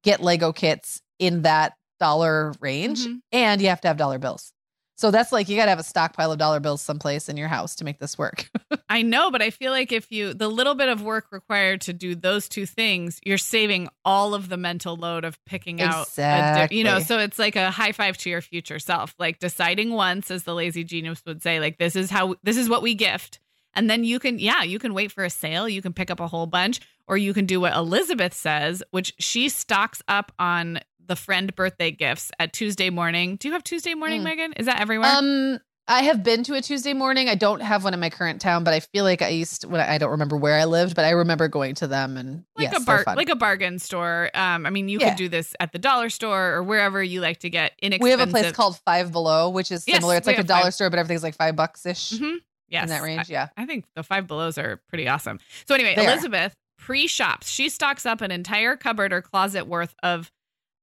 get 0.04 0.22
lego 0.22 0.52
kits 0.54 1.02
in 1.20 1.42
that 1.44 1.74
dollar 2.00 2.54
range 2.60 3.06
Mhm. 3.06 3.20
and 3.32 3.62
you 3.62 3.68
have 3.70 3.82
to 3.82 3.88
have 3.88 3.98
dollar 3.98 4.20
bills 4.20 4.54
so 5.00 5.12
that's 5.12 5.32
like 5.32 5.48
you 5.50 5.56
got 5.56 5.66
to 5.66 5.70
have 5.70 5.80
a 5.80 5.84
stockpile 5.84 6.32
of 6.32 6.40
dollar 6.40 6.60
bills 6.60 6.82
someplace 6.82 7.30
in 7.30 7.38
your 7.38 7.48
house 7.48 7.76
to 7.76 7.84
make 7.84 8.00
this 8.00 8.18
work 8.18 8.50
I 8.90 9.02
know, 9.02 9.32
but 9.32 9.42
I 9.42 9.50
feel 9.50 9.74
like 9.74 9.92
if 9.92 10.14
you, 10.14 10.34
the 10.34 10.48
little 10.48 10.74
bit 10.74 10.88
of 10.88 11.02
work 11.02 11.26
required 11.32 11.82
to 11.82 11.94
do 11.94 12.16
those 12.16 12.48
two 12.48 12.66
things, 12.66 13.20
you're 13.26 13.38
saving 13.38 13.90
all 14.06 14.34
of 14.34 14.48
the 14.48 14.56
mental 14.56 14.96
load 14.96 15.26
of 15.26 15.38
picking 15.46 15.82
out, 15.82 16.08
a 16.18 16.68
di- 16.70 16.76
you 16.76 16.86
know, 16.86 17.00
so 17.00 17.20
it's 17.20 17.38
like 17.38 17.58
a 17.58 17.70
high 17.70 17.92
five 17.92 18.18
to 18.20 18.30
your 18.30 18.40
future 18.42 18.80
self, 18.80 19.14
like 19.20 19.40
deciding 19.40 19.92
once, 19.92 20.32
as 20.32 20.44
the 20.46 20.56
lazy 20.56 20.86
genius 20.86 21.22
would 21.26 21.44
say, 21.44 21.60
like, 21.60 21.78
this 21.78 21.98
is 21.98 22.10
how, 22.10 22.36
this 22.44 22.56
is 22.56 22.70
what 22.70 22.82
we 22.82 22.96
gift. 22.96 23.40
And 23.78 23.90
then 23.90 24.04
you 24.04 24.20
can, 24.20 24.40
yeah, 24.40 24.64
you 24.64 24.80
can 24.80 24.94
wait 24.94 25.12
for 25.12 25.24
a 25.24 25.30
sale. 25.30 25.70
You 25.70 25.82
can 25.82 25.94
pick 25.94 26.12
up 26.12 26.20
a 26.20 26.28
whole 26.28 26.48
bunch, 26.48 26.82
or 27.08 27.16
you 27.18 27.34
can 27.34 27.46
do 27.46 27.62
what 27.62 27.74
Elizabeth 27.74 28.34
says, 28.34 28.84
which 28.92 29.14
she 29.20 29.48
stocks 29.48 30.02
up 30.10 30.32
on 30.40 30.80
the 31.06 31.16
friend 31.16 31.56
birthday 31.56 31.92
gifts 31.92 32.32
at 32.40 32.52
Tuesday 32.52 32.90
morning. 32.90 33.38
Do 33.38 33.48
you 33.48 33.54
have 33.54 33.64
Tuesday 33.64 33.94
morning, 33.94 34.22
Mm. 34.22 34.26
Meagan? 34.26 34.54
Is 34.54 34.66
that 34.66 34.82
everywhere? 34.82 35.10
Um, 35.16 35.60
I 35.90 36.02
have 36.04 36.22
been 36.22 36.44
to 36.44 36.54
a 36.56 36.62
Tuesday 36.62 36.94
morning. 36.94 37.30
I 37.30 37.36
don't 37.36 37.62
have 37.62 37.86
one 37.86 37.94
in 37.94 38.02
my 38.02 38.10
current 38.10 38.42
town, 38.42 38.66
but 38.66 38.74
I 38.74 38.82
feel 38.82 39.06
like 39.06 39.22
I 39.22 39.30
used 39.30 39.64
when 39.64 39.80
I, 39.80 39.98
don't 39.98 40.10
remember 40.12 40.36
where 40.36 40.56
I 40.60 40.66
lived, 40.66 40.98
but 40.98 41.06
I 41.06 41.12
remember 41.12 41.48
going 41.48 41.76
to 41.76 41.88
them 41.88 42.18
and 42.18 42.44
like 42.58 42.74
yes, 42.74 42.82
a 42.82 42.86
bar, 42.86 43.06
like 43.16 43.30
a 43.30 43.38
bargain 43.38 43.80
store. 43.80 44.30
Um, 44.34 44.66
I 44.66 44.70
mean, 44.70 44.90
you 44.90 45.00
Yeah. 45.00 45.12
could 45.12 45.18
do 45.18 45.30
this 45.30 45.56
at 45.62 45.72
the 45.72 45.80
dollar 45.80 46.10
store 46.10 46.56
or 46.56 46.62
wherever 46.64 47.02
you 47.02 47.22
like 47.22 47.40
to 47.40 47.50
get 47.50 47.72
inexpensive. 47.82 48.04
we 48.04 48.10
have 48.10 48.20
a 48.20 48.30
place 48.30 48.52
called 48.52 48.78
Five 48.80 49.14
Below, 49.14 49.50
which 49.52 49.72
is 49.72 49.86
Yes, 49.88 49.96
similar. 50.00 50.18
it's 50.18 50.28
like 50.28 50.40
a 50.40 50.44
dollar 50.44 50.64
Five- 50.64 50.74
store, 50.74 50.90
but 50.90 51.00
everything's 51.00 51.24
like 51.24 51.36
five 51.36 51.56
bucks 51.56 51.86
ish 51.86 52.12
Mhm. 52.20 52.40
Yes, 52.70 52.84
in 52.84 52.90
that 52.90 53.02
range. 53.04 53.30
yeah. 53.30 53.50
I 53.58 53.66
think 53.66 53.86
the 53.96 54.04
five 54.04 54.28
belows 54.28 54.58
are 54.58 54.82
pretty 54.90 55.08
awesome. 55.08 55.40
So 55.68 55.76
anyway, 55.76 55.96
They. 55.96 56.06
Elizabeth 56.06 56.54
pre-shops. 56.78 57.50
She 57.50 57.70
stocks 57.70 58.06
up 58.06 58.22
an 58.22 58.32
entire 58.32 58.76
cupboard 58.76 59.12
or 59.14 59.22
closet 59.22 59.68
worth 59.68 59.96
of 60.04 60.32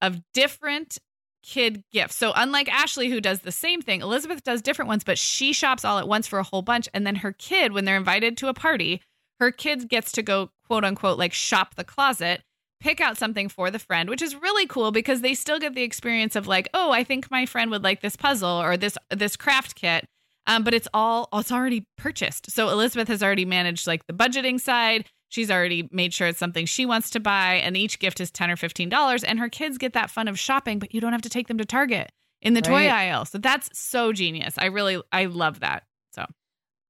of 0.03 0.21
different 0.35 0.99
kid 1.43 1.83
gifts. 1.93 2.17
So 2.17 2.33
unlike 2.35 2.69
Ashley 2.73 3.11
who 3.11 3.21
does 3.21 3.41
the 3.41 3.53
same 3.53 3.81
thing, 3.81 4.01
Elizabeth 4.01 4.43
does 4.43 4.61
different 4.63 4.89
ones, 4.89 5.05
but 5.05 5.19
she 5.19 5.53
shops 5.53 5.85
all 5.85 5.99
at 5.99 6.09
once 6.09 6.27
for 6.27 6.39
a 6.39 6.43
whole 6.43 6.63
bunch 6.63 6.89
and 6.93 7.07
then 7.07 7.17
her 7.17 7.33
kid 7.33 7.73
when 7.73 7.85
they're 7.85 7.97
invited 7.97 8.37
to 8.39 8.49
a 8.49 8.55
party, 8.55 9.01
her 9.41 9.51
kid 9.51 9.89
gets 9.89 10.13
to 10.13 10.23
go 10.23 10.51
quote 10.67 10.85
unquote 10.85 11.19
like 11.19 11.33
shop 11.33 11.75
the 11.75 11.85
closet, 11.85 12.43
pick 12.81 13.01
out 13.01 13.17
something 13.17 13.49
for 13.49 13.71
the 13.71 13.79
friend, 13.79 14.09
which 14.11 14.23
is 14.23 14.35
really 14.35 14.67
cool 14.67 14.91
because 14.91 15.21
they 15.21 15.35
still 15.35 15.59
get 15.59 15.75
the 15.75 15.83
experience 15.83 16.35
of 16.35 16.47
like, 16.47 16.69
"Oh, 16.75 16.91
I 16.91 17.05
think 17.05 17.31
my 17.31 17.47
friend 17.47 17.71
would 17.71 17.85
like 17.85 18.01
this 18.01 18.17
puzzle 18.17 18.61
or 18.61 18.77
this 18.77 18.99
this 19.11 19.37
craft 19.37 19.75
kit." 19.75 20.07
Um, 20.47 20.65
but 20.65 20.75
it's 20.75 20.89
all 20.93 21.29
it's 21.33 21.53
already 21.53 21.87
purchased. 21.97 22.51
So 22.51 22.69
Elizabeth 22.69 23.09
has 23.09 23.23
already 23.23 23.45
managed 23.45 23.87
like 23.87 24.07
the 24.07 24.13
budgeting 24.13 24.61
side. 24.61 25.07
She's 25.29 25.51
already 25.51 25.89
made 25.91 26.15
sure 26.15 26.29
it's 26.29 26.39
something 26.39 26.67
she 26.67 26.87
wants 26.87 27.11
to 27.11 27.21
buy, 27.21 27.55
and 27.55 27.77
each 27.77 27.99
gift 27.99 28.21
is 28.21 28.31
ten 28.31 28.51
or 28.51 28.57
fifteen 28.57 28.89
dollars. 28.89 29.25
And 29.25 29.39
her 29.39 29.49
kids 29.49 29.79
get 29.79 29.93
that 29.95 30.11
fun 30.11 30.29
of 30.29 30.39
shopping, 30.39 30.79
but 30.79 30.95
you 30.95 31.01
don't 31.01 31.13
have 31.13 31.23
to 31.23 31.29
take 31.29 31.49
them 31.49 31.59
to 31.59 31.65
Target 31.65 32.13
in 32.45 32.55
the 32.55 32.63
toy 32.63 32.89
aisle. 32.89 33.25
So 33.25 33.39
that's 33.39 33.69
so 33.73 34.13
genius. 34.13 34.55
I 34.59 34.67
really 34.67 35.03
I 35.11 35.25
love 35.25 35.61
that. 35.61 35.85
So 36.13 36.27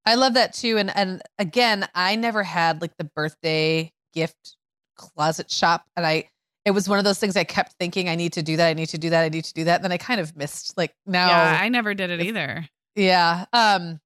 I 0.05 0.17
love 0.17 0.35
that 0.35 0.53
too. 0.53 0.77
And 0.77 0.95
and 0.95 1.23
again, 1.39 1.89
I 1.95 2.17
never 2.17 2.43
had 2.43 2.83
like 2.83 2.97
the 2.99 3.05
birthday 3.05 3.93
gift 4.13 4.57
closet 4.97 5.51
shop. 5.51 5.85
And 5.97 6.05
I 6.05 6.29
it 6.65 6.73
was 6.73 6.89
one 6.89 6.99
of 6.99 7.05
those 7.05 7.19
things 7.19 7.37
I 7.37 7.45
kept 7.45 7.75
thinking 7.79 8.09
I 8.09 8.17
need 8.17 8.33
to 8.35 8.43
do 8.43 8.57
that, 8.57 8.69
I 8.69 8.73
need 8.75 8.89
to 8.89 8.99
do 8.99 9.11
that, 9.11 9.23
I 9.23 9.29
need 9.29 9.45
to 9.45 9.55
do 9.55 9.65
that. 9.65 9.77
And 9.77 9.85
then 9.85 9.93
I 9.93 9.99
kind 9.99 10.21
of 10.21 10.37
missed 10.37 10.77
like 10.77 10.93
now 11.07 11.29
yeah, 11.29 11.59
I 11.61 11.69
never 11.69 11.95
did 11.95 12.11
it 12.11 12.21
either. 12.21 12.69
Yeah. 12.97 13.45
Um 13.53 14.01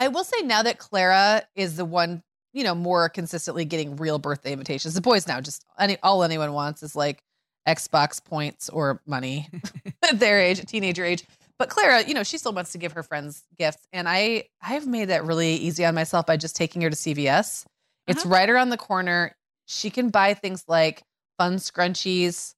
I 0.00 0.08
will 0.08 0.24
say 0.24 0.42
now 0.42 0.62
that 0.62 0.78
Clara 0.78 1.42
is 1.54 1.76
the 1.76 1.84
one, 1.84 2.22
you 2.52 2.64
know, 2.64 2.74
more 2.74 3.08
consistently 3.08 3.64
getting 3.64 3.96
real 3.96 4.18
birthday 4.18 4.52
invitations. 4.52 4.94
The 4.94 5.00
boys 5.00 5.26
now 5.28 5.40
just 5.40 5.64
any 5.78 5.96
all 6.02 6.22
anyone 6.24 6.52
wants 6.52 6.82
is 6.82 6.96
like 6.96 7.22
Xbox 7.68 8.22
points 8.22 8.68
or 8.68 9.00
money 9.06 9.48
at 10.02 10.18
their 10.18 10.40
age, 10.40 10.64
teenager 10.66 11.04
age. 11.04 11.24
But 11.58 11.68
Clara, 11.68 12.02
you 12.02 12.14
know, 12.14 12.24
she 12.24 12.36
still 12.38 12.52
wants 12.52 12.72
to 12.72 12.78
give 12.78 12.92
her 12.92 13.04
friends 13.04 13.44
gifts. 13.58 13.86
And 13.92 14.08
I 14.08 14.44
I've 14.60 14.86
made 14.86 15.06
that 15.06 15.24
really 15.24 15.54
easy 15.54 15.84
on 15.84 15.94
myself 15.94 16.26
by 16.26 16.36
just 16.36 16.56
taking 16.56 16.82
her 16.82 16.90
to 16.90 16.96
CVS. 16.96 17.64
It's 18.06 18.22
Uh-huh. 18.24 18.34
right 18.34 18.50
around 18.50 18.70
the 18.70 18.76
corner. 18.76 19.34
She 19.66 19.88
can 19.90 20.10
buy 20.10 20.34
things 20.34 20.64
like 20.68 21.02
fun 21.38 21.56
scrunchies, 21.56 22.54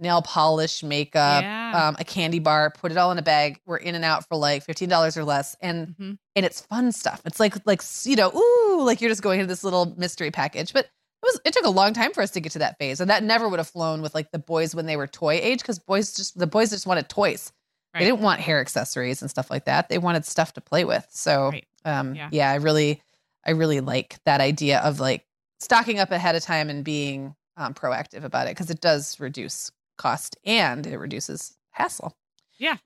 nail 0.00 0.22
polish, 0.22 0.82
makeup, 0.82 1.42
Yeah. 1.42 1.88
um, 1.88 1.96
a 1.98 2.04
candy 2.04 2.38
bar, 2.38 2.70
put 2.70 2.90
it 2.90 2.98
all 2.98 3.12
in 3.12 3.18
a 3.18 3.22
bag. 3.22 3.60
We're 3.66 3.76
in 3.76 3.94
and 3.94 4.04
out 4.04 4.26
for 4.26 4.36
like 4.36 4.64
$15 4.66 5.16
or 5.16 5.24
less. 5.24 5.56
And 5.60 5.88
Mhm. 5.98 6.18
and 6.36 6.46
it's 6.46 6.60
fun 6.62 6.90
stuff. 6.92 7.20
It's 7.24 7.38
like 7.38 7.54
like 7.66 7.82
you 8.04 8.16
know, 8.16 8.32
ooh, 8.34 8.82
like 8.84 9.00
you're 9.00 9.10
just 9.10 9.22
going 9.22 9.40
into 9.40 9.48
this 9.52 9.62
little 9.64 9.94
mystery 9.96 10.30
package. 10.30 10.72
But 10.72 10.86
it 10.86 10.90
was 11.22 11.40
it 11.44 11.52
took 11.52 11.66
a 11.66 11.70
long 11.70 11.92
time 11.92 12.12
for 12.12 12.22
us 12.22 12.30
to 12.32 12.40
get 12.40 12.52
to 12.52 12.58
that 12.60 12.78
phase, 12.78 13.00
and 13.00 13.10
that 13.10 13.22
never 13.22 13.48
would 13.48 13.58
have 13.58 13.68
flown 13.68 14.00
with 14.02 14.14
like 14.14 14.30
the 14.32 14.38
boys 14.38 14.74
when 14.74 14.86
they 14.86 14.96
were 14.96 15.06
toy 15.06 15.34
age 15.34 15.58
because 15.60 15.78
boys 15.78 16.14
just 16.14 16.38
the 16.38 16.46
boys 16.46 16.70
just 16.70 16.86
wanted 16.86 17.08
toys. 17.08 17.52
Right. 17.94 18.00
They 18.00 18.06
didn't 18.06 18.20
want 18.20 18.40
hair 18.40 18.60
accessories 18.60 19.20
and 19.20 19.28
stuff 19.30 19.50
like 19.50 19.64
that. 19.66 19.88
They 19.88 19.98
wanted 19.98 20.24
stuff 20.24 20.52
to 20.54 20.60
play 20.60 20.84
with. 20.84 21.06
So 21.10 21.48
Right. 21.50 21.66
um, 21.84 22.14
Yeah. 22.14 22.28
yeah. 22.32 22.50
I 22.50 22.54
really 22.54 23.02
I 23.44 23.50
really 23.50 23.80
like 23.80 24.18
that 24.24 24.40
idea 24.40 24.78
of 24.80 24.98
like 25.00 25.26
stocking 25.60 25.98
up 25.98 26.10
ahead 26.10 26.36
of 26.36 26.42
time 26.42 26.70
and 26.70 26.84
being 26.84 27.34
um, 27.56 27.74
proactive 27.74 28.24
about 28.24 28.46
it 28.46 28.50
because 28.52 28.70
it 28.70 28.80
does 28.80 29.18
reduce 29.20 29.70
cost 30.00 30.36
and 30.44 30.86
it 30.86 30.96
reduces 30.98 31.56
hassle. 31.70 32.16
Yeah. 32.58 32.76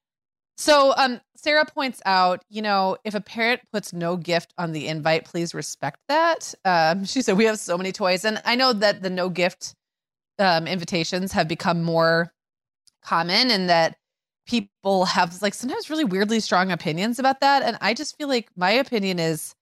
So 0.56 0.92
um 0.96 1.20
Sarah 1.36 1.64
points 1.66 2.00
out, 2.06 2.42
you 2.48 2.62
know, 2.62 2.96
if 3.04 3.14
a 3.14 3.20
parent 3.20 3.60
puts 3.72 3.92
no 3.92 4.16
gift 4.16 4.54
on 4.56 4.72
the 4.72 4.88
invite, 4.88 5.24
please 5.26 5.52
respect 5.54 6.00
that. 6.08 6.54
Um, 6.64 7.04
she 7.12 7.22
said 7.22 7.36
we 7.36 7.44
have 7.44 7.58
so 7.58 7.76
many 7.76 7.92
toys, 7.92 8.24
and 8.24 8.40
I 8.44 8.54
know 8.54 8.72
that 8.72 9.02
the 9.02 9.10
no 9.10 9.28
gift 9.28 9.74
um, 10.38 10.66
invitations 10.66 11.32
have 11.32 11.48
become 11.48 11.82
more 11.82 12.32
common, 13.02 13.50
and 13.50 13.68
that 13.68 13.96
people 14.46 15.04
have 15.04 15.40
like 15.42 15.54
sometimes 15.54 15.90
really 15.90 16.04
weirdly 16.04 16.40
strong 16.40 16.70
opinions 16.70 17.18
about 17.18 17.40
that. 17.40 17.62
And 17.62 17.76
I 17.80 17.94
just 17.94 18.16
feel 18.16 18.28
like 18.28 18.48
my 18.56 18.70
opinion 18.70 19.18
is 19.18 19.54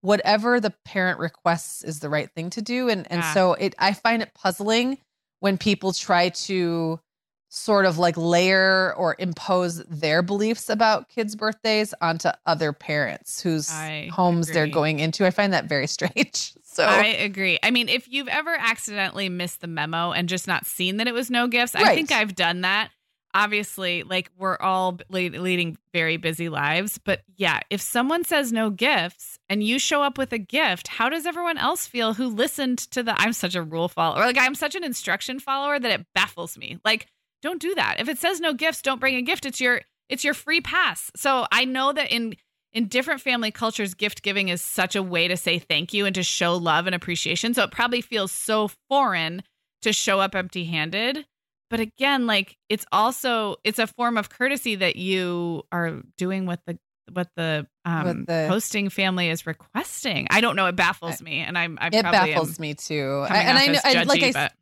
whatever 0.00 0.60
the 0.60 0.74
parent 0.84 1.18
requests 1.18 1.82
is 1.82 2.00
the 2.00 2.08
right 2.08 2.30
thing 2.34 2.48
to 2.50 2.62
do, 2.62 2.88
and 2.88 3.10
and 3.10 3.22
Ah. 3.22 3.32
so 3.34 3.54
it 3.54 3.74
I 3.78 3.92
find 3.92 4.22
it 4.22 4.32
puzzling 4.34 4.98
when 5.40 5.58
people 5.58 5.92
try 5.92 6.30
to 6.30 7.00
sort 7.48 7.86
of 7.86 7.96
like 7.96 8.16
layer 8.16 8.94
or 8.96 9.16
impose 9.18 9.82
their 9.84 10.22
beliefs 10.22 10.68
about 10.68 11.08
kids' 11.08 11.34
birthdays 11.34 11.94
onto 12.00 12.28
other 12.44 12.72
parents 12.72 13.40
whose 13.40 13.70
I 13.70 14.10
homes 14.12 14.48
they're 14.48 14.66
going 14.66 14.98
into. 14.98 15.24
I 15.26 15.30
find 15.30 15.52
that 15.52 15.66
very 15.66 15.86
strange. 15.86 16.52
So 16.64 16.84
I 16.84 17.06
agree. 17.06 17.58
I 17.62 17.70
mean, 17.70 17.88
if 17.88 18.08
you've 18.08 18.28
ever 18.28 18.54
accidentally 18.54 19.28
missed 19.30 19.62
the 19.62 19.66
memo 19.66 20.12
and 20.12 20.28
just 20.28 20.46
not 20.46 20.66
seen 20.66 20.98
that 20.98 21.06
it 21.06 21.14
was 21.14 21.30
no 21.30 21.46
gifts, 21.46 21.74
I 21.74 21.94
think 21.94 22.12
I've 22.12 22.34
done 22.34 22.62
that. 22.62 22.90
Obviously, 23.36 24.02
like 24.02 24.30
we're 24.38 24.56
all 24.56 24.98
le- 25.10 25.28
leading 25.28 25.76
very 25.92 26.16
busy 26.16 26.48
lives, 26.48 26.96
but 26.96 27.20
yeah, 27.36 27.60
if 27.68 27.82
someone 27.82 28.24
says 28.24 28.50
no 28.50 28.70
gifts 28.70 29.38
and 29.50 29.62
you 29.62 29.78
show 29.78 30.02
up 30.02 30.16
with 30.16 30.32
a 30.32 30.38
gift, 30.38 30.88
how 30.88 31.10
does 31.10 31.26
everyone 31.26 31.58
else 31.58 31.86
feel 31.86 32.14
who 32.14 32.28
listened 32.28 32.78
to 32.92 33.02
the 33.02 33.12
I'm 33.20 33.34
such 33.34 33.54
a 33.54 33.62
rule 33.62 33.88
follower, 33.88 34.24
like 34.24 34.38
I'm 34.38 34.54
such 34.54 34.74
an 34.74 34.82
instruction 34.82 35.38
follower 35.38 35.78
that 35.78 36.00
it 36.00 36.06
baffles 36.14 36.56
me. 36.56 36.78
Like, 36.82 37.08
don't 37.42 37.60
do 37.60 37.74
that. 37.74 38.00
If 38.00 38.08
it 38.08 38.18
says 38.18 38.40
no 38.40 38.54
gifts, 38.54 38.80
don't 38.80 39.00
bring 39.00 39.16
a 39.16 39.22
gift. 39.22 39.44
It's 39.44 39.60
your 39.60 39.82
it's 40.08 40.24
your 40.24 40.34
free 40.34 40.62
pass. 40.62 41.10
So 41.14 41.46
I 41.52 41.66
know 41.66 41.92
that 41.92 42.10
in 42.10 42.36
in 42.72 42.88
different 42.88 43.20
family 43.20 43.50
cultures, 43.50 43.92
gift 43.92 44.22
giving 44.22 44.48
is 44.48 44.62
such 44.62 44.96
a 44.96 45.02
way 45.02 45.28
to 45.28 45.36
say 45.36 45.58
thank 45.58 45.92
you 45.92 46.06
and 46.06 46.14
to 46.14 46.22
show 46.22 46.56
love 46.56 46.86
and 46.86 46.94
appreciation. 46.94 47.52
So 47.52 47.64
it 47.64 47.70
probably 47.70 48.00
feels 48.00 48.32
so 48.32 48.70
foreign 48.88 49.42
to 49.82 49.92
show 49.92 50.20
up 50.20 50.34
empty 50.34 50.64
handed. 50.64 51.26
But 51.70 51.80
again, 51.80 52.26
like 52.26 52.56
it's 52.68 52.86
also 52.92 53.56
it's 53.64 53.78
a 53.78 53.86
form 53.86 54.16
of 54.16 54.30
courtesy 54.30 54.76
that 54.76 54.96
you 54.96 55.64
are 55.72 56.02
doing 56.16 56.46
what 56.46 56.60
the 56.66 56.78
what 57.12 57.28
the 57.36 57.66
um 57.84 58.04
What 58.04 58.26
the- 58.26 58.48
hosting 58.48 58.88
family 58.90 59.28
is 59.30 59.46
requesting. 59.46 60.26
I 60.30 60.40
don't 60.40 60.56
know. 60.56 60.66
It 60.66 60.76
baffles 60.76 61.20
me, 61.22 61.40
and 61.40 61.56
I'm 61.58 61.78
I 61.80 61.88
it 61.88 62.02
probably 62.02 62.30
it 62.30 62.34
baffles 62.34 62.58
me 62.58 62.74
too. 62.74 63.26
I- 63.28 63.38
and 63.38 63.58
I 63.58 63.66
know, 63.66 63.80
as 63.84 63.94
and 63.94 64.08
like 64.08 64.20
judgy, 64.20 64.28
I, 64.28 64.32
but 64.32 64.52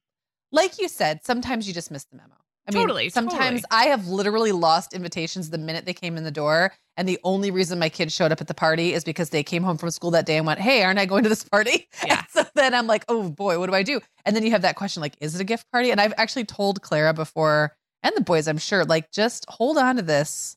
like 0.53 0.79
you 0.79 0.89
said, 0.89 1.25
sometimes 1.25 1.67
you 1.69 1.75
just 1.75 1.91
miss 1.91 2.05
the 2.05 2.17
memo. 2.17 2.35
I 2.67 2.73
mean, 2.73 2.81
Totally, 2.83 3.11
Sometimes 3.11 3.61
totally. 3.63 3.63
I 3.71 3.85
have 3.91 4.09
literally 4.09 4.53
lost 4.53 4.95
invitations 4.95 5.51
the 5.51 5.59
minute 5.59 5.85
they 5.85 5.93
came 5.93 6.17
in 6.17 6.25
the 6.25 6.31
door, 6.31 6.73
and 6.97 7.09
the 7.09 7.19
only 7.25 7.51
reason 7.51 7.79
my 7.79 7.89
kids 7.89 8.15
showed 8.15 8.33
up 8.33 8.41
at 8.41 8.47
the 8.49 8.55
party 8.55 8.93
is 8.95 9.05
because 9.05 9.31
they 9.31 9.43
came 9.43 9.63
home 9.63 9.77
from 9.79 9.91
school 9.91 10.11
that 10.13 10.27
day 10.27 10.37
and 10.37 10.47
went, 10.47 10.61
"Hey, 10.61 10.83
aren't 10.83 10.99
I 10.99 11.07
going 11.07 11.23
to 11.25 11.29
this 11.29 11.45
party?" 11.45 11.89
Yeah. 12.07 12.19
And 12.19 12.27
so 12.31 12.51
then 12.55 12.75
I'm 12.75 12.87
like, 12.87 13.05
"Oh 13.09 13.29
boy, 13.31 13.59
what 13.59 13.69
do 13.69 13.75
I 13.75 13.83
do?" 13.83 14.01
And 14.25 14.35
then 14.37 14.43
you 14.45 14.51
have 14.53 14.63
that 14.63 14.77
question, 14.77 15.01
like, 15.01 15.15
"Is 15.21 15.35
it 15.35 15.41
a 15.41 15.45
gift 15.45 15.71
party?" 15.73 15.91
And 15.91 16.01
I've 16.01 16.15
actually 16.17 16.45
told 16.45 16.83
Clara 16.83 17.13
before, 17.15 17.77
and 18.03 18.13
the 18.17 18.21
boys, 18.23 18.47
I'm 18.49 18.59
sure, 18.59 18.85
like, 18.85 19.11
just 19.11 19.45
hold 19.49 19.79
on 19.79 19.97
to 19.97 20.03
this 20.03 20.57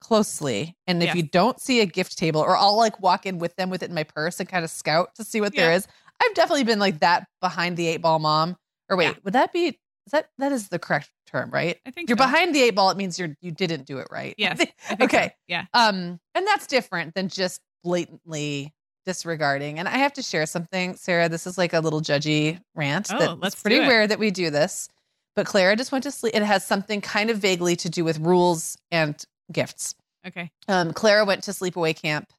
closely, 0.00 0.76
and 0.86 1.02
if 1.02 1.08
Yes. 1.08 1.16
you 1.16 1.22
don't 1.24 1.60
see 1.60 1.80
a 1.80 1.86
gift 1.86 2.16
table, 2.18 2.40
or 2.40 2.56
I'll 2.56 2.76
like 2.76 3.00
walk 3.00 3.26
in 3.26 3.38
with 3.38 3.56
them 3.56 3.68
with 3.70 3.82
it 3.82 3.88
in 3.88 3.94
my 3.94 4.04
purse 4.04 4.38
and 4.40 4.48
kind 4.48 4.64
of 4.64 4.70
scout 4.70 5.14
to 5.16 5.24
see 5.24 5.40
what 5.40 5.54
there 5.56 5.70
Yeah. 5.70 5.76
is. 5.76 5.86
I've 6.22 6.34
definitely 6.34 6.64
been 6.64 6.78
like 6.78 7.00
that 7.00 7.26
behind 7.40 7.76
the 7.76 7.86
eight 7.88 8.02
ball 8.02 8.18
mom. 8.18 8.56
Or 8.90 8.96
wait, 8.96 9.04
Yeah. 9.06 9.14
would 9.24 9.34
that 9.34 9.52
be 9.52 9.78
is 10.08 10.12
that 10.12 10.30
that 10.38 10.52
is 10.52 10.68
the 10.70 10.78
correct 10.78 11.10
term, 11.26 11.50
right? 11.50 11.78
I 11.86 11.90
think 11.90 12.08
You're 12.08 12.16
so. 12.16 12.24
behind 12.24 12.54
the 12.54 12.62
eight 12.62 12.74
ball, 12.74 12.88
it 12.90 12.96
means 12.96 13.18
you're 13.18 13.36
you 13.42 13.50
didn't 13.50 13.86
do 13.86 13.98
it 13.98 14.08
right. 14.10 14.34
Yes, 14.38 14.56
think 14.58 14.72
so. 14.88 14.96
okay. 15.02 15.34
Yeah. 15.46 15.66
Um, 15.74 16.18
and 16.34 16.46
that's 16.46 16.66
different 16.66 17.14
than 17.14 17.28
just 17.28 17.60
blatantly 17.84 18.72
disregarding. 19.04 19.78
And 19.78 19.86
I 19.86 19.98
have 19.98 20.12
to 20.14 20.22
share 20.22 20.46
something, 20.46 20.94
Sarah. 20.96 21.28
This 21.28 21.46
is 21.46 21.58
like 21.58 21.72
a 21.74 21.80
little 21.80 22.00
judgy 22.00 22.58
rant. 22.74 23.08
Oh, 23.12 23.18
that 23.18 23.40
let's 23.40 23.60
pretty 23.60 23.80
rare 23.80 24.06
that 24.06 24.18
we 24.18 24.30
do 24.30 24.48
this. 24.50 24.88
But 25.36 25.46
Clara 25.46 25.76
just 25.76 25.92
went 25.92 26.02
to 26.04 26.10
sleep. 26.10 26.34
It 26.34 26.42
has 26.42 26.66
something 26.66 27.00
kind 27.00 27.28
of 27.30 27.38
vaguely 27.38 27.76
to 27.76 27.88
do 27.90 28.04
with 28.04 28.18
rules 28.18 28.76
and 28.90 29.22
gifts. 29.52 29.94
Okay. 30.26 30.50
Um, 30.66 30.92
Clara 30.92 31.24
went 31.24 31.42
to 31.44 31.52
sleepaway 31.52 31.94
camp 31.94 32.32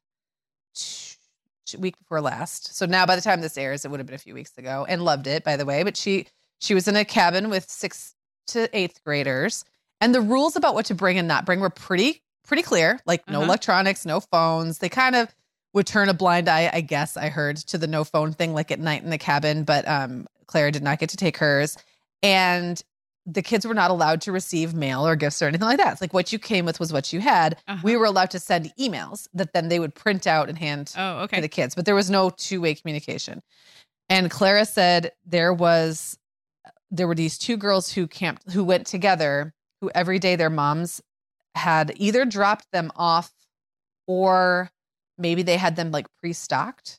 t- 0.74 1.16
t- 1.66 1.78
week 1.78 1.96
before 1.98 2.20
last. 2.20 2.76
So 2.76 2.84
now 2.86 3.06
by 3.06 3.16
the 3.16 3.22
time 3.22 3.40
this 3.40 3.56
airs, 3.56 3.84
it 3.84 3.90
would 3.90 4.00
have 4.00 4.06
been 4.06 4.14
a 4.16 4.18
few 4.18 4.34
weeks 4.34 4.56
ago 4.58 4.84
and 4.88 5.02
loved 5.04 5.26
it, 5.26 5.44
by 5.44 5.56
the 5.56 5.64
way. 5.64 5.82
But 5.82 5.96
she 5.96 6.26
she 6.60 6.74
was 6.74 6.86
in 6.88 6.94
a 6.96 7.04
cabin 7.04 7.50
with 7.50 7.68
sixth 7.68 8.14
to 8.48 8.68
eighth 8.76 9.02
graders. 9.04 9.64
And 10.00 10.14
the 10.14 10.20
rules 10.20 10.56
about 10.56 10.74
what 10.74 10.86
to 10.86 10.94
bring 10.94 11.18
and 11.18 11.26
not 11.28 11.44
bring 11.44 11.60
were 11.60 11.68
pretty, 11.70 12.22
pretty 12.46 12.62
clear. 12.62 13.00
Like 13.06 13.28
no 13.28 13.38
Uh-huh. 13.38 13.46
electronics, 13.46 14.06
no 14.06 14.20
phones. 14.20 14.78
They 14.78 14.88
kind 14.88 15.14
of 15.16 15.34
would 15.74 15.86
turn 15.86 16.08
a 16.08 16.14
blind 16.14 16.48
eye, 16.48 16.70
I 16.72 16.80
guess 16.80 17.16
I 17.16 17.28
heard, 17.28 17.56
to 17.58 17.78
the 17.78 17.86
no 17.86 18.02
phone 18.04 18.32
thing 18.32 18.54
like 18.54 18.70
at 18.70 18.80
night 18.80 19.02
in 19.02 19.10
the 19.10 19.18
cabin, 19.18 19.64
but 19.64 19.86
um, 19.86 20.26
Clara 20.46 20.72
did 20.72 20.82
not 20.82 20.98
get 20.98 21.10
to 21.10 21.16
take 21.16 21.36
hers. 21.36 21.76
And 22.22 22.82
the 23.26 23.42
kids 23.42 23.66
were 23.66 23.74
not 23.74 23.90
allowed 23.90 24.20
to 24.22 24.32
receive 24.32 24.74
mail 24.74 25.06
or 25.06 25.14
gifts 25.14 25.40
or 25.42 25.46
anything 25.46 25.66
like 25.66 25.76
that. 25.76 25.92
It's 25.92 26.00
like 26.00 26.14
what 26.14 26.32
you 26.32 26.38
came 26.38 26.64
with 26.64 26.80
was 26.80 26.92
what 26.92 27.12
you 27.12 27.20
had. 27.20 27.56
Uh-huh. 27.68 27.80
We 27.84 27.96
were 27.96 28.06
allowed 28.06 28.30
to 28.32 28.40
send 28.40 28.72
emails 28.80 29.28
that 29.34 29.52
then 29.52 29.68
they 29.68 29.78
would 29.78 29.94
print 29.94 30.26
out 30.26 30.48
and 30.48 30.58
hand 30.58 30.92
Oh, 30.96 31.26
to 31.26 31.40
the 31.40 31.48
kids, 31.48 31.74
but 31.74 31.84
there 31.84 31.94
was 31.94 32.10
no 32.10 32.30
two 32.30 32.60
way 32.62 32.74
communication. 32.74 33.42
And 34.08 34.30
Clara 34.30 34.64
said 34.64 35.12
there 35.24 35.52
was 35.52 36.18
there 36.90 37.06
were 37.08 37.14
these 37.14 37.38
two 37.38 37.56
girls 37.56 37.92
who 37.92 38.06
camped 38.06 38.50
who 38.52 38.64
went 38.64 38.86
together 38.86 39.52
who 39.80 39.90
every 39.94 40.18
day 40.18 40.36
their 40.36 40.50
moms 40.50 41.00
had 41.54 41.92
either 41.96 42.24
dropped 42.24 42.66
them 42.72 42.90
off 42.96 43.32
or 44.06 44.70
maybe 45.18 45.42
they 45.42 45.56
had 45.56 45.76
them 45.76 45.90
like 45.90 46.06
pre-stocked 46.20 46.98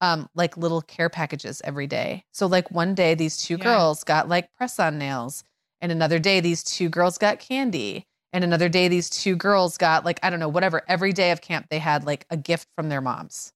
um 0.00 0.28
like 0.34 0.56
little 0.56 0.82
care 0.82 1.08
packages 1.08 1.60
every 1.64 1.86
day. 1.86 2.24
So 2.32 2.46
like 2.46 2.70
one 2.70 2.94
day 2.94 3.14
these 3.14 3.36
two 3.36 3.54
Yeah. 3.56 3.64
girls 3.64 4.04
got 4.04 4.28
like 4.28 4.52
press-on 4.56 4.98
nails 4.98 5.44
and 5.80 5.92
another 5.92 6.18
day 6.18 6.40
these 6.40 6.62
two 6.62 6.88
girls 6.88 7.18
got 7.18 7.38
candy 7.38 8.06
and 8.32 8.42
another 8.42 8.68
day 8.68 8.88
these 8.88 9.08
two 9.08 9.36
girls 9.36 9.76
got 9.78 10.04
like 10.04 10.18
I 10.22 10.30
don't 10.30 10.40
know 10.40 10.48
whatever 10.48 10.82
every 10.88 11.12
day 11.12 11.30
of 11.30 11.40
camp 11.40 11.66
they 11.70 11.78
had 11.78 12.04
like 12.04 12.26
a 12.30 12.36
gift 12.36 12.68
from 12.76 12.88
their 12.88 13.00
moms. 13.00 13.52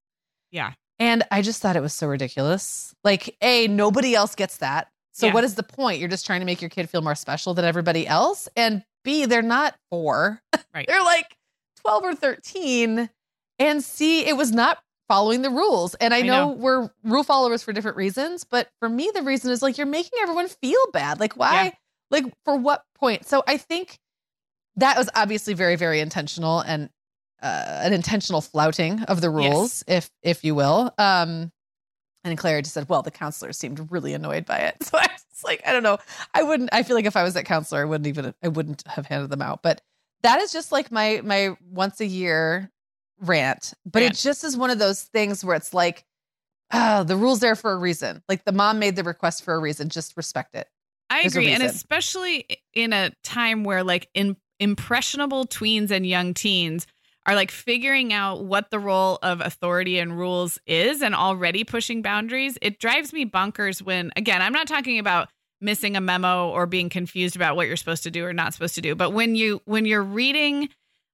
Yeah. 0.51 0.73
And 1.01 1.23
I 1.31 1.43
just 1.43 1.61
thought 1.63 1.77
it 1.77 1.81
was 1.83 1.93
so 1.93 2.09
ridiculous. 2.09 2.93
Like, 3.05 3.37
A, 3.41 3.69
nobody 3.69 4.17
else 4.17 4.35
gets 4.35 4.57
that. 4.57 4.89
So 5.19 5.27
Yeah. 5.27 5.35
what 5.35 5.43
is 5.43 5.57
the 5.57 5.65
point? 5.65 5.99
You're 5.99 6.09
just 6.09 6.25
trying 6.27 6.41
to 6.41 6.47
make 6.47 6.61
your 6.63 6.71
kid 6.71 6.89
feel 6.89 7.03
more 7.03 7.17
special 7.17 7.53
than 7.53 7.65
everybody 7.65 8.07
else. 8.07 8.49
And 8.55 8.85
B, 9.03 9.27
they're 9.27 9.43
not 9.43 9.75
four. 9.91 10.41
Right. 10.75 10.87
they're 10.87 11.03
like 11.03 11.37
12 11.83 12.05
or 12.05 12.15
13. 12.15 13.11
And 13.59 13.83
C, 13.83 14.25
it 14.27 14.37
was 14.37 14.53
not 14.53 14.79
following 15.09 15.43
the 15.43 15.51
rules. 15.51 15.95
And 15.97 16.15
I, 16.15 16.19
I 16.19 16.23
know, 16.23 16.51
know. 16.51 16.53
we're 16.53 16.91
rule 17.03 17.25
followers 17.25 17.65
for 17.65 17.73
different 17.73 17.97
reasons, 17.97 18.45
but 18.45 18.69
for 18.79 18.89
me, 18.89 19.11
the 19.13 19.23
reason 19.23 19.51
is 19.51 19.61
like 19.61 19.77
you're 19.77 19.87
making 19.89 20.13
everyone 20.23 20.47
feel 20.47 20.79
bad. 20.93 21.19
Like, 21.19 21.37
why? 21.37 21.65
Yeah. 21.65 21.71
Like, 22.13 22.25
for 22.45 22.55
what 22.57 22.85
point? 22.95 23.27
So 23.27 23.43
I 23.49 23.57
think 23.57 23.99
that 24.77 24.97
was 24.97 25.11
obviously 25.17 25.55
very, 25.55 25.75
very 25.75 25.99
intentional 25.99 26.61
and 26.61 26.91
uh, 27.43 27.81
an 27.83 27.93
intentional 27.93 28.41
flouting 28.41 29.03
of 29.05 29.21
the 29.21 29.33
Yes. 29.33 29.53
rules, 29.53 29.85
if 29.89 30.11
if 30.23 30.45
you 30.45 30.55
will. 30.55 30.95
Um, 30.99 31.51
and 32.25 32.37
Claire 32.37 32.63
just 32.63 32.75
said, 32.75 32.89
"Well, 32.89 33.03
the 33.03 33.11
counselor 33.11 33.53
seemed 33.53 33.91
really 33.91 34.15
annoyed 34.15 34.47
by 34.47 34.59
it." 34.59 34.77
So 34.83 34.99
I 34.99 35.09
was 35.11 35.45
like, 35.45 35.63
I 35.67 35.73
don't 35.73 35.83
know. 35.83 35.99
I 36.35 36.43
wouldn't. 36.43 36.71
I 36.73 36.83
feel 36.83 36.97
like 36.97 37.05
if 37.05 37.17
I 37.17 37.23
was 37.23 37.35
that 37.35 37.45
counselor, 37.45 37.83
I 37.83 37.85
wouldn't 37.85 38.07
even. 38.07 38.35
I 38.43 38.49
wouldn't 38.49 38.87
have 38.87 39.07
handed 39.07 39.31
them 39.31 39.43
out. 39.43 39.63
But 39.63 39.81
that 40.23 40.41
is 40.41 40.53
just 40.53 40.73
like 40.73 40.91
my 40.91 41.21
my 41.23 41.57
once 41.71 42.01
a 42.01 42.07
year 42.07 42.71
rant. 43.21 43.75
But 43.85 44.03
Rant. 44.03 44.15
it 44.15 44.17
just 44.17 44.45
is 44.45 44.57
one 44.57 44.71
of 44.71 44.79
those 44.79 45.03
things 45.03 45.45
where 45.45 45.57
it's 45.57 45.73
like, 45.75 46.05
ah, 46.73 47.05
the 47.07 47.17
rules 47.17 47.41
there 47.41 47.57
for 47.57 47.73
a 47.73 47.77
reason. 47.77 48.23
Like 48.29 48.45
the 48.45 48.53
mom 48.53 48.79
made 48.79 48.97
the 48.97 49.05
request 49.05 49.45
for 49.45 49.55
a 49.55 49.59
reason. 49.59 49.89
Just 49.89 50.17
respect 50.17 50.55
it. 50.55 50.69
I 51.11 51.23
There's 51.23 51.37
agree, 51.37 51.53
and 51.53 51.63
especially 51.63 52.47
in 52.75 52.93
a 52.93 53.11
time 53.25 53.65
where 53.65 53.83
like 53.83 54.09
in, 54.15 54.37
impressionable 54.61 55.47
tweens 55.47 55.91
and 55.91 56.07
young 56.07 56.35
teens 56.35 56.87
are 57.29 57.35
like 57.35 57.51
figuring 57.51 58.13
out 58.13 58.45
what 58.45 58.71
the 58.71 58.79
role 58.79 59.19
of 59.23 59.41
authority 59.41 59.99
and 59.99 60.17
rules 60.19 60.59
is 60.67 61.03
and 61.03 61.15
already 61.15 61.63
pushing 61.63 62.01
boundaries. 62.03 62.57
It 62.63 62.79
drives 62.81 63.13
me 63.13 63.27
bonkers 63.27 63.83
when 63.83 64.11
again, 64.17 64.41
I'm 64.43 64.53
not 64.53 64.67
talking 64.67 64.99
about 64.99 65.29
missing 65.61 65.97
a 65.97 66.01
memo 66.01 66.49
or 66.49 66.67
being 66.67 66.89
confused 66.89 67.37
about 67.37 67.55
what 67.55 67.67
you're 67.67 67.77
supposed 67.77 68.05
to 68.05 68.11
do 68.11 68.25
or 68.25 68.33
not 68.33 68.55
supposed 68.55 68.77
to 68.77 68.81
do, 68.81 68.95
but 68.95 69.11
when 69.13 69.35
you 69.35 69.61
when 69.67 69.85
you're 69.85 70.03
reading 70.03 70.69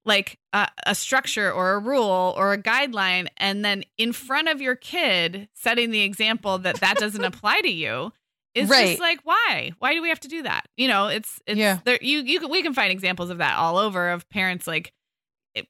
like 0.07 0.39
a, 0.53 0.69
a 0.87 0.95
structure 0.95 1.51
or 1.51 1.73
a 1.73 1.79
rule 1.79 2.35
or 2.37 2.53
a 2.53 2.59
guideline 2.62 3.27
and 3.39 3.65
then 3.65 3.83
in 3.97 4.12
front 4.12 4.49
of 4.49 4.61
your 4.61 4.77
kid 4.77 5.49
setting 5.55 5.91
the 5.91 6.03
example 6.03 6.59
that 6.59 6.81
that 6.81 6.99
doesn't 6.99 7.25
apply 7.33 7.61
to 7.62 7.71
you 7.73 8.12
it's 8.55 8.71
Right. 8.71 8.89
just 8.89 9.01
like 9.01 9.19
why 9.25 9.73
why 9.79 9.95
do 9.95 10.03
we 10.03 10.11
have 10.11 10.21
to 10.21 10.29
do 10.29 10.43
that 10.43 10.69
you 10.77 10.89
know 10.89 11.07
it's 11.09 11.41
it's 11.47 11.59
Yeah. 11.59 11.79
there 11.85 11.99
you 12.03 12.19
you 12.19 12.39
can, 12.39 12.51
we 12.51 12.62
can 12.62 12.75
find 12.75 12.93
examples 12.93 13.31
of 13.31 13.39
that 13.39 13.57
all 13.57 13.79
over 13.79 14.11
of 14.11 14.29
parents 14.29 14.67
like 14.67 14.93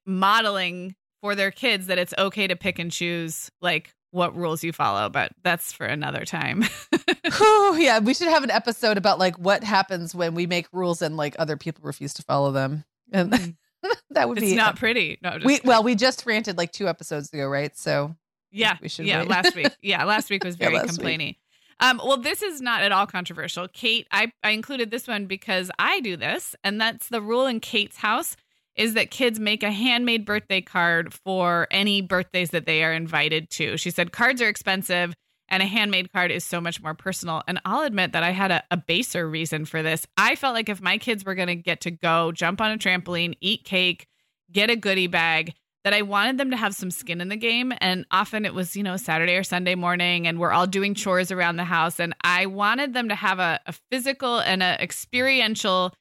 modeling 0.07 0.95
for 1.21 1.35
their 1.35 1.51
kids 1.51 1.87
that 1.87 1.99
it's 1.99 2.15
okay 2.19 2.47
to 2.47 2.57
pick 2.57 2.79
and 2.79 2.91
choose 2.93 3.51
like 3.61 3.95
what 4.11 4.37
rules 4.37 4.63
you 4.63 4.73
follow 4.73 5.09
but 5.09 5.33
that's 5.43 5.73
for 5.73 5.87
another 5.87 6.25
time 6.25 6.63
Whew, 7.39 7.77
yeah, 7.79 7.99
we 7.99 8.15
should 8.15 8.29
have 8.29 8.45
an 8.45 8.51
episode 8.51 8.97
about 8.99 9.19
like 9.19 9.37
what 9.39 9.65
happens 9.65 10.15
when 10.15 10.35
we 10.35 10.47
make 10.47 10.67
rules 10.73 11.03
and 11.03 11.17
like 11.17 11.35
other 11.39 11.57
people 11.57 11.83
refuse 11.85 12.15
to 12.15 12.23
follow 12.23 12.53
them. 12.53 12.85
And 13.13 13.33
that 14.11 14.29
would 14.29 14.39
it's 14.39 14.47
be 14.51 14.55
not 14.55 14.77
pretty 14.77 15.19
no 15.23 15.31
just 15.33 15.45
we 15.47 15.55
kidding. 15.55 15.69
well, 15.69 15.83
we 15.83 15.95
just 15.95 16.27
ranted 16.27 16.57
like 16.59 16.71
two 16.71 16.87
episodes 16.87 17.33
ago, 17.33 17.47
right? 17.49 17.77
So 17.77 18.15
Yeah, 18.53 18.77
we 18.81 18.89
should 18.89 19.07
yeah. 19.07 19.23
last 19.23 19.57
week, 19.57 19.73
yeah, 19.83 20.05
last 20.05 20.31
week 20.31 20.45
was 20.45 20.57
Yeah, 20.61 20.67
very 20.71 20.75
week. 20.81 20.87
complaining. 20.87 21.37
Um, 21.81 22.01
well, 22.05 22.19
this 22.19 22.41
is 22.43 22.61
not 22.61 22.83
at 22.83 22.93
all 22.93 23.07
controversial. 23.07 23.67
Kate, 23.69 24.07
I 24.13 24.31
I 24.45 24.51
included 24.51 24.91
this 24.91 25.09
one 25.09 25.27
because 25.27 25.71
I 25.79 26.01
do 26.01 26.17
this, 26.17 26.55
and 26.63 26.81
that's 26.81 27.09
the 27.09 27.21
rule 27.23 27.47
in 27.47 27.59
Kate's 27.61 27.97
house 27.97 28.37
is 28.77 28.95
that 28.95 29.11
kids 29.11 29.39
make 29.39 29.63
a 29.63 29.71
handmade 29.71 30.25
birthday 30.25 30.61
card 30.61 31.13
for 31.13 31.69
any 31.71 32.01
birthdays 32.01 32.51
that 32.51 32.67
they 32.67 32.83
are 32.83 32.93
invited 32.93 33.51
to. 33.51 33.77
She 33.77 33.91
said 33.91 34.13
cards 34.13 34.43
are 34.43 34.49
expensive. 34.49 35.15
And 35.51 35.63
a 35.63 35.67
handmade 35.67 36.11
card 36.11 36.31
is 36.31 36.43
so 36.43 36.59
much 36.59 36.83
more 36.83 36.95
personal. 36.95 37.43
And 37.47 37.61
I'll 37.67 37.83
admit 37.83 38.13
that 38.13 38.23
I 38.23 38.31
had 38.31 38.51
a, 38.51 38.63
a 38.71 38.79
baser 38.79 39.29
reason 39.29 39.67
for 39.67 39.83
this. 39.83 40.07
I 40.17 40.37
felt 40.37 40.55
like 40.55 40.71
if 40.71 40.81
my 40.81 40.97
kids 40.97 41.23
were 41.23 41.35
going 41.35 41.49
to 41.49 41.55
get 41.55 41.83
to 41.83 41.91
go 41.91 42.33
jump 42.33 42.63
on 42.63 42.73
a 42.73 42.79
trampoline, 42.79 43.37
eat 43.43 43.63
cake, 43.63 44.07
get 44.51 44.71
a 44.71 44.75
goodie 44.75 45.07
bag, 45.07 45.53
that 45.85 45.93
I 45.93 46.01
wanted 46.01 46.39
them 46.39 46.51
to 46.51 46.57
have 46.57 46.75
some 46.75 46.91
skin 46.91 47.21
in 47.21 47.29
the 47.29 47.37
game. 47.37 47.73
And 47.81 48.07
often 48.11 48.47
it 48.47 48.55
was, 48.55 48.75
you 48.75 48.83
know, 48.83 48.97
Saturday 48.97 49.37
or 49.37 49.45
Sunday 49.45 49.75
morning, 49.75 50.27
and 50.27 50.41
we're 50.41 50.51
all 50.51 50.67
doing 50.67 50.95
chores 50.95 51.31
around 51.31 51.57
the 51.57 51.65
house. 51.65 52.01
And 52.01 52.15
I 52.25 52.47
wanted 52.47 52.95
them 52.95 53.11
to 53.11 53.15
have 53.15 53.39
a, 53.39 53.61
a 53.67 53.75
physical 53.93 54.39
and 54.39 54.63
a 54.63 54.81
experiential 54.83 55.95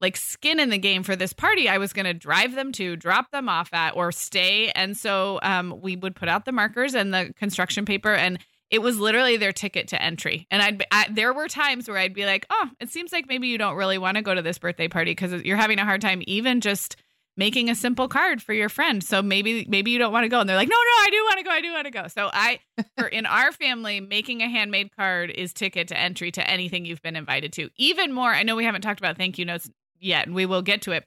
like 0.00 0.16
skin 0.16 0.58
in 0.58 0.70
the 0.70 0.78
game 0.78 1.02
for 1.02 1.14
this 1.16 1.32
party 1.32 1.68
I 1.68 1.78
was 1.78 1.92
going 1.92 2.06
to 2.06 2.14
drive 2.14 2.54
them 2.54 2.72
to, 2.72 2.96
drop 2.96 3.30
them 3.30 3.48
off 3.48 3.72
at, 3.72 3.96
or 3.96 4.12
stay. 4.12 4.70
And 4.70 4.96
so 4.96 5.38
um, 5.42 5.78
we 5.80 5.96
would 5.96 6.14
put 6.14 6.28
out 6.28 6.44
the 6.44 6.52
markers 6.52 6.94
and 6.94 7.12
the 7.12 7.32
construction 7.36 7.84
paper, 7.84 8.14
and 8.14 8.38
it 8.70 8.80
was 8.80 8.98
literally 8.98 9.36
their 9.36 9.52
ticket 9.52 9.88
to 9.88 10.00
entry. 10.00 10.46
And 10.50 10.62
I'd 10.62 10.78
be, 10.78 10.84
I, 10.90 11.08
there 11.10 11.32
were 11.32 11.48
times 11.48 11.88
where 11.88 11.98
I'd 11.98 12.14
be 12.14 12.24
like, 12.24 12.46
"Oh, 12.50 12.70
it 12.80 12.88
seems 12.88 13.12
like 13.12 13.28
maybe 13.28 13.48
you 13.48 13.58
don't 13.58 13.76
really 13.76 13.98
want 13.98 14.16
to 14.16 14.22
go 14.22 14.34
to 14.34 14.42
this 14.42 14.58
birthday 14.58 14.88
party 14.88 15.10
because 15.10 15.42
you're 15.42 15.56
having 15.56 15.78
a 15.78 15.84
hard 15.84 16.00
time 16.00 16.22
even 16.26 16.60
just 16.60 16.96
making 17.36 17.70
a 17.70 17.74
simple 17.74 18.06
card 18.06 18.42
for 18.42 18.52
your 18.52 18.68
friend. 18.68 19.02
So 19.02 19.22
maybe 19.22 19.66
maybe 19.68 19.90
you 19.90 19.98
don't 19.98 20.12
want 20.12 20.24
to 20.24 20.28
go." 20.28 20.40
And 20.40 20.48
they're 20.48 20.56
like, 20.56 20.68
"No, 20.68 20.76
no, 20.76 21.02
I 21.02 21.08
do 21.10 21.16
want 21.24 21.38
to 21.38 21.44
go. 21.44 21.50
I 21.50 21.60
do 21.60 21.72
want 21.72 21.84
to 21.86 21.90
go." 21.90 22.06
So 22.08 22.30
I, 22.32 22.60
for 22.96 23.08
in 23.08 23.26
our 23.26 23.50
family, 23.50 24.00
making 24.00 24.40
a 24.40 24.48
handmade 24.48 24.94
card 24.96 25.30
is 25.30 25.52
ticket 25.52 25.88
to 25.88 25.98
entry 25.98 26.30
to 26.32 26.48
anything 26.48 26.84
you've 26.84 27.02
been 27.02 27.16
invited 27.16 27.52
to. 27.54 27.70
Even 27.76 28.12
more, 28.12 28.30
I 28.30 28.44
know 28.44 28.54
we 28.54 28.64
haven't 28.64 28.82
talked 28.82 29.00
about 29.00 29.16
thank 29.16 29.36
you 29.36 29.44
notes 29.44 29.68
yet, 30.00 30.26
and 30.26 30.34
we 30.34 30.46
will 30.46 30.62
get 30.62 30.82
to 30.82 30.92
it. 30.92 31.04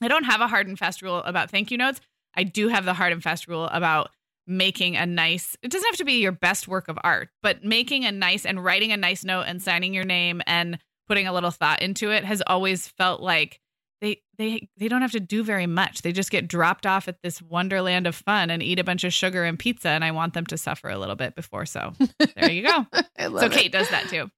I 0.00 0.08
don't 0.08 0.24
have 0.24 0.40
a 0.40 0.48
hard 0.48 0.68
and 0.68 0.78
fast 0.78 1.02
rule 1.02 1.18
about 1.18 1.50
thank 1.50 1.70
you 1.70 1.78
notes. 1.78 2.00
I 2.34 2.44
do 2.44 2.68
have 2.68 2.84
the 2.84 2.94
hard 2.94 3.12
and 3.12 3.22
fast 3.22 3.48
rule 3.48 3.64
about 3.64 4.10
making 4.46 4.96
a 4.96 5.04
nice 5.04 5.56
it 5.62 5.70
doesn't 5.70 5.86
have 5.86 5.96
to 5.98 6.06
be 6.06 6.22
your 6.22 6.32
best 6.32 6.66
work 6.66 6.88
of 6.88 6.98
art 7.04 7.28
but 7.42 7.62
making 7.62 8.06
a 8.06 8.10
nice 8.10 8.46
and 8.46 8.64
writing 8.64 8.92
a 8.92 8.96
nice 8.96 9.22
note 9.22 9.42
and 9.42 9.60
signing 9.60 9.92
your 9.92 10.04
name 10.06 10.40
and 10.46 10.78
putting 11.06 11.26
a 11.26 11.32
little 11.34 11.50
thought 11.50 11.82
into 11.82 12.10
it 12.10 12.24
has 12.24 12.42
always 12.46 12.88
felt 12.88 13.20
like 13.20 13.60
they 14.00 14.22
they 14.38 14.66
they 14.78 14.88
don't 14.88 15.02
have 15.02 15.12
to 15.12 15.20
do 15.20 15.44
very 15.44 15.66
much 15.66 16.00
they 16.00 16.12
just 16.12 16.30
get 16.30 16.48
dropped 16.48 16.86
off 16.86 17.08
at 17.08 17.20
this 17.22 17.42
wonderland 17.42 18.06
of 18.06 18.14
fun 18.14 18.48
and 18.48 18.62
eat 18.62 18.78
a 18.78 18.84
bunch 18.84 19.04
of 19.04 19.12
sugar 19.12 19.44
and 19.44 19.58
pizza 19.58 19.90
and 19.90 20.02
i 20.02 20.10
want 20.10 20.32
them 20.32 20.46
to 20.46 20.56
suffer 20.56 20.88
a 20.88 20.98
little 20.98 21.16
bit 21.16 21.34
before 21.34 21.66
so 21.66 21.92
there 22.34 22.50
you 22.50 22.62
go 22.62 22.86
I 23.18 23.26
love 23.26 23.40
so 23.40 23.46
it. 23.48 23.52
kate 23.52 23.72
does 23.72 23.90
that 23.90 24.08
too 24.08 24.30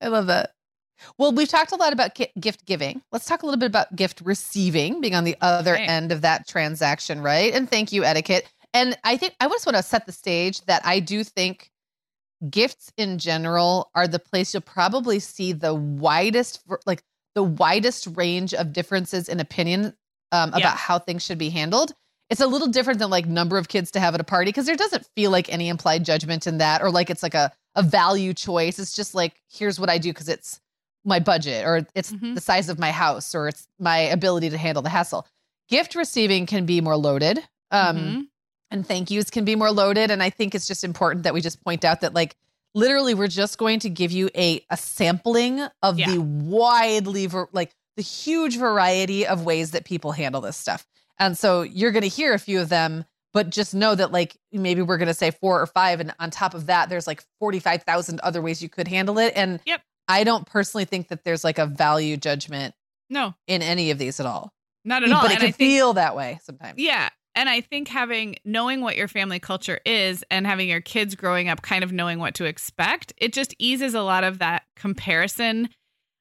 I 0.00 0.08
love 0.08 0.26
that. 0.26 0.50
Well, 1.18 1.32
we've 1.32 1.48
talked 1.48 1.72
a 1.72 1.76
lot 1.76 1.92
about 1.92 2.18
gift 2.40 2.64
giving. 2.66 3.02
Let's 3.12 3.26
talk 3.26 3.42
a 3.42 3.46
little 3.46 3.58
bit 3.58 3.66
about 3.66 3.94
gift 3.96 4.20
receiving, 4.24 5.00
being 5.00 5.14
on 5.14 5.24
the 5.24 5.36
other 5.40 5.74
Okay. 5.74 5.84
end 5.86 6.12
of 6.12 6.20
that 6.22 6.46
transaction, 6.48 7.20
right? 7.20 7.52
And 7.54 7.68
thank 7.70 7.92
you 7.92 8.04
etiquette. 8.04 8.46
And 8.72 8.98
I 9.04 9.16
think 9.16 9.34
I 9.40 9.48
just 9.48 9.66
want 9.66 9.76
to 9.76 9.82
set 9.82 10.06
the 10.06 10.12
stage 10.12 10.60
that 10.62 10.84
I 10.84 11.00
do 11.00 11.22
think 11.24 11.70
gifts 12.50 12.92
in 12.96 13.18
general 13.18 13.90
are 13.94 14.06
the 14.08 14.18
place 14.18 14.52
you'll 14.52 14.60
probably 14.62 15.18
see 15.18 15.52
the 15.52 15.74
widest, 15.74 16.60
like 16.86 17.02
the 17.34 17.42
widest 17.42 18.08
range 18.14 18.52
of 18.54 18.72
differences 18.72 19.28
in 19.28 19.40
opinion 19.40 19.94
um, 20.32 20.48
about 20.50 20.60
Yeah. 20.60 20.76
how 20.76 20.98
things 20.98 21.24
should 21.24 21.38
be 21.38 21.50
handled. 21.50 21.92
It's 22.30 22.40
a 22.40 22.46
little 22.46 22.68
different 22.68 22.98
than 22.98 23.10
like 23.10 23.26
number 23.26 23.58
of 23.58 23.68
kids 23.68 23.90
to 23.92 24.00
have 24.00 24.14
at 24.14 24.20
a 24.20 24.24
party 24.24 24.48
because 24.48 24.66
there 24.66 24.76
doesn't 24.76 25.06
feel 25.14 25.30
like 25.30 25.52
any 25.52 25.68
implied 25.68 26.04
judgment 26.04 26.46
in 26.46 26.58
that, 26.58 26.82
or 26.82 26.90
like 26.90 27.10
it's 27.10 27.22
like 27.22 27.34
a 27.34 27.52
a 27.76 27.82
value 27.82 28.32
choice. 28.32 28.78
It's 28.78 28.94
just 28.96 29.14
like 29.14 29.40
here's 29.52 29.78
what 29.78 29.90
I 29.90 29.98
do 29.98 30.10
because 30.10 30.28
it's 30.28 30.60
my 31.04 31.18
budget, 31.20 31.64
or 31.66 31.86
it's 31.94 32.12
Mhm. 32.12 32.34
the 32.34 32.40
size 32.40 32.68
of 32.68 32.78
my 32.78 32.90
house, 32.92 33.34
or 33.34 33.48
it's 33.48 33.66
my 33.78 33.98
ability 33.98 34.50
to 34.50 34.58
handle 34.58 34.82
the 34.82 34.88
hassle. 34.90 35.26
Gift 35.68 35.94
receiving 35.94 36.46
can 36.46 36.66
be 36.66 36.80
more 36.80 36.96
loaded. 36.96 37.38
Um, 37.70 37.96
Mhm. 37.96 38.26
and 38.70 38.86
thank 38.86 39.10
yous 39.10 39.30
can 39.30 39.44
be 39.44 39.56
more 39.56 39.70
loaded. 39.70 40.10
And 40.10 40.22
I 40.22 40.30
think 40.30 40.54
it's 40.54 40.66
just 40.66 40.84
important 40.84 41.24
that 41.24 41.34
we 41.34 41.40
just 41.40 41.62
point 41.62 41.84
out 41.84 42.00
that 42.02 42.14
like 42.14 42.36
literally 42.74 43.14
we're 43.14 43.28
just 43.28 43.56
going 43.58 43.78
to 43.80 43.88
give 43.90 44.10
you 44.12 44.28
a 44.36 44.64
a 44.70 44.76
sampling 44.76 45.60
of 45.82 45.98
Yeah. 45.98 46.10
the 46.10 46.20
widely 46.20 47.28
like 47.52 47.72
the 47.96 48.02
huge 48.02 48.56
variety 48.56 49.26
of 49.26 49.44
ways 49.44 49.70
that 49.72 49.84
people 49.84 50.12
handle 50.12 50.40
this 50.40 50.56
stuff. 50.56 50.86
And 51.18 51.38
so 51.38 51.62
you're 51.62 51.92
going 51.92 52.02
to 52.02 52.08
hear 52.08 52.34
a 52.34 52.38
few 52.40 52.60
of 52.60 52.68
them, 52.68 53.04
but 53.32 53.50
just 53.50 53.74
know 53.74 53.94
that 53.94 54.10
like 54.10 54.36
maybe 54.52 54.82
we're 54.82 54.96
going 54.98 55.06
to 55.08 55.14
say 55.14 55.30
four 55.30 55.60
or 55.60 55.66
five 55.66 56.00
and 56.00 56.12
on 56.18 56.30
top 56.30 56.54
of 56.54 56.66
that 56.66 56.88
there's 56.88 57.06
like 57.06 57.22
45,000 57.38 58.18
other 58.20 58.42
ways 58.42 58.60
you 58.62 58.68
could 58.68 58.88
handle 58.88 59.18
it 59.18 59.32
and 59.36 59.60
Yep. 59.64 59.82
I 60.08 60.24
don't 60.24 60.46
personally 60.46 60.84
think 60.84 61.08
that 61.08 61.24
there's 61.24 61.44
like 61.44 61.58
a 61.58 61.66
value 61.66 62.16
judgment 62.16 62.74
No, 63.10 63.34
in 63.46 63.62
any 63.62 63.90
of 63.90 63.98
these 63.98 64.20
at 64.20 64.26
all. 64.26 64.52
not 64.84 65.02
at 65.02 65.10
all. 65.12 65.22
But 65.22 65.30
it 65.30 65.34
And 65.34 65.40
can 65.40 65.52
think- 65.52 65.56
feel 65.56 65.92
that 65.94 66.14
way 66.16 66.38
sometimes. 66.42 66.78
Yeah. 66.78 67.08
And 67.36 67.48
I 67.48 67.62
think 67.62 67.88
having 67.88 68.36
knowing 68.44 68.80
what 68.80 68.96
your 68.96 69.08
family 69.08 69.40
culture 69.40 69.80
is 69.84 70.24
and 70.30 70.46
having 70.46 70.68
your 70.68 70.80
kids 70.80 71.16
growing 71.16 71.48
up 71.48 71.62
kind 71.62 71.82
of 71.82 71.90
knowing 71.92 72.18
what 72.20 72.34
to 72.36 72.44
expect, 72.44 73.12
it 73.16 73.32
just 73.32 73.54
eases 73.58 73.94
a 73.94 74.02
lot 74.02 74.22
of 74.24 74.38
that 74.38 74.62
comparison 74.76 75.68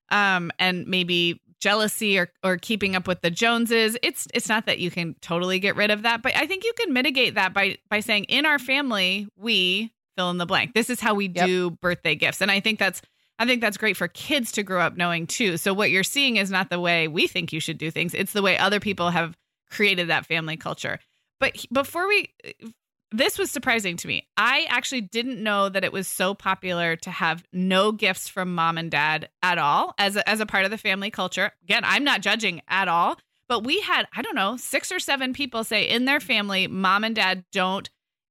um 0.10 0.52
and 0.60 0.88
maybe 0.88 1.40
jealousy 1.60 2.18
or 2.20 2.30
or 2.44 2.58
keeping 2.58 2.96
up 2.96 3.08
with 3.08 3.22
the 3.22 3.30
Joneses. 3.32 3.96
It's 4.04 4.28
it's 4.34 4.50
not 4.50 4.66
that 4.66 4.80
you 4.80 4.90
can 4.92 5.16
totally 5.22 5.60
get 5.60 5.76
rid 5.76 5.92
of 5.92 6.02
that, 6.02 6.22
but 6.22 6.36
I 6.36 6.46
think 6.48 6.64
you 6.64 6.74
can 6.78 6.92
mitigate 6.94 7.36
that 7.36 7.54
by 7.54 7.78
by 7.90 8.00
saying 8.00 8.26
in 8.26 8.46
our 8.46 8.60
family, 8.60 9.28
we 9.38 9.94
fill 10.18 10.30
in 10.30 10.38
the 10.40 10.46
blank. 10.46 10.74
This 10.74 10.90
is 10.90 11.00
how 11.00 11.14
we 11.14 11.28
Yep. 11.34 11.46
do 11.46 11.70
birthday 11.72 12.16
gifts. 12.16 12.42
And 12.42 12.52
I 12.52 12.60
think 12.60 12.80
that's 12.80 13.02
I 13.44 13.46
think 13.46 13.60
that's 13.60 13.76
great 13.76 13.98
for 13.98 14.08
kids 14.08 14.54
to 14.54 14.64
grow 14.64 14.80
up 14.80 14.96
knowing 14.96 15.28
too. 15.28 15.58
So 15.58 15.74
what 15.74 15.92
you're 15.92 16.02
seeing 16.06 16.38
is 16.38 16.50
not 16.50 16.70
the 16.70 16.80
way 16.80 17.10
we 17.10 17.28
think 17.28 17.52
you 17.52 17.60
should 17.60 17.78
do 17.78 17.92
things. 17.92 18.14
It's 18.14 18.32
the 18.32 18.42
way 18.42 18.58
other 18.58 18.80
people 18.80 19.10
have 19.10 19.36
created 19.70 20.08
that 20.08 20.26
family 20.26 20.56
culture. 20.56 20.98
But 21.42 21.66
before 21.70 22.08
we 22.08 22.30
this 23.12 23.38
was 23.38 23.52
surprising 23.52 23.98
to 23.98 24.08
me. 24.08 24.28
I 24.38 24.66
actually 24.70 25.02
didn't 25.02 25.44
know 25.44 25.68
that 25.70 25.84
it 25.84 25.92
was 25.92 26.08
so 26.08 26.34
popular 26.34 26.96
to 26.96 27.12
have 27.12 27.44
no 27.52 27.92
gifts 27.92 28.30
from 28.30 28.56
mom 28.56 28.78
and 28.78 28.90
dad 28.90 29.30
at 29.44 29.60
all 29.60 29.94
as 30.00 30.16
a, 30.16 30.28
as 30.28 30.40
a 30.40 30.48
part 30.48 30.66
of 30.66 30.72
the 30.72 30.80
family 30.80 31.12
culture. 31.12 31.52
Again, 31.64 31.84
I'm 31.86 32.04
not 32.06 32.22
judging 32.22 32.62
at 32.70 32.88
all, 32.88 33.20
but 33.50 33.66
we 33.66 33.82
had 33.82 34.08
I 34.16 34.22
don't 34.22 34.36
know, 34.36 34.56
6 34.56 34.92
or 34.92 35.00
7 35.00 35.34
people 35.34 35.66
say 35.66 35.90
in 35.90 36.06
their 36.06 36.22
family 36.22 36.68
mom 36.68 37.04
and 37.04 37.14
dad 37.14 37.44
don't 37.52 37.90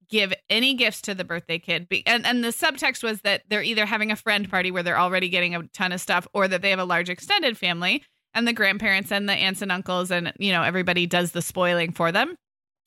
give 0.08 0.32
any 0.50 0.74
gifts 0.74 1.00
to 1.02 1.14
the 1.14 1.24
birthday 1.24 1.58
kid. 1.58 1.86
And 2.06 2.26
and 2.26 2.44
the 2.44 2.48
subtext 2.48 3.02
was 3.02 3.20
that 3.22 3.42
they're 3.48 3.62
either 3.62 3.86
having 3.86 4.10
a 4.10 4.16
friend 4.16 4.48
party 4.48 4.70
where 4.70 4.82
they're 4.82 4.98
already 4.98 5.28
getting 5.28 5.54
a 5.54 5.62
ton 5.68 5.92
of 5.92 6.00
stuff 6.00 6.26
or 6.34 6.48
that 6.48 6.62
they 6.62 6.70
have 6.70 6.78
a 6.78 6.84
large 6.84 7.08
extended 7.08 7.56
family 7.56 8.02
and 8.34 8.46
the 8.46 8.52
grandparents 8.52 9.12
and 9.12 9.28
the 9.28 9.34
aunts 9.34 9.62
and 9.62 9.72
uncles 9.72 10.10
and 10.10 10.32
you 10.38 10.52
know 10.52 10.62
everybody 10.62 11.06
does 11.06 11.32
the 11.32 11.42
spoiling 11.42 11.92
for 11.92 12.12
them. 12.12 12.36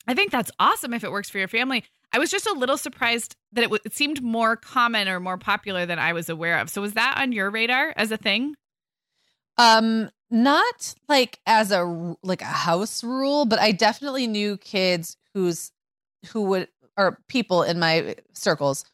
I 0.08 0.14
think 0.14 0.32
that's 0.32 0.52
awesome 0.60 0.94
if 0.94 1.04
it 1.04 1.12
works 1.12 1.30
for 1.30 1.40
your 1.40 1.48
family. 1.48 1.84
I 2.14 2.20
was 2.20 2.30
just 2.30 2.46
a 2.46 2.54
little 2.54 2.78
surprised 2.78 3.36
that 3.54 3.62
it, 3.62 3.66
w- 3.66 3.82
it 3.84 3.94
seemed 3.94 4.22
more 4.22 4.56
common 4.56 5.08
or 5.08 5.20
more 5.20 5.38
popular 5.38 5.88
than 5.88 5.98
I 5.98 6.14
was 6.14 6.30
aware 6.30 6.60
of. 6.60 6.70
So 6.70 6.82
was 6.82 6.94
that 6.94 7.16
on 7.18 7.32
your 7.32 7.50
radar 7.50 7.94
as 7.96 8.12
a 8.12 8.18
thing? 8.18 8.56
Um 9.58 10.10
not 10.32 10.96
like 11.08 11.40
as 11.46 11.72
a 11.72 12.16
like 12.24 12.42
a 12.42 12.46
house 12.46 13.04
rule, 13.04 13.46
but 13.46 13.60
I 13.60 13.72
definitely 13.72 14.28
knew 14.28 14.58
kids 14.58 15.18
who's 15.34 15.72
who 16.28 16.42
would 16.44 16.68
or 16.98 17.20
people 17.28 17.64
in 17.64 17.80
my 17.80 18.16
circles 18.34 18.86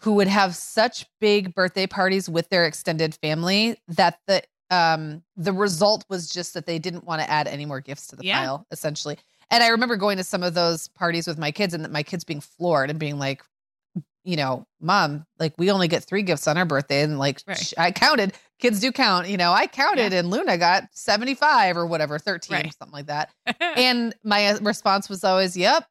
who 0.00 0.14
would 0.14 0.28
have 0.28 0.54
such 0.54 1.06
big 1.20 1.54
birthday 1.54 1.86
parties 1.86 2.28
with 2.28 2.48
their 2.50 2.64
extended 2.66 3.14
family 3.16 3.76
that 3.88 4.18
the 4.26 4.42
um 4.70 5.22
the 5.36 5.52
result 5.52 6.04
was 6.10 6.28
just 6.28 6.54
that 6.54 6.66
they 6.66 6.78
didn't 6.78 7.04
want 7.04 7.20
to 7.22 7.30
add 7.30 7.48
any 7.48 7.64
more 7.66 7.80
gifts 7.80 8.06
to 8.08 8.16
the 8.16 8.24
Yeah. 8.24 8.38
pile 8.38 8.66
essentially. 8.70 9.18
And 9.50 9.64
I 9.64 9.68
remember 9.68 9.96
going 9.96 10.18
to 10.18 10.24
some 10.24 10.42
of 10.42 10.52
those 10.54 10.88
parties 10.88 11.26
with 11.26 11.38
my 11.38 11.50
kids 11.50 11.72
and 11.72 11.88
my 11.90 12.02
kids 12.02 12.22
being 12.24 12.40
floored 12.40 12.90
and 12.90 12.98
being 12.98 13.18
like 13.18 13.42
you 14.24 14.36
know, 14.36 14.66
mom, 14.78 15.24
like 15.38 15.54
we 15.56 15.70
only 15.70 15.88
get 15.88 16.04
three 16.04 16.22
gifts 16.22 16.46
on 16.46 16.58
our 16.58 16.66
birthday. 16.66 17.00
And 17.02 17.18
like 17.18 17.40
Right. 17.46 17.56
sh- 17.56 17.72
I 17.78 17.90
counted, 17.92 18.34
kids 18.58 18.78
do 18.78 18.92
count, 18.92 19.26
you 19.28 19.38
know, 19.38 19.52
I 19.52 19.66
counted 19.66 20.12
and 20.12 20.28
Luna 20.28 20.58
got 20.58 20.84
75 20.92 21.78
or 21.78 21.86
whatever, 21.86 22.18
13, 22.18 22.54
Right. 22.54 22.74
something 22.78 22.92
like 22.92 23.06
that. 23.06 23.30
and 23.60 24.14
my 24.24 24.48
uh, 24.48 24.58
response 24.60 25.08
was 25.08 25.24
always, 25.24 25.56
yep, 25.56 25.86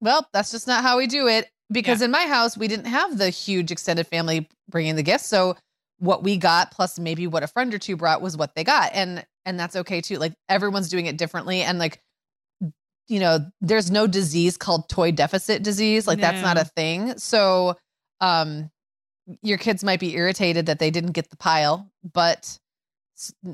well, 0.00 0.28
that's 0.32 0.50
just 0.50 0.66
not 0.66 0.82
how 0.82 0.98
we 0.98 1.06
do 1.06 1.26
it. 1.26 1.48
Because 1.70 2.00
in 2.00 2.12
my 2.12 2.26
house, 2.26 2.56
we 2.56 2.68
didn't 2.68 2.86
have 2.86 3.18
the 3.18 3.28
huge 3.28 3.72
extended 3.72 4.06
family 4.06 4.48
bringing 4.68 4.94
the 4.94 5.02
gifts. 5.02 5.26
So 5.26 5.56
what 5.98 6.22
we 6.22 6.36
got 6.36 6.70
plus 6.70 6.98
maybe 6.98 7.26
what 7.26 7.42
a 7.42 7.48
friend 7.48 7.74
or 7.74 7.78
two 7.78 7.96
brought 7.96 8.22
was 8.22 8.36
what 8.36 8.54
they 8.54 8.62
got. 8.62 8.92
And, 8.94 9.26
and 9.44 9.58
that's 9.58 9.74
okay 9.74 10.00
too. 10.00 10.18
Like 10.18 10.34
everyone's 10.48 10.88
doing 10.88 11.06
it 11.06 11.16
differently. 11.16 11.62
And 11.62 11.78
like, 11.80 12.00
you 13.08 13.18
know, 13.18 13.38
there's 13.60 13.90
no 13.90 14.06
disease 14.06 14.56
called 14.56 14.88
toy 14.88 15.10
deficit 15.10 15.64
disease. 15.64 16.06
Like 16.06 16.20
that's 16.20 16.42
not 16.42 16.56
a 16.56 16.64
thing. 16.64 17.18
So, 17.18 17.76
um, 18.20 18.70
your 19.42 19.58
kids 19.58 19.82
might 19.82 20.00
be 20.00 20.14
irritated 20.14 20.66
that 20.66 20.78
they 20.78 20.90
didn't 20.90 21.12
get 21.12 21.30
the 21.30 21.36
pile, 21.36 21.90
but 22.12 22.58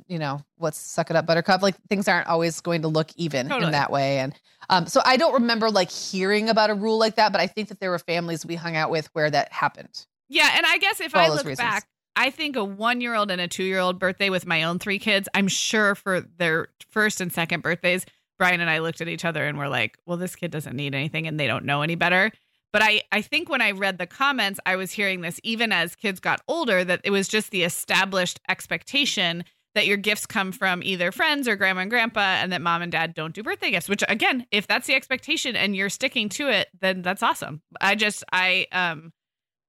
you 0.09 0.19
know, 0.19 0.41
what's 0.57 0.79
suck 0.79 1.11
it 1.11 1.17
up 1.17 1.27
buttercup. 1.27 1.63
Like 1.63 1.77
things 1.89 2.09
aren't 2.09 2.27
always 2.27 2.61
going 2.61 2.83
to 2.83 2.89
look 2.89 3.11
even 3.17 3.49
Totally. 3.49 3.67
in 3.67 3.73
that 3.73 3.91
way. 3.91 4.19
And, 4.19 4.35
um, 4.69 4.87
so 4.87 5.01
I 5.05 5.17
don't 5.17 5.35
remember 5.35 5.71
like 5.71 5.91
hearing 5.91 6.49
about 6.49 6.71
a 6.71 6.75
rule 6.75 6.99
like 6.99 7.17
that, 7.17 7.33
but 7.33 7.41
I 7.41 7.47
think 7.47 7.69
that 7.69 7.81
there 7.81 7.91
were 7.91 7.99
families 7.99 8.45
we 8.47 8.55
hung 8.57 8.77
out 8.77 8.91
with 8.91 9.09
where 9.15 9.31
that 9.31 9.53
happened. 9.53 10.07
yeah, 10.29 10.51
and 10.57 10.67
I 10.67 10.79
guess 10.79 11.01
if 11.01 11.15
I 11.15 11.29
look 11.29 11.45
reasons. 11.45 11.59
back, 11.59 11.87
I 12.15 12.31
think 12.31 12.57
a 12.57 12.65
one 12.65 13.01
year 13.01 13.15
old 13.15 13.31
and 13.31 13.41
a 13.41 13.49
two 13.49 13.65
year 13.65 13.79
old 13.79 13.99
birthday 13.99 14.31
with 14.31 14.47
my 14.47 14.65
own 14.65 14.79
three 14.79 14.99
kids, 14.99 15.29
I'm 15.35 15.49
sure 15.49 15.95
for 15.95 16.21
their 16.21 16.69
first 16.91 17.21
and 17.21 17.33
second 17.33 17.63
birthdays, 17.63 18.05
Brian 18.39 18.61
and 18.61 18.69
I 18.69 18.79
looked 18.79 19.01
at 19.01 19.09
each 19.09 19.25
other 19.25 19.47
and 19.47 19.57
were 19.57 19.69
like, 19.69 19.97
well, 20.07 20.17
this 20.17 20.35
kid 20.37 20.51
doesn't 20.51 20.75
need 20.75 20.95
anything 20.95 21.27
and 21.27 21.39
they 21.39 21.47
don't 21.47 21.65
know 21.65 21.83
any 21.83 21.95
better. 21.95 22.33
But 22.73 22.83
I, 22.83 23.03
I 23.13 23.21
think 23.21 23.49
when 23.49 23.61
I 23.61 23.73
read 23.73 23.99
the 23.99 24.07
comments, 24.07 24.59
I 24.65 24.77
was 24.77 24.93
hearing 24.93 25.21
this 25.21 25.39
even 25.43 25.73
as 25.73 25.95
kids 25.95 26.21
got 26.21 26.41
older, 26.49 26.85
that 26.85 27.03
it 27.05 27.11
was 27.11 27.29
just 27.29 27.51
the 27.51 27.65
established 27.65 28.41
expectation 28.49 29.45
that 29.75 29.87
your 29.87 29.97
gifts 29.97 30.27
come 30.27 30.53
from 30.53 30.83
either 30.83 31.13
friends 31.13 31.49
or 31.49 31.57
grandma 31.57 31.83
and 31.83 31.91
grandpa, 31.91 32.21
and 32.21 32.53
that 32.53 32.61
mom 32.61 32.83
and 32.83 32.93
dad 32.93 33.15
don't 33.15 33.35
do 33.35 33.43
birthday 33.43 33.71
gifts. 33.71 33.89
Which 33.89 34.03
again, 34.09 34.47
if 34.51 34.67
that's 34.67 34.87
the 34.87 34.95
expectation 34.95 35.57
and 35.57 35.75
you're 35.77 35.89
sticking 35.89 36.29
to 36.31 36.49
it, 36.49 36.69
then 36.81 37.03
that's 37.03 37.23
awesome. 37.23 37.63
I 37.81 37.95
just 37.95 38.25
I 38.33 38.67
um 38.73 39.13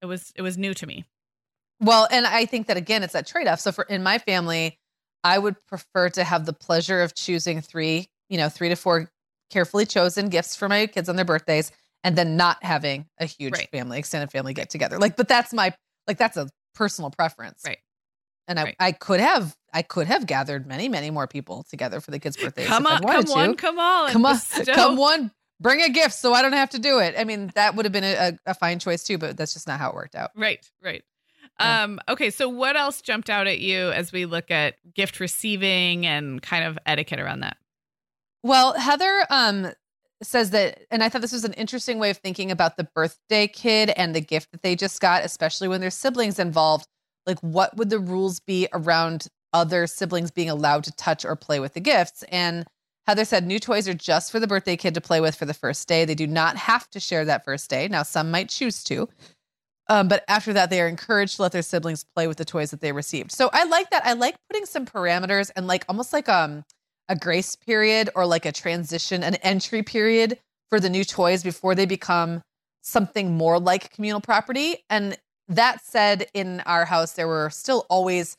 it 0.02 0.06
was 0.06 0.32
it 0.36 0.42
was 0.42 0.58
new 0.58 0.74
to 0.74 0.88
me. 0.88 1.06
Well, 1.80 2.08
and 2.12 2.26
I 2.26 2.46
think 2.46 2.68
that 2.68 2.78
again, 2.78 3.04
it's 3.04 3.14
that 3.14 3.28
trade 3.28 3.48
off. 3.48 3.60
So 3.60 3.72
for 3.72 3.84
in 3.86 4.04
my 4.04 4.18
family, 4.18 4.80
I 5.24 5.40
would 5.40 5.56
prefer 5.68 6.10
to 6.10 6.24
have 6.24 6.46
the 6.46 6.54
pleasure 6.54 7.02
of 7.02 7.16
choosing 7.16 7.62
three, 7.62 8.10
you 8.30 8.38
know, 8.38 8.50
three 8.50 8.70
to 8.70 8.76
four 8.76 9.10
carefully 9.50 9.86
chosen 9.86 10.30
gifts 10.30 10.56
for 10.56 10.68
my 10.68 10.88
kids 10.88 11.08
on 11.08 11.16
their 11.16 11.26
birthdays, 11.26 11.72
and 12.04 12.16
then 12.16 12.36
not 12.38 12.64
having 12.64 13.08
a 13.20 13.26
huge 13.26 13.54
Right. 13.54 13.70
family, 13.72 14.00
extended 14.00 14.32
family 14.32 14.54
get 14.54 14.70
together. 14.70 14.98
Like, 15.00 15.16
but 15.16 15.28
that's 15.28 15.54
my 15.54 15.74
like 16.08 16.18
that's 16.18 16.38
a 16.38 16.50
personal 16.76 17.12
preference, 17.12 17.64
Right. 17.66 17.80
And 18.48 18.60
I, 18.60 18.64
Right. 18.64 18.76
I 18.80 18.92
could 18.92 19.20
have 19.22 19.56
I 19.74 19.82
could 19.84 20.08
have 20.08 20.26
gathered 20.26 20.68
many 20.68 20.90
many 20.90 21.12
more 21.12 21.28
people 21.28 21.64
together 21.70 22.02
for 22.02 22.12
the 22.12 22.20
kids' 22.20 22.38
birthdays. 22.38 22.68
Come 22.68 22.86
on, 22.88 23.02
come 23.02 23.26
to. 23.26 23.32
one, 23.32 23.56
come 23.56 23.80
all, 23.80 24.10
come 24.10 24.26
on, 24.26 24.40
come 24.66 24.98
one, 24.98 25.32
bring 25.60 25.82
a 25.82 25.90
gift 25.90 26.14
so 26.16 26.34
I 26.34 26.42
don't 26.42 26.54
have 26.54 26.72
to 26.72 26.80
do 26.80 27.00
it. 27.00 27.16
I 27.18 27.24
mean, 27.24 27.52
that 27.56 27.76
would 27.76 27.86
have 27.86 27.94
been 27.94 28.04
a, 28.04 28.16
a, 28.16 28.40
a 28.48 28.54
fine 28.54 28.80
choice 28.80 29.04
too, 29.04 29.18
but 29.18 29.38
that's 29.38 29.54
just 29.54 29.68
not 29.68 29.80
how 29.80 29.90
it 29.90 29.96
worked 29.96 30.16
out. 30.16 30.32
Right, 30.36 30.60
right. 30.84 31.04
Yeah. 31.60 31.84
Um, 31.84 32.00
okay, 32.10 32.32
so 32.32 32.50
what 32.50 32.76
else 32.76 33.02
jumped 33.02 33.30
out 33.30 33.48
at 33.48 33.60
you 33.60 33.92
as 33.92 34.12
we 34.12 34.26
look 34.26 34.50
at 34.50 34.76
gift 34.94 35.20
receiving 35.20 36.06
and 36.06 36.42
kind 36.42 36.66
of 36.66 36.78
etiquette 36.86 37.20
around 37.20 37.42
that? 37.42 37.58
Well, 38.44 38.74
Heather 38.74 39.26
um 39.30 39.72
says 40.26 40.52
that 40.52 40.82
and 40.92 41.04
I 41.04 41.10
thought 41.10 41.22
this 41.22 41.32
was 41.32 41.46
an 41.46 41.54
interesting 41.54 42.00
way 42.00 42.10
of 42.10 42.18
thinking 42.18 42.52
about 42.52 42.78
the 42.78 42.88
birthday 42.96 43.48
kid 43.48 43.92
and 43.92 44.16
the 44.16 44.22
gift 44.22 44.52
that 44.52 44.62
they 44.62 44.76
just 44.76 45.00
got, 45.02 45.24
especially 45.24 45.68
when 45.68 45.82
there's 45.82 45.96
siblings 45.96 46.40
involved. 46.40 46.88
Like 47.26 47.40
what 47.40 47.76
would 47.78 47.90
the 47.90 48.00
rules 48.00 48.40
be 48.40 48.68
around 48.74 49.28
other 49.54 49.88
siblings 49.88 50.32
being 50.32 50.50
allowed 50.50 50.84
to 50.86 50.92
touch 50.96 51.26
or 51.26 51.36
play 51.36 51.60
with 51.60 51.74
the 51.74 51.80
gifts? 51.80 52.24
And 52.24 52.66
Heather 53.08 53.26
said 53.26 53.46
new 53.46 53.60
toys 53.60 53.88
are 53.88 53.94
just 53.94 54.32
for 54.32 54.40
the 54.40 54.48
birthday 54.48 54.78
kid 54.78 54.94
to 54.94 55.02
play 55.02 55.20
with 55.20 55.36
for 55.36 55.46
the 55.46 55.54
first 55.54 55.88
day. 55.88 56.06
They 56.06 56.16
do 56.16 56.28
not 56.28 56.56
have 56.56 56.90
to 56.92 57.00
share 57.00 57.26
that 57.26 57.44
first 57.44 57.70
day. 57.70 57.88
Now 57.88 58.04
some 58.04 58.32
might 58.32 58.50
choose 58.50 58.84
to. 58.86 59.10
Um, 59.90 60.08
but 60.08 60.24
after 60.28 60.54
that, 60.54 60.70
they 60.70 60.80
are 60.82 60.88
encouraged 60.88 61.36
to 61.36 61.42
let 61.42 61.52
their 61.52 61.62
siblings 61.62 62.06
play 62.16 62.28
with 62.28 62.38
the 62.38 62.46
toys 62.46 62.72
that 62.72 62.80
they 62.80 62.94
received. 62.94 63.32
So 63.32 63.50
I 63.52 63.66
like 63.66 63.90
that. 63.90 64.06
I 64.06 64.14
like 64.14 64.36
putting 64.50 64.66
some 64.66 64.86
parameters 64.86 65.52
and 65.56 65.68
like 65.68 65.84
almost 65.90 66.14
like 66.14 66.30
um 66.30 66.64
a 67.10 67.16
grace 67.16 67.56
period 67.56 68.10
or 68.16 68.26
like 68.26 68.46
a 68.46 68.52
transition, 68.52 69.24
an 69.24 69.36
entry 69.36 69.84
period 69.84 70.38
for 70.70 70.80
the 70.80 70.90
new 70.90 71.04
toys 71.04 71.44
before 71.44 71.76
they 71.76 71.86
become 71.86 72.42
something 72.82 73.36
more 73.36 73.60
like 73.60 73.94
communal 73.94 74.22
property. 74.22 74.78
And 74.90 75.18
that 75.48 75.84
said, 75.86 76.28
in 76.34 76.62
our 76.62 76.86
house, 76.86 77.14
there 77.14 77.28
were 77.28 77.50
still 77.50 77.86
always 77.90 78.36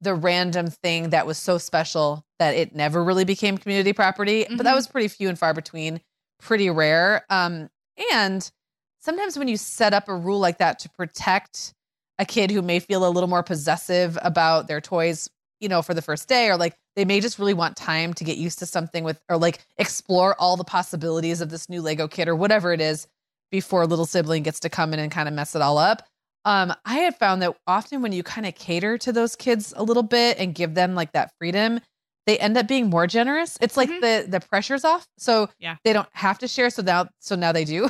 the 0.00 0.14
random 0.14 0.68
thing 0.68 1.10
that 1.10 1.26
was 1.26 1.38
so 1.38 1.58
special 1.58 2.22
that 2.38 2.54
it 2.54 2.74
never 2.74 3.02
really 3.02 3.24
became 3.24 3.56
community 3.56 3.92
property. 3.92 4.44
But 4.48 4.64
that 4.64 4.72
Mhm. 4.72 4.76
was 4.76 4.86
pretty 4.86 5.08
few 5.08 5.28
and 5.28 5.38
far 5.38 5.54
between, 5.54 6.00
pretty 6.40 6.68
rare. 6.68 7.24
Um, 7.30 7.70
and 8.12 8.50
sometimes 8.98 9.38
when 9.38 9.48
you 9.48 9.56
set 9.56 9.94
up 9.94 10.08
a 10.08 10.14
rule 10.14 10.38
like 10.38 10.58
that 10.58 10.78
to 10.80 10.90
protect 10.90 11.72
a 12.18 12.24
kid 12.24 12.50
who 12.50 12.60
may 12.62 12.78
feel 12.80 13.06
a 13.06 13.10
little 13.10 13.28
more 13.28 13.42
possessive 13.42 14.18
about 14.22 14.68
their 14.68 14.80
toys, 14.80 15.30
you 15.60 15.68
know, 15.68 15.82
for 15.82 15.94
the 15.94 16.02
first 16.02 16.28
day, 16.28 16.48
or 16.48 16.56
like 16.56 16.76
they 16.96 17.04
may 17.04 17.20
just 17.20 17.38
really 17.38 17.54
want 17.54 17.76
time 17.76 18.12
to 18.14 18.24
get 18.24 18.36
used 18.38 18.58
to 18.60 18.66
something 18.66 19.04
with, 19.04 19.20
or 19.28 19.36
like 19.36 19.64
explore 19.78 20.34
all 20.38 20.56
the 20.56 20.64
possibilities 20.64 21.40
of 21.40 21.50
this 21.50 21.68
new 21.68 21.80
Lego 21.82 22.08
kit 22.08 22.28
or 22.28 22.34
whatever 22.36 22.72
it 22.72 22.80
is 22.80 23.06
before 23.50 23.82
a 23.82 23.86
little 23.86 24.06
sibling 24.06 24.42
gets 24.42 24.60
to 24.60 24.68
come 24.68 24.92
in 24.92 24.98
and 24.98 25.10
kind 25.12 25.28
of 25.28 25.34
mess 25.34 25.54
it 25.54 25.62
all 25.62 25.78
up. 25.78 26.06
Um, 26.44 26.72
I 26.84 26.98
have 26.98 27.16
found 27.16 27.42
that 27.42 27.56
often 27.66 28.02
when 28.02 28.12
you 28.12 28.22
kind 28.22 28.46
of 28.46 28.54
cater 28.54 28.98
to 28.98 29.12
those 29.12 29.34
kids 29.36 29.72
a 29.76 29.82
little 29.82 30.02
bit 30.02 30.38
and 30.38 30.54
give 30.54 30.74
them 30.74 30.94
like 30.94 31.12
that 31.12 31.32
freedom, 31.38 31.80
they 32.26 32.38
end 32.38 32.56
up 32.56 32.66
being 32.68 32.88
more 32.90 33.06
generous. 33.06 33.56
It's 33.60 33.76
like 33.76 33.88
Mhm. 33.88 34.00
the 34.00 34.26
the 34.28 34.40
pressure's 34.40 34.84
off. 34.84 35.06
So 35.18 35.48
Yeah. 35.58 35.76
they 35.84 35.92
don't 35.92 36.08
have 36.12 36.38
to 36.40 36.48
share. 36.48 36.70
So 36.70 36.82
now 36.82 37.08
so 37.20 37.34
now 37.36 37.52
they 37.52 37.64
do. 37.64 37.88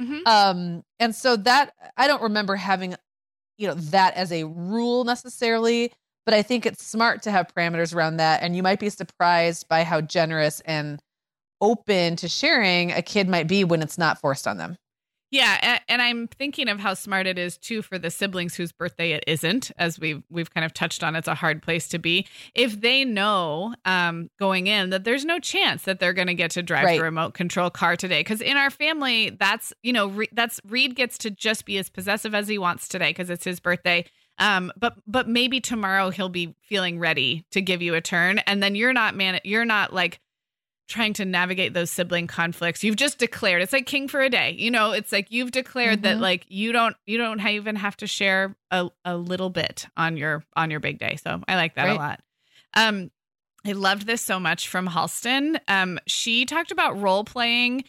Mhm. 0.00 0.22
Um, 0.26 0.82
and 0.98 1.14
so 1.14 1.36
that 1.36 1.72
I 1.96 2.06
don't 2.08 2.22
remember 2.22 2.56
having, 2.56 2.94
you 3.58 3.68
know, 3.68 3.74
that 3.74 4.14
as 4.14 4.32
a 4.32 4.44
rule 4.44 5.04
necessarily, 5.04 5.92
but 6.26 6.34
I 6.34 6.42
think 6.42 6.66
it's 6.66 6.84
smart 6.84 7.22
to 7.22 7.30
have 7.30 7.46
parameters 7.54 7.94
around 7.94 8.18
that. 8.18 8.42
And 8.42 8.54
you 8.54 8.62
might 8.62 8.80
be 8.80 8.90
surprised 8.90 9.68
by 9.68 9.84
how 9.84 10.00
generous 10.02 10.60
and 10.66 11.00
open 11.60 12.16
to 12.16 12.28
sharing 12.28 12.92
a 12.92 13.00
kid 13.00 13.28
might 13.28 13.48
be 13.48 13.64
when 13.64 13.80
it's 13.80 13.96
not 13.96 14.20
forced 14.20 14.46
on 14.46 14.58
them. 14.58 14.76
Yeah, 15.32 15.80
and 15.88 16.00
I'm 16.00 16.28
thinking 16.28 16.68
of 16.68 16.78
how 16.78 16.94
smart 16.94 17.26
it 17.26 17.36
is 17.36 17.58
too 17.58 17.82
for 17.82 17.98
the 17.98 18.12
siblings 18.12 18.54
whose 18.54 18.70
birthday 18.70 19.10
it 19.10 19.24
isn't, 19.26 19.72
as 19.76 19.98
we've 19.98 20.22
we've 20.30 20.54
kind 20.54 20.64
of 20.64 20.72
touched 20.72 21.02
on. 21.02 21.16
It's 21.16 21.26
a 21.26 21.34
hard 21.34 21.62
place 21.62 21.88
to 21.88 21.98
be 21.98 22.28
if 22.54 22.80
they 22.80 23.04
know 23.04 23.74
um, 23.84 24.30
going 24.38 24.68
in 24.68 24.90
that 24.90 25.02
there's 25.02 25.24
no 25.24 25.40
chance 25.40 25.82
that 25.82 25.98
they're 25.98 26.12
going 26.12 26.28
to 26.28 26.34
get 26.34 26.52
to 26.52 26.62
drive 26.62 26.84
Right. 26.84 26.98
the 26.98 27.02
remote 27.02 27.34
control 27.34 27.70
car 27.70 27.96
today. 27.96 28.20
Because 28.20 28.40
in 28.40 28.56
our 28.56 28.70
family, 28.70 29.30
that's 29.30 29.72
you 29.82 29.92
know 29.92 30.06
Re- 30.06 30.28
that's 30.32 30.60
Reed 30.68 30.94
gets 30.94 31.18
to 31.18 31.30
just 31.30 31.64
be 31.66 31.76
as 31.76 31.90
possessive 31.90 32.32
as 32.32 32.46
he 32.46 32.56
wants 32.56 32.86
today 32.86 33.10
because 33.10 33.28
it's 33.28 33.44
his 33.44 33.58
birthday. 33.58 34.04
Um, 34.38 34.70
but 34.76 34.94
but 35.06 35.28
maybe 35.28 35.60
tomorrow 35.60 36.10
he'll 36.10 36.28
be 36.28 36.54
feeling 36.62 36.98
ready 36.98 37.44
to 37.52 37.60
give 37.62 37.80
you 37.82 37.94
a 37.94 38.00
turn, 38.00 38.38
and 38.40 38.62
then 38.62 38.74
you're 38.74 38.92
not 38.92 39.14
man, 39.14 39.40
you're 39.44 39.64
not 39.64 39.92
like 39.92 40.20
trying 40.88 41.12
to 41.14 41.24
navigate 41.24 41.74
those 41.74 41.90
sibling 41.90 42.28
conflicts. 42.28 42.84
You've 42.84 42.94
just 42.96 43.18
declared 43.18 43.60
it's 43.60 43.72
like 43.72 43.86
king 43.86 44.06
for 44.06 44.20
a 44.20 44.30
day 44.30 44.54
you 44.56 44.70
know? 44.70 44.92
It's 44.92 45.10
like 45.10 45.32
you've 45.32 45.50
declared 45.50 46.02
that 46.02 46.18
Mhm. 46.18 46.20
like 46.20 46.44
you 46.48 46.70
don't 46.70 46.94
you 47.06 47.18
don't 47.18 47.44
even 47.44 47.74
have 47.74 47.96
to 47.96 48.06
share 48.06 48.54
a, 48.70 48.88
a 49.04 49.16
little 49.16 49.50
bit 49.50 49.86
on 49.96 50.16
your 50.16 50.44
on 50.54 50.70
your 50.70 50.78
big 50.78 50.98
day. 51.00 51.16
So 51.16 51.42
i 51.48 51.56
like 51.56 51.74
that 51.74 51.88
a 51.88 51.94
lot. 51.94 52.20
Um 52.74 53.10
i 53.66 53.72
loved 53.72 54.06
this 54.06 54.22
so 54.22 54.38
much 54.38 54.68
from 54.68 54.86
halston. 54.86 55.58
Um 55.66 55.98
she 56.06 56.46
talked 56.46 56.70
about 56.70 57.00
role 57.00 57.24
playing 57.24 57.82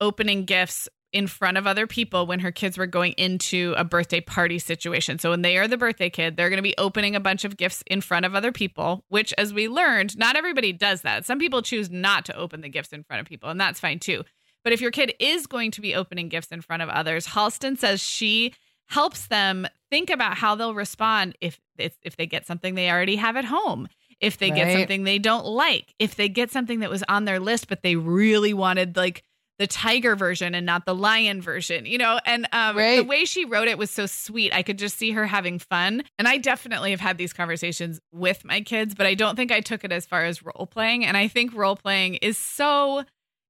opening 0.00 0.44
gifts 0.44 0.88
in 1.12 1.26
front 1.26 1.58
of 1.58 1.66
other 1.66 1.86
people 1.86 2.26
when 2.26 2.40
her 2.40 2.52
kids 2.52 2.78
were 2.78 2.86
going 2.86 3.12
into 3.12 3.74
a 3.76 3.84
birthday 3.84 4.20
party 4.20 4.58
situation. 4.58 5.18
So 5.18 5.30
when 5.30 5.42
they 5.42 5.56
are 5.58 5.66
the 5.66 5.76
birthday 5.76 6.10
kid, 6.10 6.36
they're 6.36 6.50
going 6.50 6.58
to 6.58 6.62
be 6.62 6.74
opening 6.78 7.16
a 7.16 7.20
bunch 7.20 7.44
of 7.44 7.56
gifts 7.56 7.82
in 7.86 8.00
front 8.00 8.26
of 8.26 8.34
other 8.34 8.52
people, 8.52 9.04
which 9.08 9.34
as 9.36 9.52
we 9.52 9.68
learned, 9.68 10.16
not 10.16 10.36
everybody 10.36 10.72
does 10.72 11.02
that. 11.02 11.26
Some 11.26 11.38
people 11.38 11.62
choose 11.62 11.90
not 11.90 12.24
to 12.26 12.36
open 12.36 12.60
the 12.60 12.68
gifts 12.68 12.92
in 12.92 13.02
front 13.02 13.20
of 13.20 13.26
people, 13.26 13.50
and 13.50 13.60
that's 13.60 13.80
fine 13.80 13.98
too. 13.98 14.24
But 14.62 14.72
if 14.72 14.80
your 14.80 14.90
kid 14.90 15.14
is 15.18 15.46
going 15.46 15.70
to 15.72 15.80
be 15.80 15.94
opening 15.94 16.28
gifts 16.28 16.52
in 16.52 16.60
front 16.60 16.82
of 16.82 16.88
others, 16.88 17.26
Halston 17.26 17.78
says 17.78 18.00
she 18.00 18.54
helps 18.86 19.26
them 19.26 19.66
think 19.90 20.10
about 20.10 20.36
how 20.36 20.54
they'll 20.54 20.74
respond 20.74 21.36
if 21.40 21.60
if, 21.78 21.96
if 22.02 22.16
they 22.16 22.26
get 22.26 22.46
something 22.46 22.74
they 22.74 22.90
already 22.90 23.16
have 23.16 23.36
at 23.36 23.46
home, 23.46 23.88
if 24.20 24.36
they 24.36 24.50
get 24.50 24.76
something 24.76 25.04
they 25.04 25.18
don't 25.18 25.46
like, 25.46 25.94
if 25.98 26.14
they 26.14 26.28
get 26.28 26.50
something 26.50 26.80
that 26.80 26.90
was 26.90 27.02
on 27.08 27.24
their 27.24 27.40
list 27.40 27.68
but 27.68 27.82
they 27.82 27.96
really 27.96 28.52
wanted 28.52 28.96
like 28.96 29.24
the 29.60 29.66
tiger 29.66 30.16
version 30.16 30.54
and 30.54 30.64
not 30.64 30.86
the 30.86 30.94
lion 30.94 31.42
version, 31.42 31.84
you 31.84 31.98
know? 31.98 32.18
And 32.24 32.48
um, 32.52 32.76
the 32.76 33.02
way 33.02 33.26
she 33.26 33.44
wrote 33.44 33.68
it 33.68 33.76
was 33.76 33.90
so 33.90 34.06
sweet. 34.06 34.54
I 34.54 34.62
could 34.62 34.78
just 34.78 34.96
see 34.96 35.10
her 35.10 35.26
having 35.26 35.58
fun. 35.58 36.02
And 36.18 36.26
I 36.26 36.38
definitely 36.38 36.92
have 36.92 37.00
had 37.00 37.18
these 37.18 37.34
conversations 37.34 38.00
with 38.10 38.42
my 38.42 38.62
kids, 38.62 38.94
but 38.94 39.06
I 39.06 39.12
don't 39.14 39.36
think 39.36 39.52
I 39.52 39.60
took 39.60 39.84
it 39.84 39.92
as 39.92 40.06
far 40.06 40.24
as 40.24 40.42
role 40.42 40.66
playing. 40.66 41.04
And 41.04 41.14
I 41.14 41.28
think 41.28 41.54
role 41.54 41.76
playing 41.76 42.14
is 42.14 42.38
so. 42.38 43.04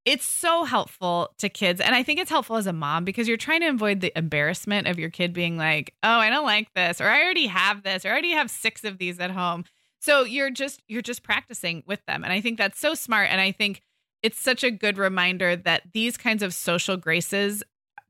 It's 0.07 0.25
so 0.25 0.65
helpful 0.65 1.29
to 1.39 1.51
kids. 1.51 1.79
And 1.79 1.95
I 1.95 2.03
think 2.03 2.19
it's 2.19 2.31
helpful 2.31 2.57
as 2.57 2.67
a 2.67 2.73
mom 2.73 3.05
because 3.05 3.29
you're 3.29 3.37
trying 3.37 3.61
to 3.61 3.69
avoid 3.69 4.01
the 4.01 4.11
embarrassment 4.17 4.89
of 4.89 4.99
your 4.99 5.11
kid 5.11 5.35
being 5.35 5.59
like, 5.59 5.95
oh, 6.03 6.09
I 6.09 6.31
don't 6.31 6.47
like 6.47 6.73
this, 6.75 7.03
or 7.03 7.07
I 7.07 7.23
already 7.23 7.49
have 7.49 7.83
this, 7.83 8.07
or 8.07 8.09
I 8.09 8.13
already 8.13 8.31
have 8.31 8.51
six 8.51 8.83
of 8.83 8.97
these 8.97 9.21
at 9.21 9.31
home. 9.31 9.65
So 10.01 10.25
you're 10.25 10.51
just 10.51 10.83
you're 10.89 11.03
just 11.03 11.23
practicing 11.23 11.83
with 11.87 12.05
them. 12.07 12.25
And 12.25 12.33
I 12.33 12.41
think 12.41 12.57
that's 12.57 12.81
so 12.81 12.95
smart. 12.95 13.29
And 13.31 13.43
I 13.43 13.53
think 13.53 13.83
it's 14.23 14.41
such 14.41 14.63
a 14.65 14.71
good 14.71 14.99
reminder 14.99 15.57
that 15.57 15.83
these 15.93 16.17
kinds 16.17 16.43
of 16.43 16.55
social 16.55 16.97
graces 16.97 17.63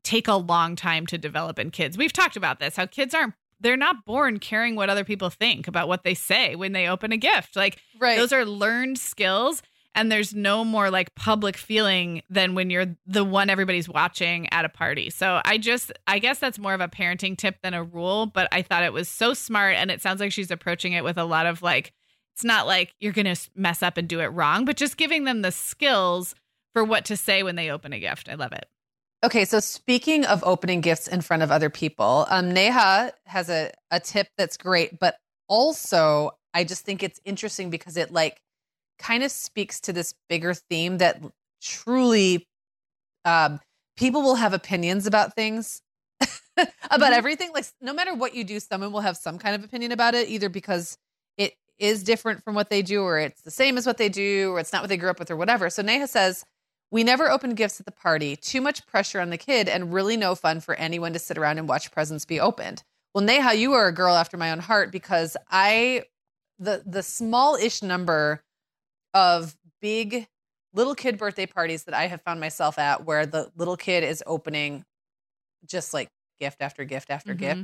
take 0.03 0.27
a 0.27 0.33
long 0.35 0.75
time 0.75 1.05
to 1.07 1.17
develop 1.17 1.59
in 1.59 1.69
kids. 1.71 1.97
We've 1.97 2.13
talked 2.13 2.35
about 2.35 2.59
this, 2.59 2.75
how 2.75 2.85
kids 2.85 3.13
aren't 3.13 3.33
they're 3.59 3.77
not 3.77 4.05
born 4.05 4.39
caring 4.39 4.75
what 4.75 4.89
other 4.89 5.03
people 5.03 5.29
think 5.29 5.67
about 5.67 5.87
what 5.87 6.03
they 6.03 6.15
say 6.15 6.55
when 6.55 6.71
they 6.71 6.87
open 6.87 7.11
a 7.11 7.17
gift. 7.17 7.55
Like 7.55 7.77
Right. 7.99 8.17
those 8.17 8.33
are 8.33 8.43
learned 8.43 8.97
skills 8.97 9.61
and 9.93 10.11
there's 10.11 10.33
no 10.33 10.63
more 10.63 10.89
like 10.89 11.13
public 11.15 11.57
feeling 11.57 12.23
than 12.29 12.55
when 12.55 12.69
you're 12.69 12.95
the 13.05 13.23
one 13.23 13.49
everybody's 13.49 13.87
watching 13.87 14.51
at 14.51 14.65
a 14.65 14.69
party. 14.69 15.09
So 15.09 15.41
I 15.45 15.57
just 15.57 15.91
I 16.07 16.17
guess 16.19 16.39
that's 16.39 16.57
more 16.57 16.73
of 16.73 16.81
a 16.81 16.87
parenting 16.87 17.37
tip 17.37 17.57
than 17.61 17.73
a 17.73 17.83
rule, 17.83 18.25
but 18.25 18.47
I 18.51 18.61
thought 18.63 18.83
it 18.83 18.93
was 18.93 19.07
so 19.07 19.33
smart 19.33 19.75
and 19.75 19.91
it 19.91 20.01
sounds 20.01 20.19
like 20.21 20.31
she's 20.31 20.49
approaching 20.51 20.93
it 20.93 21.03
with 21.03 21.17
a 21.17 21.25
lot 21.25 21.45
of 21.45 21.61
like 21.61 21.93
it's 22.41 22.45
not 22.45 22.65
like 22.65 22.95
you're 22.99 23.13
going 23.13 23.31
to 23.31 23.39
mess 23.55 23.83
up 23.83 23.97
and 23.97 24.07
do 24.07 24.19
it 24.19 24.25
wrong, 24.25 24.65
but 24.65 24.75
just 24.75 24.97
giving 24.97 25.25
them 25.25 25.43
the 25.43 25.51
skills 25.51 26.33
for 26.73 26.83
what 26.83 27.05
to 27.05 27.15
say 27.15 27.43
when 27.43 27.55
they 27.55 27.69
open 27.69 27.93
a 27.93 27.99
gift. 27.99 28.27
I 28.27 28.33
love 28.33 28.51
it. 28.51 28.65
Okay, 29.23 29.45
so 29.45 29.59
speaking 29.59 30.25
of 30.25 30.43
opening 30.43 30.81
gifts 30.81 31.07
in 31.07 31.21
front 31.21 31.43
of 31.43 31.51
other 31.51 31.69
people, 31.69 32.25
um, 32.31 32.51
Neha 32.51 33.11
has 33.27 33.47
a, 33.51 33.69
a 33.91 33.99
tip 33.99 34.27
that's 34.39 34.57
great, 34.57 34.97
but 34.97 35.17
also 35.47 36.31
I 36.55 36.63
just 36.63 36.83
think 36.83 37.03
it's 37.03 37.19
interesting 37.25 37.69
because 37.69 37.95
it 37.95 38.11
like 38.11 38.41
kind 38.97 39.21
of 39.23 39.29
speaks 39.29 39.79
to 39.81 39.93
this 39.93 40.15
bigger 40.27 40.55
theme 40.55 40.97
that 40.97 41.21
truly 41.61 42.47
um, 43.23 43.59
people 43.97 44.23
will 44.23 44.33
have 44.35 44.53
opinions 44.53 45.05
about 45.05 45.35
things 45.35 45.83
about 46.57 47.13
Mhm. 47.13 47.17
everything. 47.17 47.51
Like 47.53 47.65
no 47.81 47.93
matter 47.93 48.15
what 48.15 48.33
you 48.33 48.43
do, 48.43 48.59
someone 48.59 48.91
will 48.91 49.01
have 49.01 49.15
some 49.17 49.37
kind 49.37 49.53
of 49.53 49.63
opinion 49.63 49.91
about 49.91 50.15
it, 50.15 50.27
either 50.27 50.49
because 50.49 50.97
is 51.81 52.03
different 52.03 52.43
from 52.43 52.53
what 52.55 52.69
they 52.69 52.81
do, 52.81 53.01
or 53.03 53.17
it's 53.17 53.41
the 53.41 53.51
same 53.51 53.77
as 53.77 53.85
what 53.87 53.97
they 53.97 54.07
do, 54.07 54.51
or 54.51 54.59
it's 54.59 54.71
not 54.71 54.83
what 54.83 54.89
they 54.89 54.97
grew 54.97 55.09
up 55.09 55.19
with, 55.19 55.31
or 55.31 55.35
whatever. 55.35 55.69
So 55.69 55.81
Neha 55.81 56.07
says, 56.07 56.45
we 56.91 57.03
never 57.03 57.29
open 57.31 57.55
gifts 57.55 57.79
at 57.79 57.85
the 57.85 57.91
party. 57.91 58.35
Too 58.35 58.61
much 58.61 58.85
pressure 58.85 59.19
on 59.19 59.29
the 59.31 59.37
kid 59.37 59.67
and 59.67 59.91
really 59.93 60.15
no 60.15 60.35
fun 60.35 60.59
for 60.59 60.75
anyone 60.75 61.13
to 61.13 61.19
sit 61.19 61.37
around 61.37 61.57
and 61.57 61.67
watch 61.67 61.91
presents 61.91 62.25
be 62.25 62.39
opened. 62.39 62.83
Well, 63.13 63.23
Neha, 63.23 63.55
you 63.55 63.73
are 63.73 63.87
a 63.87 63.91
girl 63.93 64.15
after 64.15 64.37
my 64.37 64.51
own 64.51 64.59
heart 64.59 64.91
because 64.91 65.35
I 65.49 66.03
the 66.59 66.83
the 66.85 67.01
small-ish 67.01 67.81
number 67.81 68.43
of 69.13 69.57
big 69.81 70.27
little 70.73 70.93
kid 70.95 71.17
birthday 71.17 71.45
parties 71.47 71.85
that 71.85 71.95
I 71.95 72.07
have 72.07 72.21
found 72.21 72.39
myself 72.39 72.77
at 72.77 73.05
where 73.05 73.25
the 73.25 73.51
little 73.57 73.75
kid 73.75 74.03
is 74.03 74.23
opening 74.27 74.85
just 75.65 75.93
like 75.93 76.09
gift 76.39 76.61
after 76.61 76.83
gift 76.85 77.09
after 77.09 77.33
Mhm. 77.33 77.37
gift 77.39 77.61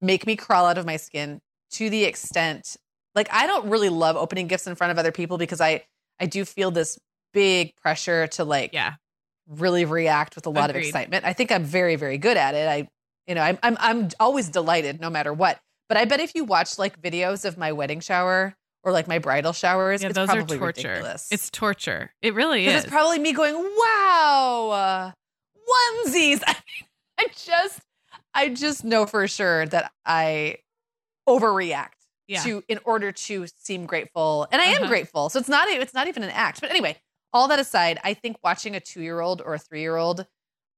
make 0.00 0.26
me 0.26 0.34
crawl 0.36 0.66
out 0.66 0.78
of 0.78 0.86
my 0.86 0.96
skin 0.96 1.40
to 1.72 1.90
the 1.90 2.04
extent 2.04 2.76
like 3.18 3.28
I 3.32 3.46
don't 3.46 3.68
really 3.68 3.88
love 3.90 4.16
opening 4.16 4.46
gifts 4.46 4.66
in 4.66 4.74
front 4.76 4.90
of 4.92 4.98
other 4.98 5.12
people 5.12 5.36
because 5.38 5.60
I 5.60 5.84
I 6.20 6.26
do 6.26 6.44
feel 6.44 6.70
this 6.70 6.98
big 7.34 7.74
pressure 7.76 8.26
to 8.28 8.44
like 8.44 8.72
Yeah. 8.72 8.94
really 9.48 9.84
react 9.84 10.34
with 10.36 10.46
a 10.46 10.50
lot 10.50 10.70
of 10.70 10.76
excitement. 10.76 11.24
I 11.24 11.32
think 11.32 11.50
I'm 11.52 11.64
very 11.64 11.96
very 11.96 12.18
good 12.18 12.36
at 12.36 12.54
it. 12.54 12.68
I 12.68 12.88
you 13.26 13.34
know, 13.34 13.42
I'm 13.42 13.58
I'm 13.62 13.76
I'm 13.80 14.08
always 14.20 14.48
delighted 14.48 15.00
no 15.00 15.10
matter 15.10 15.32
what. 15.32 15.58
But 15.88 15.96
I 15.98 16.04
bet 16.04 16.20
if 16.20 16.34
you 16.34 16.44
watch 16.44 16.78
like 16.78 17.00
videos 17.02 17.44
of 17.44 17.56
my 17.58 17.72
wedding 17.72 18.00
shower 18.00 18.54
or 18.84 18.92
like 18.92 19.08
my 19.08 19.18
bridal 19.18 19.52
showers, 19.52 20.02
Yeah, 20.02 20.08
it's 20.10 20.16
those 20.16 20.28
are 20.30 20.42
torture. 20.44 20.64
ridiculous. 20.66 21.28
It's 21.30 21.50
torture. 21.50 22.10
It 22.22 22.34
really 22.34 22.66
is. 22.66 22.84
it's 22.84 22.90
probably 22.90 23.18
me 23.18 23.32
going, 23.32 23.54
"Wow, 23.54 24.70
uh, 24.72 25.12
onesies." 26.06 26.42
I, 26.46 26.56
I 27.18 27.26
just 27.36 27.80
I 28.34 28.48
just 28.50 28.84
know 28.84 29.06
for 29.06 29.26
sure 29.28 29.66
that 29.66 29.90
I 30.06 30.56
overreact 31.28 31.97
yeah. 32.28 32.42
to 32.42 32.62
in 32.68 32.78
order 32.84 33.10
to 33.10 33.46
seem 33.56 33.86
grateful 33.86 34.46
and 34.52 34.60
i 34.62 34.66
am 34.66 34.82
Uh-huh. 34.82 34.88
grateful 34.88 35.28
so 35.30 35.38
it's 35.38 35.48
not 35.48 35.66
it's 35.68 35.94
not 35.94 36.06
even 36.08 36.22
an 36.22 36.30
act 36.30 36.60
but 36.60 36.70
anyway 36.70 36.96
all 37.32 37.48
that 37.48 37.58
aside 37.58 37.98
i 38.04 38.14
think 38.14 38.36
watching 38.44 38.76
a 38.76 38.80
two-year-old 38.80 39.42
or 39.44 39.54
a 39.54 39.58
three-year-old 39.58 40.26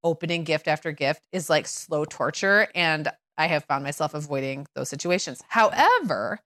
opening 0.03 0.45
gift 0.45 0.67
after 0.69 0.93
gift 0.93 1.27
is 1.33 1.51
like 1.51 1.67
slow 1.67 2.05
torture 2.05 2.69
and 2.75 3.09
i 3.37 3.47
have 3.47 3.65
found 3.65 3.85
myself 3.85 4.15
avoiding 4.15 4.67
those 4.75 4.89
situations 4.89 5.43
however 5.49 6.41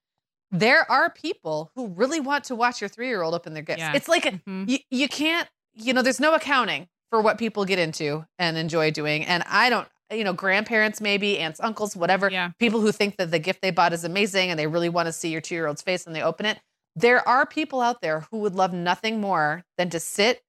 there 0.51 0.89
are 0.91 1.09
people 1.09 1.71
who 1.75 1.87
really 1.87 2.19
want 2.19 2.43
to 2.45 2.55
watch 2.55 2.81
your 2.81 2.87
three-year-old 2.89 3.33
open 3.33 3.53
their 3.53 3.63
gifts 3.63 3.79
Yeah. 3.79 3.93
it's 3.95 4.07
like 4.07 4.25
a, 4.25 4.31
Mhm. 4.31 4.69
you, 4.69 4.79
you 4.91 5.07
can't 5.07 5.47
you 5.73 5.93
know 5.93 6.01
there's 6.01 6.19
no 6.19 6.33
accounting 6.33 6.87
for 7.09 7.21
what 7.21 7.37
people 7.37 7.65
get 7.65 7.79
into 7.79 8.25
and 8.39 8.57
enjoy 8.57 8.91
doing 8.91 9.25
and 9.25 9.43
i 9.47 9.69
don't 9.69 9.87
you 10.11 10.23
know 10.23 10.33
grandparents 10.33 11.01
maybe 11.01 11.39
aunts 11.39 11.59
uncles 11.59 11.95
whatever 11.95 12.29
Yeah. 12.29 12.51
people 12.59 12.79
who 12.81 12.91
think 12.91 13.17
that 13.17 13.31
the 13.31 13.39
gift 13.39 13.61
they 13.61 13.71
bought 13.71 13.93
is 13.93 14.03
amazing 14.03 14.49
and 14.49 14.59
they 14.59 14.67
really 14.67 14.89
want 14.89 15.07
to 15.07 15.13
see 15.13 15.29
your 15.29 15.41
two-year-old's 15.41 15.81
face 15.81 16.05
when 16.05 16.13
they 16.13 16.21
open 16.21 16.45
it 16.45 16.59
there 16.95 17.27
are 17.27 17.45
people 17.45 17.81
out 17.81 18.01
there 18.01 18.21
who 18.31 18.37
would 18.39 18.55
love 18.55 18.71
nothing 18.73 19.19
more 19.19 19.63
than 19.77 19.89
to 19.89 19.99
sit 19.99 20.41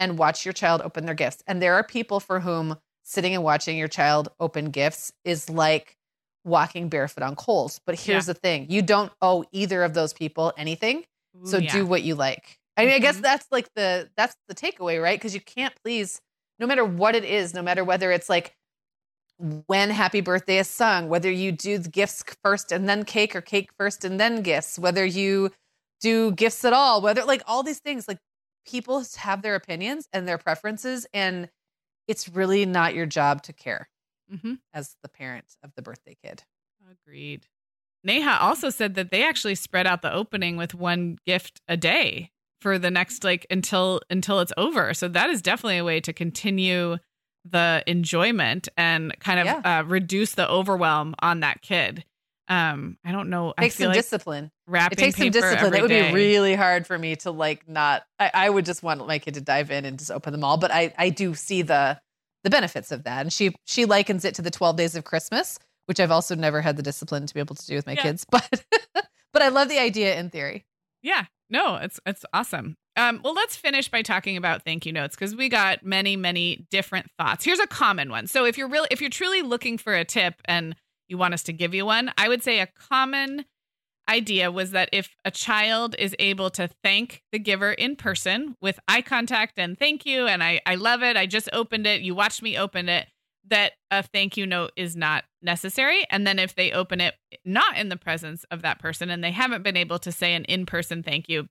and 0.00 0.18
watch 0.18 0.44
your 0.44 0.52
child 0.52 0.82
open 0.82 1.06
their 1.06 1.14
gifts 1.14 1.42
and 1.46 1.62
there 1.62 1.74
are 1.74 1.84
people 1.84 2.20
for 2.20 2.40
whom 2.40 2.76
sitting 3.02 3.34
and 3.34 3.44
watching 3.44 3.78
your 3.78 3.88
child 3.88 4.28
open 4.40 4.70
gifts 4.70 5.12
is 5.24 5.48
like 5.48 5.96
walking 6.44 6.88
barefoot 6.88 7.22
on 7.22 7.34
coals 7.36 7.80
but 7.86 7.98
here's 7.98 8.26
the 8.26 8.34
thing 8.34 8.66
you 8.68 8.82
don't 8.82 9.12
owe 9.22 9.44
either 9.52 9.82
of 9.82 9.94
those 9.94 10.12
people 10.12 10.52
anything 10.56 11.04
so 11.44 11.58
yeah. 11.58 11.70
do 11.70 11.84
what 11.84 12.02
you 12.02 12.14
like. 12.14 12.58
I 12.78 12.86
mean, 12.86 12.94
I 12.94 12.98
guess 12.98 13.18
Mhm. 13.18 13.20
that's 13.22 13.46
like 13.52 13.68
the 13.74 14.08
that's 14.16 14.34
the 14.48 14.54
takeaway, 14.54 15.02
right? 15.02 15.18
Because 15.18 15.34
you 15.34 15.40
can't 15.42 15.74
please 15.84 16.18
no 16.58 16.66
matter 16.66 16.82
what 16.82 17.14
it 17.14 17.24
is, 17.24 17.52
no 17.52 17.60
matter 17.60 17.84
whether 17.84 18.10
it's 18.10 18.30
like 18.30 18.55
when 19.38 19.90
happy 19.90 20.20
birthday 20.20 20.58
is 20.58 20.68
sung, 20.68 21.08
whether 21.08 21.30
you 21.30 21.52
do 21.52 21.78
the 21.78 21.88
gifts 21.88 22.24
first 22.42 22.72
and 22.72 22.88
then 22.88 23.04
cake 23.04 23.36
or 23.36 23.40
cake 23.40 23.70
first 23.78 24.04
and 24.04 24.18
then 24.18 24.42
gifts, 24.42 24.78
whether 24.78 25.04
you 25.04 25.50
do 26.00 26.32
gifts 26.32 26.64
at 26.64 26.72
all, 26.72 27.02
whether 27.02 27.24
like 27.24 27.42
all 27.46 27.62
these 27.62 27.80
things, 27.80 28.08
like 28.08 28.18
people 28.66 29.04
have 29.16 29.42
their 29.42 29.54
opinions 29.54 30.08
and 30.12 30.26
their 30.26 30.38
preferences, 30.38 31.06
and 31.12 31.48
it's 32.08 32.28
really 32.28 32.64
not 32.64 32.94
your 32.94 33.06
job 33.06 33.42
to 33.42 33.52
care 33.52 33.88
Mm-hmm. 34.32 34.54
as 34.74 34.96
the 35.04 35.08
parent 35.08 35.54
of 35.62 35.70
the 35.76 35.82
birthday 35.82 36.16
kid. 36.20 36.42
Agreed. 36.90 37.46
Neha 38.02 38.38
also 38.40 38.70
said 38.70 38.96
that 38.96 39.12
they 39.12 39.22
actually 39.22 39.54
spread 39.54 39.86
out 39.86 40.02
the 40.02 40.12
opening 40.12 40.56
with 40.56 40.74
one 40.74 41.18
gift 41.24 41.60
a 41.68 41.76
day 41.76 42.32
for 42.60 42.76
the 42.76 42.90
next 42.90 43.22
like 43.22 43.46
until 43.50 44.00
until 44.10 44.40
it's 44.40 44.52
over. 44.56 44.94
So 44.94 45.06
that 45.08 45.30
is 45.30 45.42
definitely 45.42 45.78
a 45.78 45.84
way 45.84 46.00
to 46.00 46.12
continue 46.12 46.96
the 47.50 47.82
enjoyment 47.86 48.68
and 48.76 49.18
kind 49.20 49.40
of 49.40 49.46
Yeah. 49.46 49.78
uh, 49.80 49.82
reduce 49.84 50.32
the 50.34 50.48
overwhelm 50.48 51.14
on 51.20 51.40
that 51.40 51.62
kid. 51.62 52.04
Um, 52.48 52.96
I 53.04 53.10
don't 53.12 53.28
know. 53.28 53.54
Feel 53.58 53.70
some 53.70 53.86
like 53.88 53.96
discipline. 53.96 54.52
wrapping 54.68 54.98
It 54.98 55.02
takes 55.02 55.18
some 55.18 55.30
discipline. 55.30 55.74
It 55.74 55.82
would 55.82 55.88
day. 55.88 56.08
be 56.10 56.14
really 56.14 56.54
hard 56.54 56.86
for 56.86 56.96
me 56.96 57.16
to 57.16 57.30
like 57.32 57.68
not. 57.68 58.04
I, 58.20 58.30
I 58.32 58.50
would 58.50 58.64
just 58.64 58.82
want 58.84 59.04
my 59.06 59.18
kid 59.18 59.34
to 59.34 59.40
dive 59.40 59.70
in 59.72 59.84
and 59.84 59.98
just 59.98 60.10
open 60.12 60.32
them 60.32 60.44
all. 60.44 60.56
But 60.56 60.70
I 60.72 60.94
I 60.96 61.08
do 61.10 61.34
see 61.34 61.62
the 61.62 62.00
the 62.44 62.50
benefits 62.50 62.92
of 62.92 63.02
that, 63.02 63.22
and 63.22 63.32
she 63.32 63.52
she 63.64 63.84
likens 63.84 64.24
it 64.24 64.36
to 64.36 64.42
the 64.42 64.52
twelve 64.52 64.76
days 64.76 64.94
of 64.94 65.02
Christmas, 65.02 65.58
which 65.86 65.98
I've 65.98 66.12
also 66.12 66.36
never 66.36 66.60
had 66.60 66.76
the 66.76 66.82
discipline 66.84 67.26
to 67.26 67.34
be 67.34 67.40
able 67.40 67.56
to 67.56 67.66
do 67.66 67.74
with 67.74 67.86
my 67.86 67.94
Yeah. 67.94 68.02
kids. 68.02 68.24
But 68.30 68.64
but 69.32 69.42
I 69.42 69.48
love 69.48 69.68
the 69.68 69.80
idea 69.80 70.16
in 70.16 70.30
theory. 70.30 70.64
Yeah, 71.02 71.24
no, 71.50 71.76
it's 71.76 71.98
it's 72.06 72.24
awesome. 72.32 72.76
Um, 72.96 73.20
well, 73.22 73.34
let's 73.34 73.56
finish 73.56 73.90
by 73.90 74.02
talking 74.02 74.36
about 74.36 74.62
thank 74.62 74.86
you 74.86 74.92
notes 74.92 75.14
because 75.14 75.36
we 75.36 75.48
got 75.48 75.84
many, 75.84 76.16
many 76.16 76.66
different 76.70 77.06
thoughts. 77.18 77.44
Here's 77.44 77.58
a 77.58 77.66
common 77.66 78.10
one. 78.10 78.26
So 78.26 78.46
if 78.46 78.56
you're 78.56 78.68
really, 78.68 78.88
if 78.90 79.00
you're 79.00 79.10
truly 79.10 79.42
looking 79.42 79.76
for 79.76 79.94
a 79.94 80.04
tip 80.04 80.34
and 80.46 80.74
you 81.08 81.18
want 81.18 81.34
us 81.34 81.42
to 81.44 81.52
give 81.52 81.74
you 81.74 81.84
one, 81.84 82.10
I 82.16 82.28
would 82.28 82.42
say 82.42 82.60
a 82.60 82.66
common 82.66 83.44
idea 84.08 84.50
was 84.50 84.70
that 84.70 84.88
if 84.92 85.14
a 85.24 85.30
child 85.30 85.94
is 85.98 86.14
able 86.18 86.48
to 86.50 86.70
thank 86.82 87.22
the 87.32 87.38
giver 87.38 87.72
in 87.72 87.96
person 87.96 88.56
with 88.62 88.78
eye 88.88 89.02
contact 89.02 89.58
and 89.58 89.78
thank 89.78 90.06
you, 90.06 90.26
and 90.26 90.42
I 90.42 90.60
I 90.64 90.76
love 90.76 91.02
it. 91.02 91.16
I 91.16 91.26
just 91.26 91.48
opened 91.52 91.86
it. 91.86 92.02
You 92.02 92.14
watched 92.14 92.42
me 92.42 92.56
open 92.56 92.88
it. 92.88 93.08
That 93.48 93.72
a 93.90 94.02
thank 94.02 94.36
you 94.36 94.46
note 94.46 94.72
is 94.76 94.96
not 94.96 95.24
necessary. 95.42 96.04
And 96.10 96.26
then 96.26 96.38
if 96.38 96.54
they 96.54 96.72
open 96.72 97.00
it 97.00 97.14
not 97.44 97.76
in 97.76 97.90
the 97.90 97.96
presence 97.96 98.44
of 98.50 98.62
that 98.62 98.80
person 98.80 99.08
and 99.10 99.22
they 99.22 99.30
haven't 99.30 99.62
been 99.62 99.76
able 99.76 100.00
to 100.00 100.10
say 100.10 100.34
an 100.34 100.44
in 100.44 100.66
person 100.66 101.02
thank 101.04 101.28
you, 101.28 101.46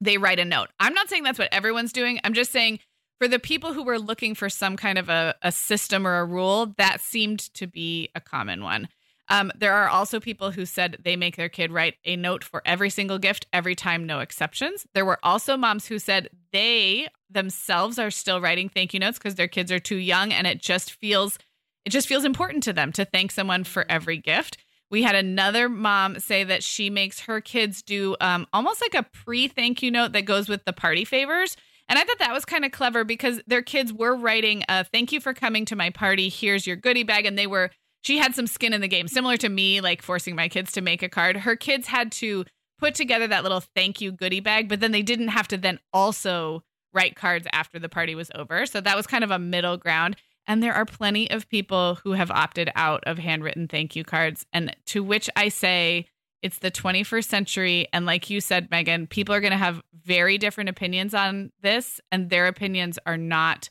they 0.00 0.18
write 0.18 0.38
a 0.38 0.44
note. 0.44 0.68
I'm 0.78 0.94
not 0.94 1.08
saying 1.08 1.24
that's 1.24 1.38
what 1.38 1.52
everyone's 1.52 1.92
doing. 1.92 2.20
I'm 2.24 2.34
just 2.34 2.52
saying 2.52 2.80
for 3.18 3.28
the 3.28 3.38
people 3.38 3.72
who 3.72 3.84
were 3.84 3.98
looking 3.98 4.34
for 4.34 4.48
some 4.48 4.76
kind 4.76 4.98
of 4.98 5.08
a, 5.08 5.34
a 5.42 5.52
system 5.52 6.06
or 6.06 6.18
a 6.18 6.24
rule, 6.24 6.74
that 6.78 7.00
seemed 7.00 7.52
to 7.54 7.66
be 7.66 8.08
a 8.14 8.20
common 8.20 8.62
one. 8.62 8.88
Um, 9.28 9.52
there 9.56 9.74
are 9.74 9.88
also 9.88 10.18
people 10.18 10.50
who 10.50 10.66
said 10.66 10.96
they 11.04 11.14
make 11.14 11.36
their 11.36 11.48
kid 11.48 11.70
write 11.70 11.94
a 12.04 12.16
note 12.16 12.42
for 12.42 12.62
every 12.64 12.90
single 12.90 13.18
gift 13.18 13.46
every 13.52 13.76
time, 13.76 14.04
no 14.04 14.18
exceptions. 14.18 14.86
There 14.92 15.04
were 15.04 15.20
also 15.22 15.56
moms 15.56 15.86
who 15.86 16.00
said 16.00 16.30
they 16.52 17.08
themselves 17.30 17.98
are 17.98 18.10
still 18.10 18.40
writing 18.40 18.68
thank 18.68 18.92
you 18.92 18.98
notes 18.98 19.18
because 19.18 19.36
their 19.36 19.46
kids 19.46 19.70
are 19.70 19.78
too 19.78 19.96
young 19.96 20.32
and 20.32 20.48
it 20.48 20.60
just 20.60 20.92
feels 20.92 21.38
it 21.84 21.90
just 21.90 22.08
feels 22.08 22.24
important 22.24 22.62
to 22.64 22.72
them 22.72 22.92
to 22.92 23.04
thank 23.04 23.30
someone 23.30 23.64
for 23.64 23.86
every 23.88 24.18
gift. 24.18 24.58
We 24.90 25.02
had 25.02 25.14
another 25.14 25.68
mom 25.68 26.18
say 26.18 26.42
that 26.44 26.64
she 26.64 26.90
makes 26.90 27.20
her 27.20 27.40
kids 27.40 27.82
do 27.82 28.16
um, 28.20 28.46
almost 28.52 28.80
like 28.80 28.94
a 28.94 29.08
pre 29.08 29.46
thank 29.48 29.82
you 29.82 29.90
note 29.90 30.12
that 30.12 30.24
goes 30.24 30.48
with 30.48 30.64
the 30.64 30.72
party 30.72 31.04
favors. 31.04 31.56
And 31.88 31.98
I 31.98 32.04
thought 32.04 32.18
that 32.20 32.32
was 32.32 32.44
kind 32.44 32.64
of 32.64 32.72
clever 32.72 33.04
because 33.04 33.40
their 33.46 33.62
kids 33.62 33.92
were 33.92 34.14
writing, 34.14 34.64
a 34.68 34.84
Thank 34.84 35.12
you 35.12 35.20
for 35.20 35.34
coming 35.34 35.64
to 35.66 35.76
my 35.76 35.90
party. 35.90 36.28
Here's 36.28 36.66
your 36.66 36.76
goodie 36.76 37.02
bag. 37.02 37.26
And 37.26 37.36
they 37.36 37.46
were, 37.46 37.70
she 38.02 38.18
had 38.18 38.34
some 38.34 38.46
skin 38.46 38.72
in 38.72 38.80
the 38.80 38.88
game, 38.88 39.08
similar 39.08 39.36
to 39.38 39.48
me, 39.48 39.80
like 39.80 40.02
forcing 40.02 40.36
my 40.36 40.48
kids 40.48 40.72
to 40.72 40.80
make 40.80 41.02
a 41.02 41.08
card. 41.08 41.36
Her 41.36 41.56
kids 41.56 41.88
had 41.88 42.12
to 42.12 42.44
put 42.78 42.94
together 42.94 43.26
that 43.28 43.42
little 43.42 43.62
thank 43.74 44.00
you 44.00 44.12
goodie 44.12 44.40
bag, 44.40 44.68
but 44.68 44.80
then 44.80 44.92
they 44.92 45.02
didn't 45.02 45.28
have 45.28 45.48
to 45.48 45.56
then 45.56 45.78
also 45.92 46.62
write 46.92 47.14
cards 47.14 47.46
after 47.52 47.78
the 47.78 47.88
party 47.88 48.14
was 48.14 48.30
over. 48.34 48.66
So 48.66 48.80
that 48.80 48.96
was 48.96 49.06
kind 49.06 49.22
of 49.22 49.30
a 49.30 49.38
middle 49.38 49.76
ground. 49.76 50.16
And 50.50 50.64
there 50.64 50.74
are 50.74 50.84
plenty 50.84 51.30
of 51.30 51.48
people 51.48 51.94
who 52.02 52.10
have 52.10 52.32
opted 52.32 52.72
out 52.74 53.04
of 53.06 53.18
handwritten 53.18 53.68
thank 53.68 53.94
you 53.94 54.02
cards. 54.02 54.44
And 54.52 54.74
to 54.86 55.00
which 55.00 55.30
I 55.36 55.48
say, 55.48 56.06
it's 56.42 56.58
the 56.58 56.72
21st 56.72 57.24
century. 57.24 57.86
And 57.92 58.04
like 58.04 58.28
you 58.30 58.40
said, 58.40 58.68
Meagan, 58.68 59.06
people 59.06 59.32
are 59.32 59.40
going 59.40 59.52
to 59.52 59.56
have 59.56 59.80
very 59.94 60.38
different 60.38 60.68
opinions 60.68 61.14
on 61.14 61.52
this, 61.62 62.00
and 62.10 62.30
their 62.30 62.48
opinions 62.48 62.98
are 63.06 63.16
not 63.16 63.70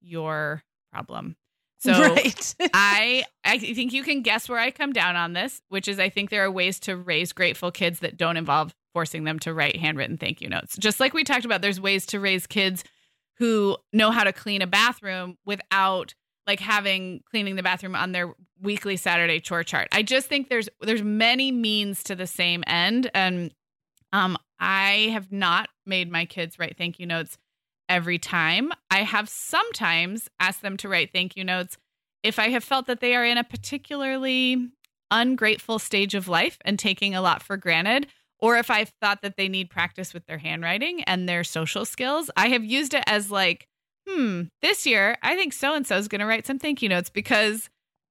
your 0.00 0.62
problem. 0.90 1.36
So 1.80 1.92
right. 2.14 2.54
I 2.72 3.24
I 3.44 3.58
think 3.58 3.92
you 3.92 4.02
can 4.02 4.22
guess 4.22 4.48
where 4.48 4.58
I 4.58 4.70
come 4.70 4.94
down 4.94 5.16
on 5.16 5.34
this, 5.34 5.60
which 5.68 5.86
is 5.86 5.98
I 5.98 6.08
think 6.08 6.30
there 6.30 6.46
are 6.46 6.50
ways 6.50 6.80
to 6.80 6.96
raise 6.96 7.34
grateful 7.34 7.70
kids 7.70 7.98
that 7.98 8.16
don't 8.16 8.38
involve 8.38 8.74
forcing 8.94 9.24
them 9.24 9.38
to 9.40 9.52
write 9.52 9.76
handwritten 9.76 10.16
thank 10.16 10.40
you 10.40 10.48
notes. 10.48 10.78
Just 10.78 10.98
like 10.98 11.12
we 11.12 11.24
talked 11.24 11.44
about, 11.44 11.60
there's 11.60 11.78
ways 11.78 12.06
to 12.06 12.20
raise 12.20 12.46
kids 12.46 12.84
who 13.38 13.76
know 13.92 14.10
how 14.10 14.24
to 14.24 14.32
clean 14.32 14.62
a 14.62 14.66
bathroom 14.66 15.36
without 15.44 16.14
like 16.46 16.60
having 16.60 17.22
cleaning 17.28 17.56
the 17.56 17.62
bathroom 17.62 17.96
on 17.96 18.12
their 18.12 18.32
weekly 18.60 18.96
Saturday 18.96 19.40
chore 19.40 19.64
chart. 19.64 19.88
I 19.92 20.02
just 20.02 20.28
think 20.28 20.48
there's 20.48 20.68
there's 20.80 21.02
many 21.02 21.52
means 21.52 22.02
to 22.04 22.14
the 22.14 22.26
same 22.26 22.62
end 22.66 23.10
and 23.14 23.52
um 24.12 24.36
I 24.58 25.10
have 25.12 25.32
not 25.32 25.68
made 25.84 26.10
my 26.10 26.24
kids 26.24 26.58
write 26.58 26.76
thank 26.78 26.98
you 26.98 27.06
notes 27.06 27.36
every 27.88 28.18
time. 28.18 28.72
I 28.90 29.02
have 29.02 29.28
sometimes 29.28 30.28
asked 30.40 30.62
them 30.62 30.76
to 30.78 30.88
write 30.88 31.10
thank 31.12 31.36
you 31.36 31.44
notes 31.44 31.76
if 32.22 32.38
I 32.38 32.48
have 32.48 32.64
felt 32.64 32.86
that 32.86 33.00
they 33.00 33.14
are 33.14 33.24
in 33.24 33.38
a 33.38 33.44
particularly 33.44 34.70
ungrateful 35.10 35.78
stage 35.78 36.14
of 36.14 36.28
life 36.28 36.58
and 36.64 36.78
taking 36.78 37.14
a 37.14 37.22
lot 37.22 37.42
for 37.42 37.56
granted, 37.56 38.08
or 38.38 38.56
if 38.56 38.70
I've 38.70 38.92
thought 39.00 39.22
that 39.22 39.36
they 39.36 39.48
need 39.48 39.70
practice 39.70 40.12
with 40.14 40.26
their 40.26 40.38
handwriting 40.38 41.02
and 41.04 41.28
their 41.28 41.44
social 41.44 41.84
skills. 41.84 42.30
I 42.36 42.48
have 42.48 42.64
used 42.64 42.94
it 42.94 43.04
as 43.06 43.30
like, 43.30 43.66
hmm, 44.08 44.42
this 44.62 44.86
year 44.86 45.16
I 45.22 45.34
think 45.36 45.52
so 45.52 45.74
and 45.74 45.86
so 45.86 45.96
is 45.96 46.08
going 46.08 46.20
to 46.20 46.26
write 46.26 46.46
some 46.46 46.58
thank 46.58 46.82
you 46.82 46.88
notes 46.88 47.10
because 47.10 47.68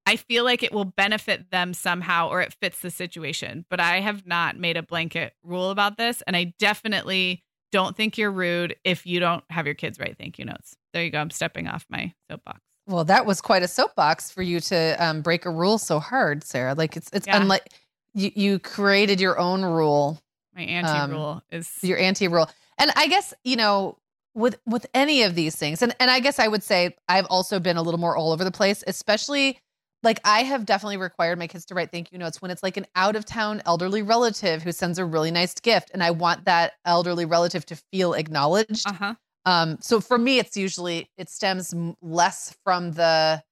I 0.07 0.17
feel 0.17 0.43
like 0.43 0.61
it 0.61 0.71
will 0.71 0.85
benefit 0.85 1.49
them 1.51 1.73
somehow 1.73 2.29
or 2.29 2.41
it 2.41 2.55
fits 2.61 2.81
the 2.81 2.91
situation. 2.91 3.65
But 3.69 3.79
I 3.79 4.01
have 4.01 4.27
not 4.27 4.57
made 4.57 4.77
a 4.77 4.83
blanket 4.83 5.33
rule 5.43 5.71
about 5.71 5.97
this. 5.97 6.21
And 6.27 6.35
I 6.35 6.53
definitely 6.59 7.43
don't 7.71 7.95
think 7.95 8.17
you're 8.17 8.31
rude 8.31 8.75
if 8.83 9.05
you 9.07 9.19
don't 9.19 9.43
have 9.49 9.65
your 9.65 9.73
kids 9.75 9.99
write 9.99 10.17
thank 10.19 10.37
you 10.37 10.45
notes. 10.45 10.75
There 10.93 11.03
you 11.03 11.09
go. 11.09 11.19
I'm 11.19 11.31
stepping 11.31 11.67
off 11.67 11.85
my 11.89 12.13
soapbox. 12.29 12.59
Well, 12.87 13.03
that 13.05 13.25
was 13.25 13.41
quite 13.41 13.63
a 13.63 13.67
soapbox 13.67 14.29
for 14.29 14.43
you 14.43 14.59
to 14.59 14.95
um, 15.03 15.21
break 15.23 15.45
a 15.45 15.49
rule 15.49 15.79
so 15.79 15.99
hard, 15.99 16.43
Sarah. 16.43 16.75
Like 16.75 16.95
it's 16.95 17.09
it's 17.11 17.25
Yeah. 17.25 17.41
unlike 17.41 17.67
you 18.15 18.31
you 18.35 18.59
created 18.59 19.19
your 19.21 19.37
own 19.37 19.63
rule, 19.63 20.19
My 20.55 20.63
anti 20.63 21.07
rule 21.07 21.43
is 21.51 21.71
your 21.83 21.97
anti 21.97 22.27
rule, 22.27 22.49
and 22.77 22.91
I 22.95 23.07
guess 23.07 23.33
you 23.43 23.55
know 23.55 23.97
with 24.33 24.59
with 24.65 24.85
any 24.93 25.23
of 25.23 25.35
these 25.35 25.55
things, 25.55 25.81
and 25.81 25.95
and 25.99 26.09
I 26.09 26.19
guess 26.19 26.39
I 26.39 26.47
would 26.47 26.63
say 26.63 26.95
I've 27.07 27.27
also 27.29 27.59
been 27.59 27.77
a 27.77 27.81
little 27.83 27.99
more 27.99 28.15
all 28.15 28.31
over 28.31 28.43
the 28.43 28.51
place, 28.51 28.83
especially 28.87 29.59
like 30.03 30.19
I 30.23 30.43
have 30.43 30.65
definitely 30.65 30.97
required 30.97 31.39
my 31.39 31.47
kids 31.47 31.65
to 31.65 31.75
write 31.75 31.91
thank 31.91 32.11
you 32.11 32.17
notes 32.17 32.41
when 32.41 32.51
it's 32.51 32.63
like 32.63 32.77
an 32.77 32.85
out 32.95 33.15
of 33.15 33.25
town 33.25 33.61
elderly 33.65 34.01
relative 34.01 34.61
who 34.63 34.71
sends 34.71 34.97
a 34.97 35.05
really 35.05 35.31
nice 35.31 35.53
gift, 35.55 35.91
and 35.93 36.03
I 36.03 36.11
want 36.11 36.45
that 36.45 36.73
elderly 36.85 37.25
relative 37.25 37.65
to 37.67 37.75
feel 37.91 38.13
acknowledged. 38.13 38.87
uh 38.87 38.93
huh. 38.93 39.15
Um, 39.45 39.77
so 39.79 40.01
for 40.01 40.17
me, 40.17 40.39
it's 40.39 40.57
usually 40.57 41.09
it 41.17 41.29
stems 41.29 41.73
less 42.01 42.55
from 42.63 42.93
the 42.93 43.43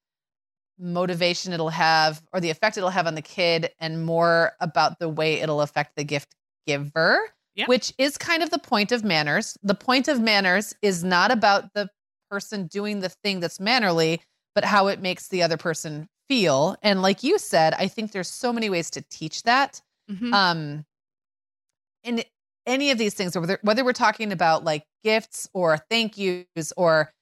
motivation 0.80 1.54
it'll 1.54 1.70
have 1.70 2.22
or 2.34 2.40
the 2.40 2.50
effect 2.50 2.78
it'll 2.78 2.90
have 2.90 3.08
on 3.08 3.16
the 3.16 3.22
kid, 3.22 3.72
and 3.80 4.06
more 4.06 4.54
about 4.60 5.00
the 5.00 5.10
way 5.10 5.36
it'll 5.42 5.62
affect 5.62 5.96
the 5.96 6.04
gift 6.04 6.36
giver, 6.68 7.20
Yeah. 7.56 7.68
which 7.68 7.94
is 7.98 8.18
kind 8.18 8.44
of 8.44 8.50
the 8.50 8.60
point 8.60 8.92
of 8.92 9.04
manners. 9.04 9.58
The 9.64 9.76
point 9.76 10.08
of 10.08 10.22
manners 10.22 10.74
is 10.82 11.04
not 11.04 11.32
about 11.32 11.74
the 11.74 11.90
person 12.32 12.68
doing 12.68 13.00
the 13.02 13.10
thing 13.10 13.40
that's 13.40 13.60
mannerly, 13.60 14.22
but 14.56 14.66
how 14.66 14.88
it 14.88 15.00
makes 15.02 15.28
the 15.30 15.44
other 15.44 15.58
person 15.58 16.08
feel. 16.30 16.76
And 16.82 17.02
like 17.02 17.24
you 17.24 17.38
said, 17.38 17.74
I 17.76 17.88
think 17.88 18.12
there's 18.12 18.30
so 18.30 18.52
many 18.54 18.70
ways 18.70 18.90
to 18.92 19.02
teach 19.10 19.44
that 19.44 19.82
Mhm. 20.08 20.34
um 20.34 20.86
in 22.04 22.24
any 22.66 22.92
of 22.92 22.98
these 22.98 23.14
things 23.14 23.38
whether, 23.38 23.60
whether 23.62 23.84
we're 23.84 23.94
talking 23.94 24.32
about 24.32 24.64
like 24.64 24.86
gifts 25.04 25.50
or 25.54 25.78
thank 25.90 26.18
yous 26.18 26.74
or 26.78 27.14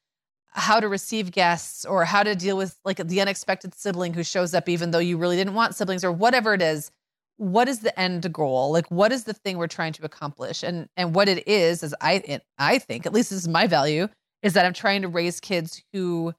how 0.52 0.80
to 0.80 0.88
receive 0.88 1.32
guests 1.32 1.86
or 1.86 2.04
how 2.04 2.24
to 2.24 2.36
deal 2.36 2.58
with 2.58 2.78
like 2.84 2.98
the 2.98 3.22
unexpected 3.22 3.74
sibling 3.74 4.14
who 4.14 4.24
shows 4.24 4.54
up 4.54 4.68
even 4.68 4.92
though 4.92 5.00
you 5.00 5.18
really 5.18 5.38
didn't 5.38 5.54
want 5.54 5.76
siblings 5.76 6.04
or 6.04 6.12
whatever 6.12 6.54
it 6.54 6.62
is 6.62 6.92
what 7.38 7.68
is 7.68 7.80
the 7.80 8.00
end 8.00 8.32
goal? 8.32 8.72
Like 8.72 8.86
what 8.92 9.12
is 9.12 9.24
the 9.24 9.34
thing 9.34 9.58
we're 9.58 9.66
trying 9.66 9.94
to 9.94 10.06
accomplish? 10.06 10.62
And 10.62 10.88
and 10.96 11.16
what 11.16 11.28
it 11.28 11.48
is 11.48 11.82
is 11.82 11.96
i 12.00 12.22
it, 12.26 12.44
i 12.60 12.78
think 12.78 13.06
at 13.06 13.14
least 13.14 13.32
this 13.32 13.40
is 13.40 13.48
my 13.48 13.66
value 13.66 14.08
is 14.44 14.54
that 14.54 14.66
i'm 14.66 14.74
trying 14.74 15.02
to 15.02 15.08
raise 15.08 15.40
kids 15.40 15.82
who 15.92 16.34